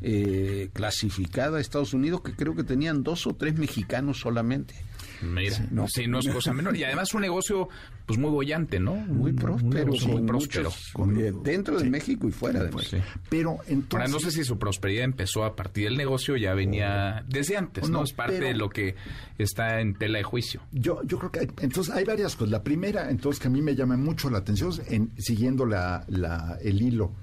[0.01, 4.73] eh, clasificada a Estados Unidos, que creo que tenían dos o tres mexicanos solamente.
[5.21, 6.75] Mira, no, sí, no es cosa menor.
[6.75, 7.69] Y además un negocio
[8.05, 8.95] pues muy bollante, ¿no?
[8.95, 10.63] Muy próspero, negocio muy con próspero.
[10.69, 13.03] muchos, con- eh, dentro de México y fuera de México.
[13.29, 13.91] Pero entonces...
[13.93, 17.89] Ahora, no sé si su prosperidad empezó a partir del negocio, ya venía desde antes,
[17.89, 17.99] ¿no?
[17.99, 18.95] No, es parte pero- de lo que
[19.37, 20.61] está en tela de juicio.
[20.71, 22.51] Yo, yo creo que hay, entonces hay varias cosas.
[22.51, 26.57] La primera, entonces, que a mí me llama mucho la atención, en, siguiendo la, la-
[26.61, 27.13] el hilo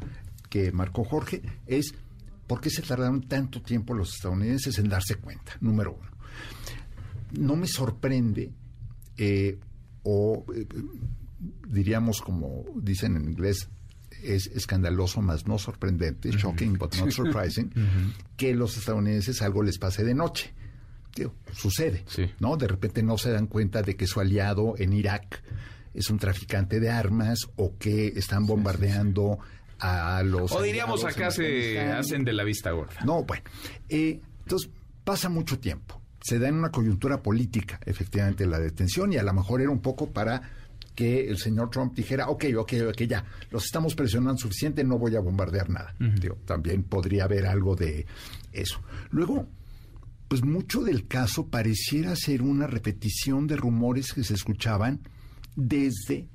[0.48, 1.94] que marcó Jorge, es
[2.46, 6.08] por qué se tardaron tanto tiempo los estadounidenses en darse cuenta, número uno.
[7.32, 8.52] No me sorprende,
[9.16, 9.58] eh,
[10.02, 10.66] o eh,
[11.68, 13.68] diríamos como dicen en inglés,
[14.22, 17.72] es escandaloso, más no sorprendente, shocking but not surprising,
[18.36, 20.52] que los estadounidenses algo les pase de noche.
[21.14, 22.04] Digo, sucede,
[22.38, 22.56] ¿no?
[22.56, 25.42] De repente no se dan cuenta de que su aliado en Irak
[25.94, 29.38] es un traficante de armas o que están bombardeando
[29.80, 30.52] a los...
[30.52, 33.00] O diríamos acá se hacen de la vista gorda.
[33.04, 33.42] No, bueno.
[33.88, 34.70] eh, entonces,
[35.04, 35.97] pasa mucho tiempo.
[36.28, 39.80] Se da en una coyuntura política, efectivamente, la detención, y a lo mejor era un
[39.80, 40.42] poco para
[40.94, 45.14] que el señor Trump dijera, ok, ok, ok, ya, los estamos presionando suficiente, no voy
[45.16, 45.94] a bombardear nada.
[45.98, 48.04] Digo, también podría haber algo de
[48.52, 48.80] eso.
[49.10, 49.48] Luego,
[50.26, 55.00] pues mucho del caso pareciera ser una repetición de rumores que se escuchaban
[55.56, 56.26] desde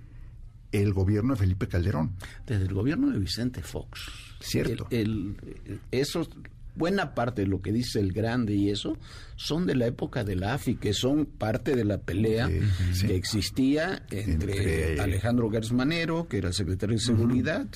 [0.71, 2.15] el gobierno de Felipe Calderón.
[2.47, 3.99] Desde el gobierno de Vicente Fox.
[4.39, 4.87] Cierto.
[4.89, 5.35] El,
[5.67, 6.27] el- eso,
[6.75, 8.97] buena parte de lo que dice el grande y eso,
[9.35, 14.03] son de la época de la AFI, que son parte de la pelea que existía
[14.11, 17.67] entre, Entre- Alejandro Gersmanero, que era el secretario de Seguridad,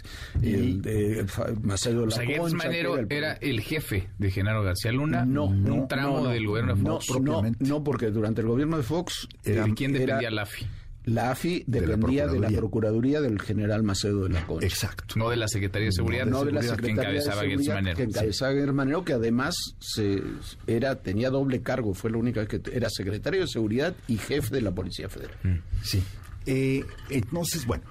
[0.42, 1.26] y el de
[1.62, 5.46] Macedo de O la sea, Manero el- era el jefe de Genaro García Luna, no,
[5.46, 7.20] un tramo no, no, del gobierno de no, Fox.
[7.22, 10.66] no, no, porque durante el gobierno de Fox ¿De era- quién dependía era- la AFI?
[11.08, 14.68] La AFI dependía de la, Procuraduría del general Macedo de la Concha.
[14.68, 15.16] Exacto.
[15.16, 17.96] No de la Secretaría de Seguridad, no de la que Secretaría encabezaba de Seguridad, Manero.
[17.96, 20.22] que encabezaba Gertz Manero, que además se
[20.68, 24.54] era tenía doble cargo, fue la única vez que era secretario de Seguridad y jefe
[24.54, 25.64] de la Policía Federal.
[25.82, 26.04] Sí.
[26.46, 27.86] Eh, entonces, bueno,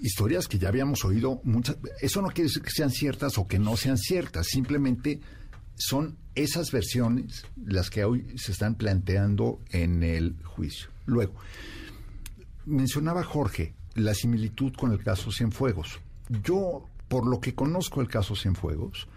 [0.00, 1.76] historias que ya habíamos oído muchas.
[2.00, 5.20] Eso no quiere decir que sean ciertas o que no sean ciertas, simplemente
[5.76, 10.88] son esas versiones las que hoy se están planteando en el juicio.
[11.04, 11.34] Luego,
[12.70, 16.00] mencionaba Jorge la similitud con el caso Cienfuegos.
[16.42, 19.08] Yo, por lo que conozco el caso Cienfuegos,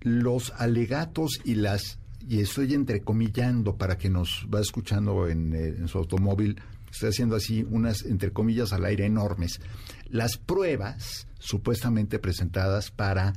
[0.00, 5.88] los alegatos y las, y estoy entrecomillando para que nos va escuchando en, eh, en
[5.88, 6.60] su automóvil,
[6.90, 9.60] estoy haciendo así unas, entre comillas, al aire enormes,
[10.08, 13.32] las pruebas supuestamente presentadas para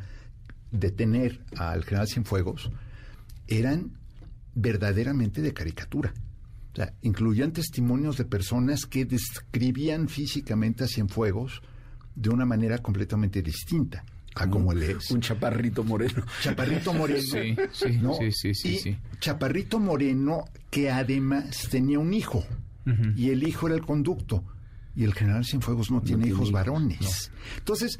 [0.72, 2.70] detener al general Cienfuegos
[3.48, 3.98] eran
[4.54, 6.14] verdaderamente de caricatura.
[6.80, 11.62] Sea, incluían testimonios de personas que describían físicamente a Cienfuegos
[12.16, 15.12] de una manera completamente distinta a como él es.
[15.12, 16.24] Un chaparrito moreno.
[16.42, 17.20] Chaparrito moreno.
[17.22, 18.14] Sí, sí, ¿no?
[18.14, 18.98] sí, sí, sí, Y sí.
[19.20, 22.46] Chaparrito moreno que además tenía un hijo.
[23.18, 24.46] Y el hijo era el conducto.
[24.96, 27.32] Y el general Cienfuegos no tiene tiene hijos hijos, varones.
[27.58, 28.00] Entonces,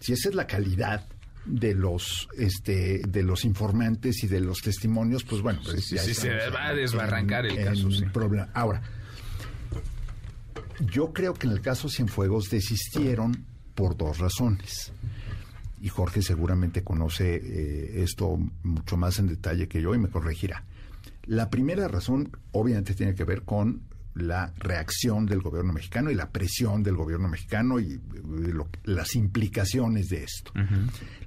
[0.00, 1.06] si esa es la calidad
[1.44, 6.02] de los este de los informantes y de los testimonios, pues bueno, pues sí, ya
[6.02, 8.04] sí, se va a en- desbarrancar el caso, sí.
[8.06, 8.48] problema.
[8.54, 8.82] Ahora,
[10.80, 13.44] yo creo que en el caso Cienfuegos desistieron
[13.74, 14.92] por dos razones.
[15.80, 20.64] Y Jorge seguramente conoce eh, esto mucho más en detalle que yo y me corregirá.
[21.26, 23.82] La primera razón obviamente tiene que ver con
[24.14, 30.08] la reacción del gobierno mexicano y la presión del gobierno mexicano y lo- las implicaciones
[30.08, 30.52] de esto.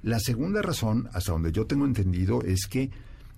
[0.02, 2.90] La segunda razón, hasta donde yo tengo entendido, es que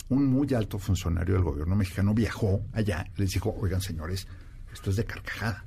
[0.08, 4.26] un muy alto funcionario del gobierno mexicano viajó allá les dijo, oigan señores,
[4.72, 5.64] esto es de carcajada.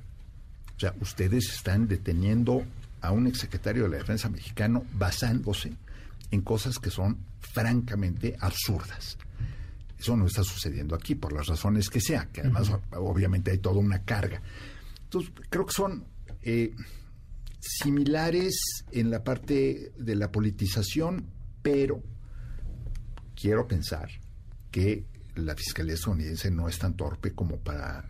[0.76, 2.64] O sea, ustedes están deteniendo
[3.00, 5.72] a un exsecretario de la Defensa mexicano basándose
[6.30, 9.18] en cosas que son francamente absurdas.
[9.98, 13.78] Eso no está sucediendo aquí por las razones que sea, que además obviamente hay toda
[13.78, 14.42] una carga.
[15.04, 16.04] Entonces, creo que son
[16.42, 16.74] eh,
[17.60, 21.26] similares en la parte de la politización,
[21.62, 22.02] pero
[23.34, 24.08] quiero pensar
[24.70, 25.06] que
[25.36, 28.04] la Fiscalía estadounidense no es tan torpe como para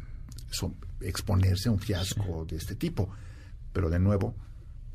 [1.00, 3.10] exponerse a un fiasco de este tipo.
[3.72, 4.34] Pero de nuevo,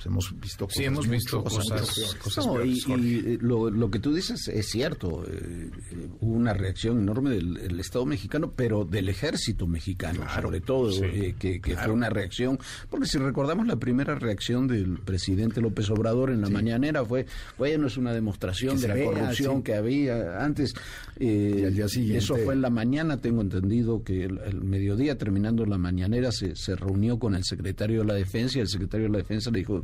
[0.05, 2.15] hemos visto cosas Sí, hemos visto cosas, peores.
[2.23, 3.05] cosas No, y, peores, Jorge.
[3.07, 5.23] y, eh, lo, lo que tú dices es cierto.
[5.27, 10.61] eh, eh, hubo una reacción enorme del, del Estado mexicano, pero del ejército mexicano, sobre
[10.61, 12.59] todo, sí, eh, que, que fue una reacción.
[12.89, 17.25] Porque si recordamos la primera reacción del presidente López Obrador en la mañanera fue,
[17.57, 19.63] bueno, es una demostración Que de la vea, corrupción sí.
[19.63, 20.73] que había antes.
[21.19, 24.61] eh, Y al día siguiente- Eso fue en la mañana, tengo entendido que el, el
[24.63, 28.67] mediodía, terminando la mañanera, se, se reunió con el secretario de la Defensa y el
[28.67, 29.83] secretario de la Defensa le dijo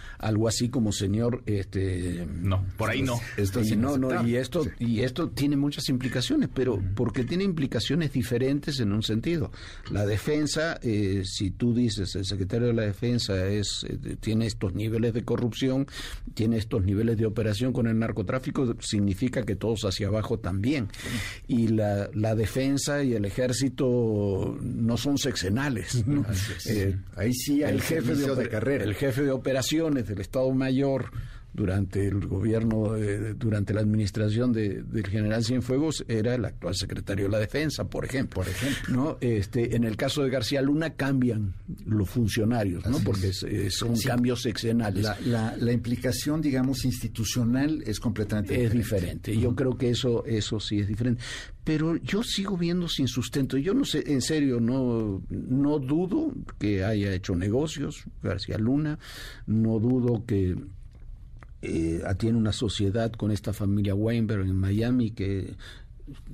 [0.21, 3.19] algo así como señor este No, por ahí no.
[3.37, 7.43] Esto es y no no y esto y esto tiene muchas implicaciones pero porque tiene
[7.43, 9.51] implicaciones diferentes en un sentido.
[9.91, 14.73] La defensa eh, si tú dices el secretario de la defensa es eh, tiene estos
[14.73, 15.87] niveles de corrupción
[16.33, 20.89] tiene estos niveles de operación con el narcotráfico significa que todos hacia abajo también.
[21.47, 26.05] Y la, la defensa y el ejército no son sexenales.
[26.07, 26.25] ¿no?
[26.67, 28.83] Eh, Ahí sí hay el jefe de, carrera.
[28.83, 31.11] el jefe de operaciones del Estado Mayor
[31.53, 37.25] durante el gobierno, eh, durante la administración de- del general Cienfuegos era el actual secretario
[37.25, 38.41] de la Defensa, por ejemplo.
[38.41, 38.95] Por ejemplo.
[38.95, 39.17] ¿no?
[39.21, 41.53] Este, en el caso de García Luna cambian
[41.85, 42.99] los funcionarios, ¿no?
[42.99, 43.45] porque es-
[43.75, 44.07] son Sí.
[44.07, 45.03] cambios seccionales.
[45.03, 49.37] La, la- la implicación, digamos, institucional es completamente es diferente.
[49.37, 51.21] Yo creo que eso, eso sí es diferente.
[51.63, 53.57] Pero yo sigo viendo sin sustento.
[53.57, 58.97] Yo no sé, en serio, no, no dudo que haya hecho negocios García Luna,
[59.45, 60.55] no dudo que
[61.61, 65.55] eh, tiene una sociedad con esta familia Weinberg en Miami que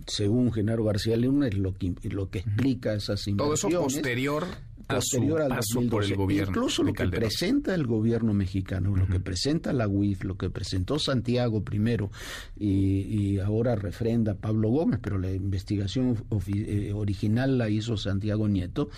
[0.07, 4.43] según Genaro García Luna es lo que lo que explica esas Todo eso inversiones posterior
[4.87, 6.15] a su posterior al paso por el 2012.
[6.15, 10.49] gobierno Incluso lo que presenta el gobierno mexicano, lo que presenta la UIF, lo que
[10.49, 12.09] presentó Santiago primero
[12.57, 16.23] y, y ahora refrenda Pablo Gómez, pero la investigación
[16.55, 18.89] eh, original la hizo Santiago Nieto,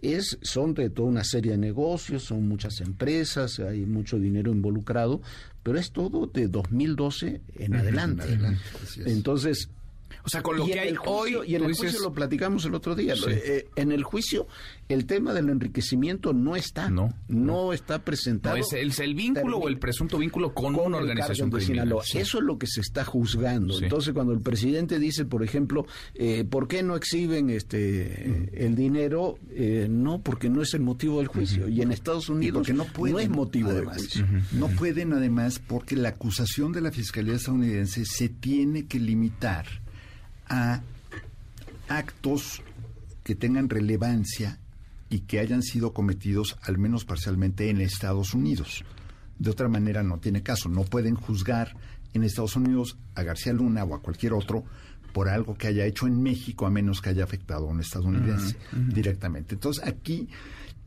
[0.00, 5.22] es, son de toda una serie de negocios, son muchas empresas, hay mucho dinero involucrado,
[5.62, 8.38] pero es todo de 2012 en adelante.
[9.06, 9.68] Entonces,
[10.24, 11.78] O sea, con lo y que en hay el juicio- hoy, y en el dices-
[11.90, 13.16] juicio lo platicamos el otro día.
[13.16, 13.24] Sí.
[13.28, 14.46] Eh, en el juicio,
[14.88, 16.90] el tema del enriquecimiento no está.
[16.90, 17.12] No.
[17.28, 18.56] No está presentado.
[18.56, 21.86] No, es el, es el vínculo o el presunto vínculo con, una el organización criminal.
[21.86, 22.04] Sinaloa.
[22.04, 22.18] Sí.
[22.18, 23.74] Eso es lo que se está juzgando.
[23.74, 23.84] Sí.
[23.84, 29.38] Entonces, cuando el presidente dice, por ejemplo, eh, ¿por qué no exhiben este el dinero?
[29.50, 31.68] Eh, no, porque no es el motivo del juicio.
[31.68, 33.96] Y en Estados Unidos no pueden, es motivo además.
[33.96, 34.26] del juicio.
[34.52, 39.81] No pueden, además, porque la acusación de la Fiscalía estadounidense se tiene que limitar
[40.52, 40.82] a
[41.88, 42.62] actos
[43.24, 44.58] que tengan relevancia
[45.08, 48.84] y que hayan sido cometidos, al menos parcialmente, en Estados Unidos.
[49.38, 50.68] De otra manera, no tiene caso.
[50.68, 51.74] No pueden juzgar
[52.14, 54.64] en Estados Unidos a García Luna o a cualquier otro
[55.12, 58.56] por algo que haya hecho en México, a menos que haya afectado a un estadounidense
[58.72, 59.54] directamente.
[59.54, 60.28] Entonces, aquí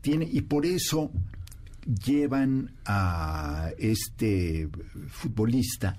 [0.00, 1.10] tiene, y por eso
[2.04, 4.68] llevan a este
[5.08, 5.96] futbolista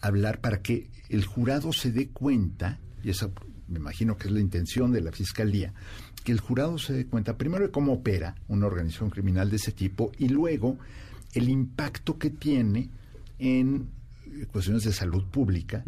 [0.00, 3.32] a hablar para que el jurado se dé cuenta, y eso
[3.68, 5.72] me imagino que es la intención de la fiscalía,
[6.24, 9.72] que el jurado se dé cuenta primero de cómo opera una organización criminal de ese
[9.72, 10.78] tipo y luego
[11.34, 12.90] el impacto que tiene
[13.38, 13.88] en
[14.52, 15.84] cuestiones de salud pública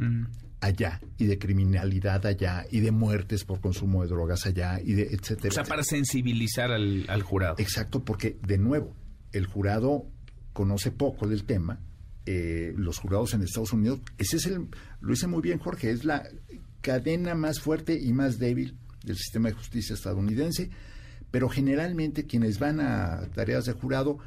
[0.60, 5.02] allá y de criminalidad allá y de muertes por consumo de drogas allá y de
[5.12, 5.48] etcétera.
[5.48, 7.56] O sea, para sensibilizar al, al jurado.
[7.59, 8.94] Exacto, porque de nuevo,
[9.32, 10.06] el jurado
[10.52, 11.80] conoce poco del tema.
[12.26, 14.68] eh, los jurados en Estados Unidos, ese es el,
[15.01, 16.22] lo dice muy bien Jorge, es la
[16.82, 20.70] cadena más fuerte y más débil del sistema de justicia estadounidense,
[21.30, 24.18] pero generalmente quienes van a tareas de jurado,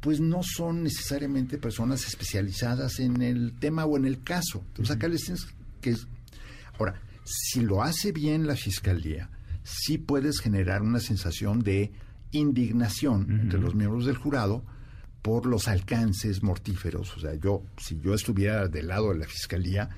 [0.00, 4.62] pues no son necesariamente personas especializadas en el tema o en el caso.
[4.68, 5.46] Entonces acá les tienes
[5.80, 5.96] que...
[6.78, 9.30] Ahora, si lo hace bien la fiscalía,
[9.64, 11.90] sí puedes generar una sensación de
[12.30, 14.62] indignación entre los miembros del jurado
[15.22, 17.16] por los alcances mortíferos.
[17.16, 19.90] O sea, yo, si yo estuviera del lado de la fiscalía,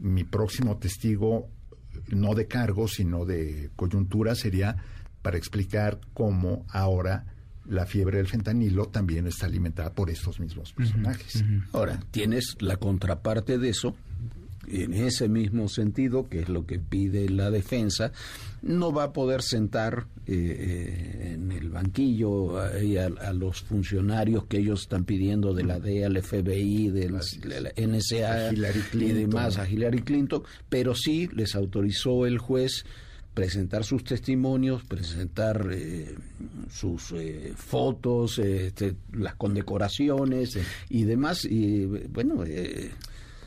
[0.00, 1.48] mi próximo testigo,
[2.08, 4.76] no de cargo, sino de coyuntura, sería
[5.22, 7.26] para explicar cómo ahora
[7.66, 11.44] la fiebre del fentanilo también está alimentada por estos mismos personajes.
[11.72, 13.94] Ahora, tienes la contraparte de eso,
[14.72, 18.12] en ese mismo sentido, que es lo que pide la defensa,
[18.62, 24.58] no va a poder sentar eh, eh, en el banquillo a, a los funcionarios que
[24.58, 29.68] ellos están pidiendo de la DEA, el FBI, del de la NSA y demás, a
[29.68, 32.84] Hillary Clinton, pero sí les autorizó el juez
[33.34, 36.14] presentar sus testimonios, presentar eh,
[36.70, 41.44] sus eh, fotos, eh, este, las condecoraciones y demás.
[41.44, 42.90] Y bueno, eh,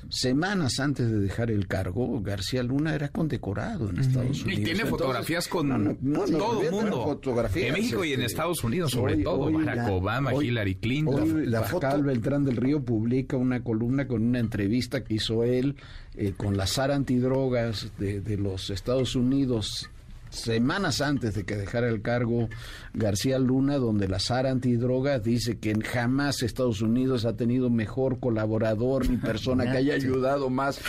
[0.09, 4.45] semanas antes de dejar el cargo, García Luna era condecorado en Estados Y Unidos.
[4.45, 7.03] tiene Entonces, fotografías con no, no, todo el mundo.
[7.03, 9.39] fotografías, en México y en este, Estados Unidos, sobre hoy- todo.
[9.41, 11.37] hoy Barack la- Obama, hoy- Hillary Clinton.
[11.37, 15.75] Hoy Pascal Beltrán del Río publica una columna con una entrevista que hizo él
[16.15, 19.89] eh, con la SAR antidrogas de, de los Estados Unidos
[20.33, 22.49] semanas antes de que dejara el cargo
[22.93, 29.09] García Luna, donde la SAR antidrogas dice que jamás Estados Unidos ha tenido mejor colaborador
[29.09, 30.79] ni persona que haya ayudado más.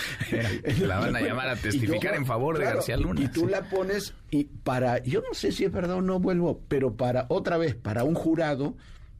[0.80, 3.20] La van a llamar a testificar yo- en favor de García Luna.
[3.22, 6.60] Y, tú la pones y para, yo no sé si es verdad o no vuelvo,
[6.68, 8.74] pero para otra vez, para un jurado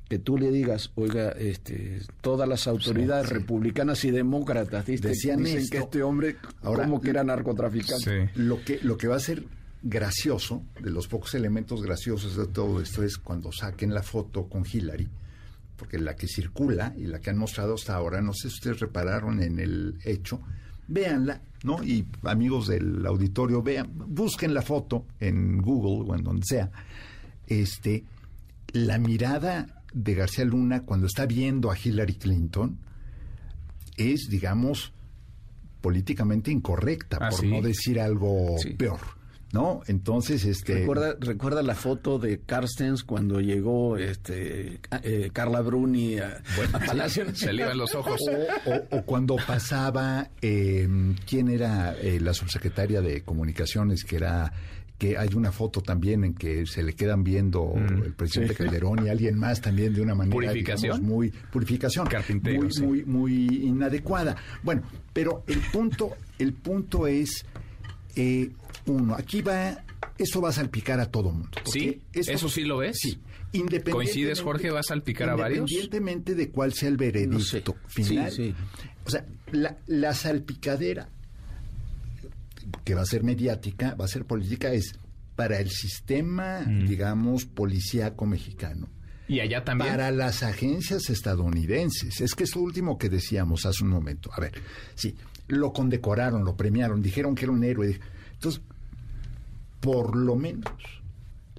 [0.08, 5.58] que tú le digas, oiga, este, todas las autoridades republicanas y demócratas dicen, Decían dicen
[5.60, 5.70] esto.
[5.72, 8.30] que este hombre Ahora, como que era narcotraficante.
[8.34, 9.44] Lo que, lo que va a ser
[9.86, 14.64] gracioso, de los pocos elementos graciosos de todo esto, es cuando saquen la foto con
[14.70, 15.08] Hillary,
[15.76, 18.80] porque la que circula y la que han mostrado hasta ahora, no sé si ustedes
[18.80, 20.40] repararon en el hecho,
[20.88, 21.82] véanla, ¿no?
[21.84, 26.70] Y amigos del auditorio, vean, busquen la foto en Google o en donde sea.
[27.46, 28.04] Este,
[28.72, 32.78] la mirada de García Luna cuando está viendo a Hillary Clinton
[33.96, 34.92] es, digamos,
[35.80, 37.48] políticamente incorrecta, Ah, por sí.
[37.50, 38.98] no decir algo peor,
[39.54, 39.80] ¿no?
[39.86, 40.74] Entonces, este...
[40.80, 47.24] Recuerda, recuerda la foto de Carstens cuando llegó este eh, Carla Bruni a, a Palacio
[47.24, 47.80] Nacional?
[47.84, 47.84] O,
[48.70, 50.88] o- o cuando pasaba, eh,
[51.26, 54.04] ¿quién era eh, la subsecretaria de Comunicaciones?
[54.04, 54.52] Que era
[54.98, 58.62] que hay una foto también en que se le quedan viendo el presidente sí.
[58.62, 60.92] Calderón y alguien más también de una manera Purificación.
[60.98, 62.82] digamos, muy purificación Carpintero, muy, sí.
[62.82, 64.82] muy muy inadecuada bueno
[65.12, 67.44] pero el punto el punto es
[68.14, 68.50] eh,
[68.86, 69.84] uno aquí va
[70.18, 72.00] esto va a salpicar a todo mundo ¿Sí?
[72.12, 72.96] esto- ¿Eso sí lo ves?
[73.00, 73.18] sí
[73.52, 74.70] independientemente- ¿Coincides, Jorge?
[74.70, 75.70] ¿Va a salpicar a varios?
[75.70, 78.30] Independientemente de cuál sea el veredicto final.
[78.32, 78.54] Sí, sí.
[79.06, 81.08] O sea, la, la salpicadera
[82.84, 84.98] que va a ser mediática, va a ser política, es
[85.36, 88.88] para el sistema, digamos, policíaco mexicano.
[89.28, 89.90] Y allá también.
[89.90, 92.20] Para las agencias estadounidenses.
[92.20, 94.30] Es que es lo último que decíamos hace un momento.
[94.32, 94.52] A ver,
[94.94, 95.14] sí,
[95.48, 97.98] lo condecoraron, lo premiaron, dijeron que era un héroe.
[98.34, 98.60] Entonces,
[99.84, 100.72] por lo menos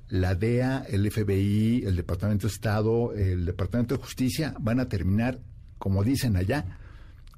[0.09, 5.39] la DEA, el FBI, el Departamento de Estado, el Departamento de Justicia van a terminar,
[5.77, 6.77] como dicen allá,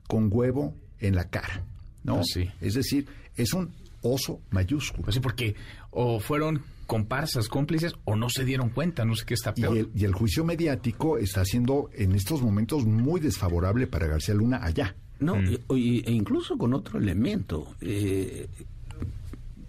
[0.08, 1.64] con huevo en la cara.
[2.04, 2.16] ¿no?
[2.16, 2.50] Pues sí.
[2.62, 5.04] Es decir, es un oso mayúsculo.
[5.04, 5.56] Pues sí, porque
[5.92, 9.78] o fueron comparsas, cómplices, o no se dieron cuenta, no sé qué está Y peor.
[9.78, 14.60] el, y el juicio mediático está siendo en estos momentos muy desfavorable para García Luna
[14.64, 14.96] allá.
[15.20, 17.76] No, e, y- e incluso con otro elemento.
[17.82, 18.48] Eh,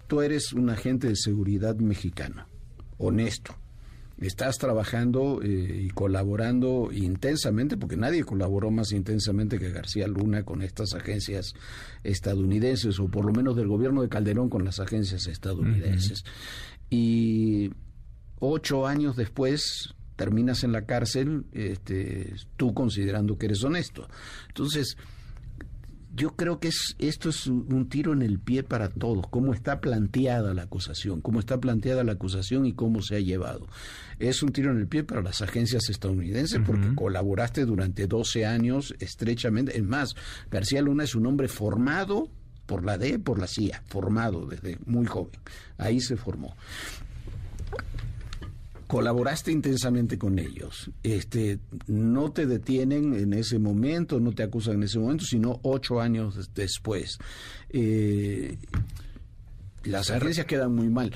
[0.09, 2.47] tú eres un agente de seguridad mexicano,
[2.97, 3.55] honesto.
[4.19, 10.61] Estás trabajando eh, y colaborando intensamente, porque nadie colaboró más intensamente que García Luna con
[10.63, 11.53] estas agencias
[12.03, 16.25] estadounidenses, o por lo menos del gobierno de Calderón con las agencias estadounidenses.
[16.89, 17.69] Y
[18.39, 24.09] ocho años después terminas en la cárcel, este, tú considerando que eres honesto.
[24.47, 24.97] Entonces,
[26.19, 29.79] yo creo que es, esto es un tiro en el pie para todos, cómo está
[29.79, 33.67] planteada la acusación, cómo está planteada la acusación y cómo se ha llevado.
[34.19, 38.93] Es un tiro en el pie para las agencias estadounidenses porque colaboraste durante 12 años
[38.99, 39.77] estrechamente.
[39.77, 40.13] Es más,
[40.51, 42.29] García Luna es un hombre formado
[42.65, 45.39] por la D, por la CIA, formado desde muy joven.
[45.77, 46.53] Ahí se formó
[48.89, 50.89] colaboraste intensamente con ellos.
[51.03, 56.01] Este, no te detienen en ese momento, no te acusan en ese momento, sino ocho
[56.01, 57.19] años después.
[57.69, 58.57] Eh,
[59.83, 61.13] las agencias quedan muy mal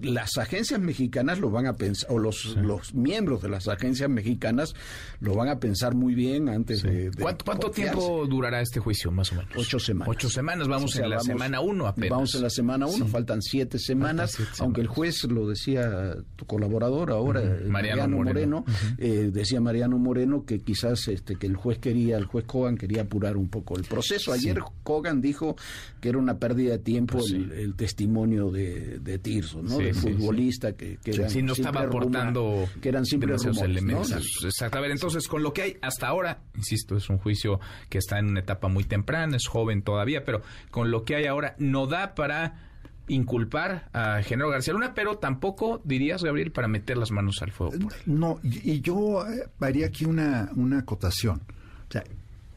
[0.00, 4.74] las agencias mexicanas lo van a pensar, o los, los miembros de las agencias mexicanas
[5.20, 9.36] lo van a pensar muy bien antes de, ¿Cuánto, tiempo durará este juicio, más o
[9.36, 9.52] menos?
[9.56, 10.08] Ocho semanas.
[10.08, 12.10] Ocho semanas, vamos en la semana uno apenas.
[12.10, 17.10] Vamos en la semana uno, faltan siete semanas, aunque el juez lo decía tu colaborador
[17.10, 18.64] ahora, Mariano, Moreno,
[18.98, 23.02] eh, decía Mariano Moreno que quizás este que el juez quería, el juez Kogan quería
[23.02, 24.32] apurar un poco el proceso.
[24.32, 25.56] Ayer Kogan dijo
[26.00, 30.98] que era una pérdida de tiempo pues el, testimonio de, de Tirso de futbolista que,
[30.98, 34.44] que no estaba aportando que eran siempre esos elementos.
[34.44, 34.78] Exacto.
[34.78, 38.18] A ver, entonces con lo que hay hasta ahora, insisto, es un juicio que está
[38.18, 41.86] en una etapa muy temprana, es joven todavía, pero con lo que hay ahora no
[41.86, 42.70] da para
[43.08, 47.74] inculpar a Genaro García Luna, pero tampoco dirías, Gabriel, para meter las manos al fuego.
[48.06, 51.42] No, y yo eh, haría aquí una, una acotación.
[51.88, 52.04] O sea,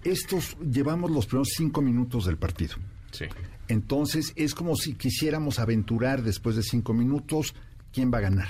[0.03, 2.75] estos llevamos los primeros cinco minutos del partido.
[3.11, 3.25] Sí.
[3.67, 7.53] Entonces es como si quisiéramos aventurar después de cinco minutos
[7.91, 8.49] quién va a ganar.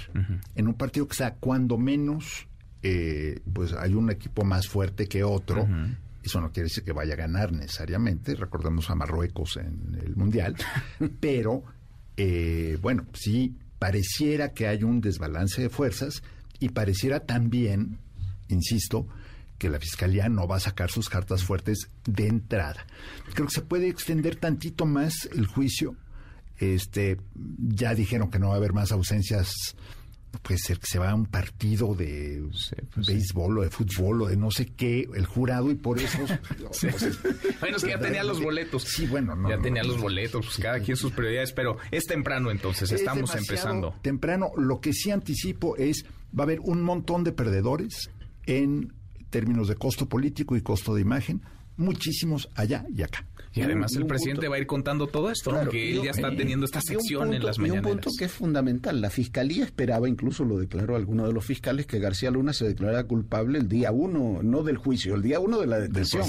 [0.56, 2.48] En un partido que sea cuando menos,
[2.84, 5.68] eh, pues hay un equipo más fuerte que otro.
[6.24, 8.36] Eso no quiere decir que vaya a ganar necesariamente.
[8.36, 10.56] Recordemos a Marruecos en el Mundial.
[11.20, 11.64] Pero,
[12.18, 16.24] eh, bueno, sí pareciera que hay un desbalance de fuerzas
[16.60, 18.00] y pareciera también,
[18.50, 19.08] insisto,
[19.58, 22.86] que la Fiscalía no va a sacar sus cartas fuertes de entrada.
[23.34, 25.96] Creo que se puede extender tantito más el juicio.
[26.58, 29.76] Este, ya dijeron que no va a haber más ausencias.
[30.44, 32.44] Puede ser que se va a un partido de
[32.94, 36.20] pues béisbol o de fútbol o de no sé qué, el jurado, y por eso.
[37.60, 38.84] bueno, es que ya tenía los boletos.
[38.84, 39.50] Sí, bueno, no.
[39.50, 43.96] Ya tenía los boletos, pues cada quien sus prioridades, pero es temprano entonces, estamos empezando.
[44.02, 46.06] Temprano, lo que sí anticipo es:
[46.38, 48.12] va a haber un montón de perdedores
[48.46, 48.94] en
[49.30, 51.42] términos de costo político y costo de imagen,
[51.78, 53.26] muchísimos allá y acá.
[53.58, 56.66] Y además el presidente va a ir contando todo esto, que él ya está teniendo
[56.66, 57.84] esta sección en las mañanas.
[57.84, 61.46] Y un punto que es fundamental, la fiscalía esperaba, incluso lo declaró alguno de los
[61.46, 65.40] fiscales, que García Luna se declarara culpable el día uno, no del juicio, el día
[65.40, 66.26] uno de la detención,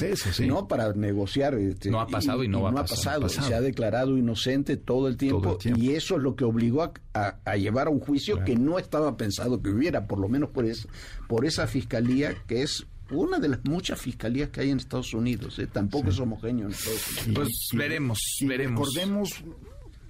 [0.46, 1.54] no para negociar.
[1.54, 3.28] Este, no ha pasado y, no, va no ha pasado.
[3.28, 7.88] Se ha declarado inocente todo el tiempo, y eso es lo que obligó a, llevar
[7.88, 10.88] a un juicio que no estaba pensado que hubiera, por lo menos por, eso,
[11.26, 15.58] por esa fiscalía que es una de las muchas fiscalías que hay en Estados Unidos.
[15.58, 15.66] ¿eh?
[15.66, 17.34] Tampoco es homogéneo en Estados Unidos.
[17.34, 18.88] Pues veremos, veremos.
[18.94, 19.44] Recordemos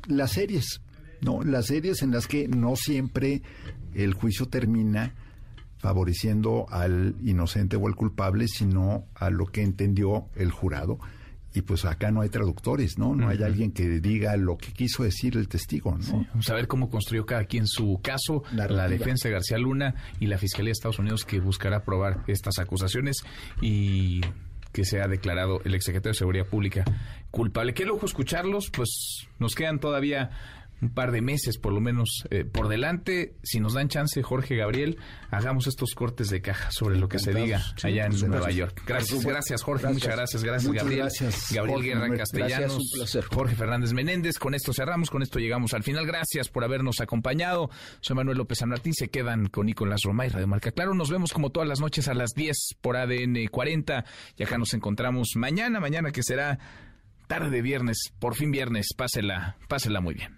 [0.07, 0.81] las series,
[1.21, 1.43] ¿no?
[1.43, 3.43] Las series en las que no siempre
[3.95, 5.15] el juicio termina
[5.79, 10.99] favoreciendo al inocente o al culpable, sino a lo que entendió el jurado
[11.55, 13.15] y pues acá no hay traductores, ¿no?
[13.15, 16.27] No hay alguien que diga lo que quiso decir el testigo, ¿no?
[16.47, 20.39] A ver cómo construyó cada quien su caso, la, defensa de García Luna y la
[20.39, 23.25] Fiscalía de Estados Unidos que buscará probar estas acusaciones
[23.61, 24.21] y
[24.73, 26.85] que se ha declarado el exsecretario de Seguridad Pública
[27.31, 27.75] culpable.
[27.75, 30.31] Qué lujo escucharlos, pues nos quedan todavía
[30.81, 33.37] un par de meses por lo menos eh, por delante.
[33.43, 34.99] Si nos dan chance, Jorge Gabriel,
[35.31, 38.83] hagamos estos cortes de caja sobre lo que se diga allá en Nueva York.
[38.87, 41.01] Gracias, gracias Jorge, muchas gracias, gracias Gabriel.
[41.01, 42.83] Gracias, Gabriel Guerra Castellanos,
[43.33, 44.39] Jorge Fernández Menéndez.
[44.39, 46.07] Con esto cerramos, con esto llegamos al final.
[46.07, 47.71] Gracias por habernos acompañado.
[48.01, 50.95] Soy Manuel López San Martín, se quedan con Nicolás Romay, Radio Marca Claro.
[50.95, 54.05] Nos vemos como todas las noches a las 10 por ADN 40
[54.37, 56.59] y acá nos encontramos mañana, mañana que será
[57.27, 58.89] tarde de viernes, por fin viernes.
[58.97, 60.38] Pásela, pásela muy bien.